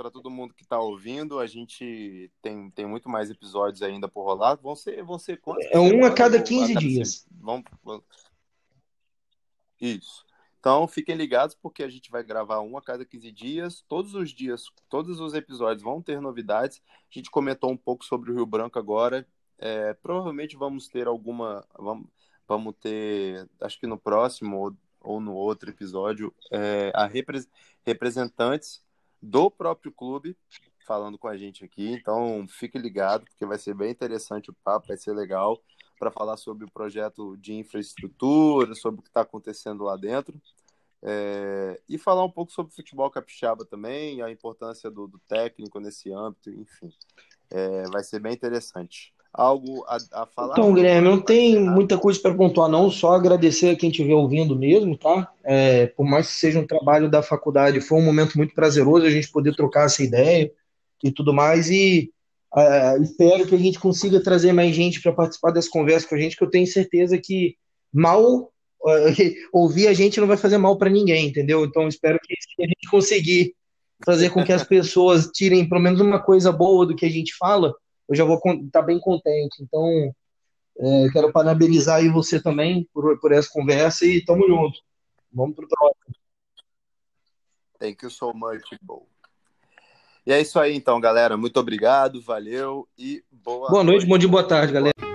para 0.00 0.10
todo 0.10 0.30
mundo 0.30 0.54
que 0.54 0.62
está 0.62 0.80
ouvindo. 0.80 1.38
A 1.38 1.46
gente 1.46 2.32
tem, 2.40 2.70
tem 2.70 2.86
muito 2.86 3.06
mais 3.06 3.30
episódios 3.30 3.82
ainda 3.82 4.08
por 4.08 4.24
rolar. 4.24 4.54
Vão 4.54 4.74
ser, 4.74 5.04
vão 5.04 5.18
ser 5.18 5.38
quantos? 5.38 5.66
É 5.70 5.78
um 5.78 6.06
a 6.06 6.10
cada 6.10 6.42
15 6.42 6.74
dias. 6.76 7.26
Vamos, 7.30 7.64
vamos... 7.84 8.02
Isso. 9.78 10.24
Então, 10.58 10.88
fiquem 10.88 11.14
ligados 11.14 11.54
porque 11.54 11.82
a 11.82 11.88
gente 11.88 12.10
vai 12.10 12.24
gravar 12.24 12.62
um 12.62 12.78
a 12.78 12.82
cada 12.82 13.04
15 13.04 13.30
dias. 13.30 13.84
Todos 13.86 14.14
os 14.14 14.30
dias, 14.30 14.64
todos 14.88 15.20
os 15.20 15.34
episódios 15.34 15.82
vão 15.82 16.00
ter 16.00 16.18
novidades. 16.18 16.80
A 16.86 17.18
gente 17.18 17.30
comentou 17.30 17.70
um 17.70 17.76
pouco 17.76 18.02
sobre 18.02 18.30
o 18.30 18.34
Rio 18.34 18.46
Branco 18.46 18.78
agora. 18.78 19.28
É, 19.58 19.92
provavelmente 19.92 20.56
vamos 20.56 20.88
ter 20.88 21.06
alguma. 21.06 21.62
Vamos, 21.78 22.08
vamos 22.48 22.74
ter, 22.80 23.46
acho 23.60 23.78
que 23.78 23.86
no 23.86 23.98
próximo 23.98 24.56
ou, 24.56 24.76
ou 24.98 25.20
no 25.20 25.34
outro 25.34 25.68
episódio, 25.68 26.34
é, 26.50 26.90
a 26.94 27.06
repre, 27.06 27.46
representantes 27.84 28.82
do 29.22 29.50
próprio 29.50 29.92
clube 29.92 30.36
falando 30.86 31.16
com 31.16 31.28
a 31.28 31.36
gente 31.36 31.64
aqui. 31.64 31.92
Então, 31.92 32.46
fique 32.48 32.76
ligado, 32.76 33.24
porque 33.24 33.46
vai 33.46 33.58
ser 33.58 33.74
bem 33.74 33.92
interessante 33.92 34.50
o 34.50 34.56
papo, 34.64 34.88
vai 34.88 34.96
ser 34.96 35.12
legal 35.12 35.62
para 36.00 36.10
falar 36.10 36.36
sobre 36.36 36.64
o 36.64 36.70
projeto 36.70 37.36
de 37.36 37.54
infraestrutura, 37.54 38.74
sobre 38.74 38.98
o 38.98 39.02
que 39.02 39.08
está 39.08 39.20
acontecendo 39.20 39.84
lá 39.84 39.96
dentro. 39.96 40.40
É, 41.02 41.80
e 41.88 41.96
falar 41.96 42.24
um 42.24 42.30
pouco 42.30 42.50
sobre 42.50 42.72
o 42.72 42.74
futebol 42.74 43.08
capixaba 43.10 43.64
também, 43.64 44.20
a 44.20 44.30
importância 44.30 44.90
do, 44.90 45.06
do 45.06 45.18
técnico 45.20 45.78
nesse 45.78 46.12
âmbito, 46.12 46.50
enfim. 46.50 46.92
É, 47.50 47.82
vai 47.90 48.02
ser 48.02 48.18
bem 48.18 48.32
interessante. 48.32 49.14
Algo 49.32 49.84
a, 49.86 50.22
a 50.22 50.26
falar? 50.26 50.52
Então, 50.52 50.74
Guilherme, 50.74 51.08
não 51.08 51.20
tem 51.20 51.58
muita 51.58 51.96
coisa 51.96 52.18
para 52.20 52.34
pontuar, 52.34 52.68
não, 52.68 52.90
só 52.90 53.12
agradecer 53.12 53.70
a 53.70 53.76
quem 53.76 53.90
estiver 53.90 54.14
ouvindo 54.14 54.56
mesmo, 54.56 54.96
tá? 54.96 55.30
É, 55.44 55.86
por 55.86 56.04
mais 56.04 56.26
que 56.26 56.32
seja 56.32 56.58
um 56.58 56.66
trabalho 56.66 57.08
da 57.08 57.22
faculdade, 57.22 57.80
foi 57.80 57.98
um 57.98 58.04
momento 58.04 58.36
muito 58.36 58.54
prazeroso 58.54 59.06
a 59.06 59.10
gente 59.10 59.30
poder 59.30 59.54
trocar 59.54 59.86
essa 59.86 60.02
ideia 60.02 60.50
e 61.02 61.10
tudo 61.12 61.32
mais, 61.32 61.70
e 61.70 62.12
Uh, 62.52 63.00
espero 63.00 63.46
que 63.46 63.54
a 63.54 63.58
gente 63.58 63.78
consiga 63.78 64.20
trazer 64.20 64.52
mais 64.52 64.74
gente 64.74 65.00
para 65.00 65.12
participar 65.12 65.52
das 65.52 65.68
conversas 65.68 66.08
com 66.08 66.16
a 66.16 66.18
gente, 66.18 66.36
que 66.36 66.42
eu 66.42 66.50
tenho 66.50 66.66
certeza 66.66 67.16
que 67.16 67.56
mal 67.92 68.24
uh, 68.44 68.50
ouvir 69.52 69.86
a 69.86 69.92
gente 69.92 70.18
não 70.18 70.26
vai 70.26 70.36
fazer 70.36 70.58
mal 70.58 70.76
para 70.76 70.90
ninguém, 70.90 71.28
entendeu? 71.28 71.64
Então 71.64 71.86
espero 71.86 72.18
que 72.20 72.34
a 72.62 72.66
gente 72.66 72.90
conseguir 72.90 73.54
fazer 74.04 74.30
com 74.30 74.42
que 74.42 74.52
as 74.52 74.64
pessoas 74.64 75.30
tirem 75.32 75.68
pelo 75.68 75.80
menos 75.80 76.00
uma 76.00 76.18
coisa 76.18 76.50
boa 76.50 76.86
do 76.86 76.96
que 76.96 77.06
a 77.06 77.10
gente 77.10 77.36
fala, 77.36 77.72
eu 78.10 78.16
já 78.16 78.24
vou 78.24 78.36
estar 78.36 78.58
tá 78.72 78.82
bem 78.82 78.98
contente. 78.98 79.62
Então 79.62 80.12
é, 80.78 81.08
quero 81.12 81.32
parabenizar 81.32 81.98
aí 81.98 82.08
você 82.08 82.42
também 82.42 82.86
por, 82.92 83.18
por 83.20 83.32
essa 83.32 83.48
conversa 83.50 84.04
e 84.04 84.24
tamo 84.24 84.46
junto. 84.46 84.80
Vamos 85.32 85.54
pro 85.54 85.68
próximo. 85.68 86.14
Thank 87.78 88.04
you 88.04 88.10
so 88.10 88.34
much, 88.34 88.76
Bo. 88.82 89.06
E 90.26 90.32
é 90.32 90.40
isso 90.40 90.60
aí, 90.60 90.74
então, 90.74 91.00
galera. 91.00 91.36
Muito 91.36 91.58
obrigado, 91.58 92.20
valeu 92.20 92.86
e 92.98 93.24
boa, 93.30 93.70
boa 93.70 93.70
noite. 93.70 93.70
Boa 93.70 93.84
noite, 93.84 94.06
bom 94.06 94.18
dia, 94.18 94.28
boa 94.28 94.46
tarde, 94.46 94.72
galera. 94.72 95.09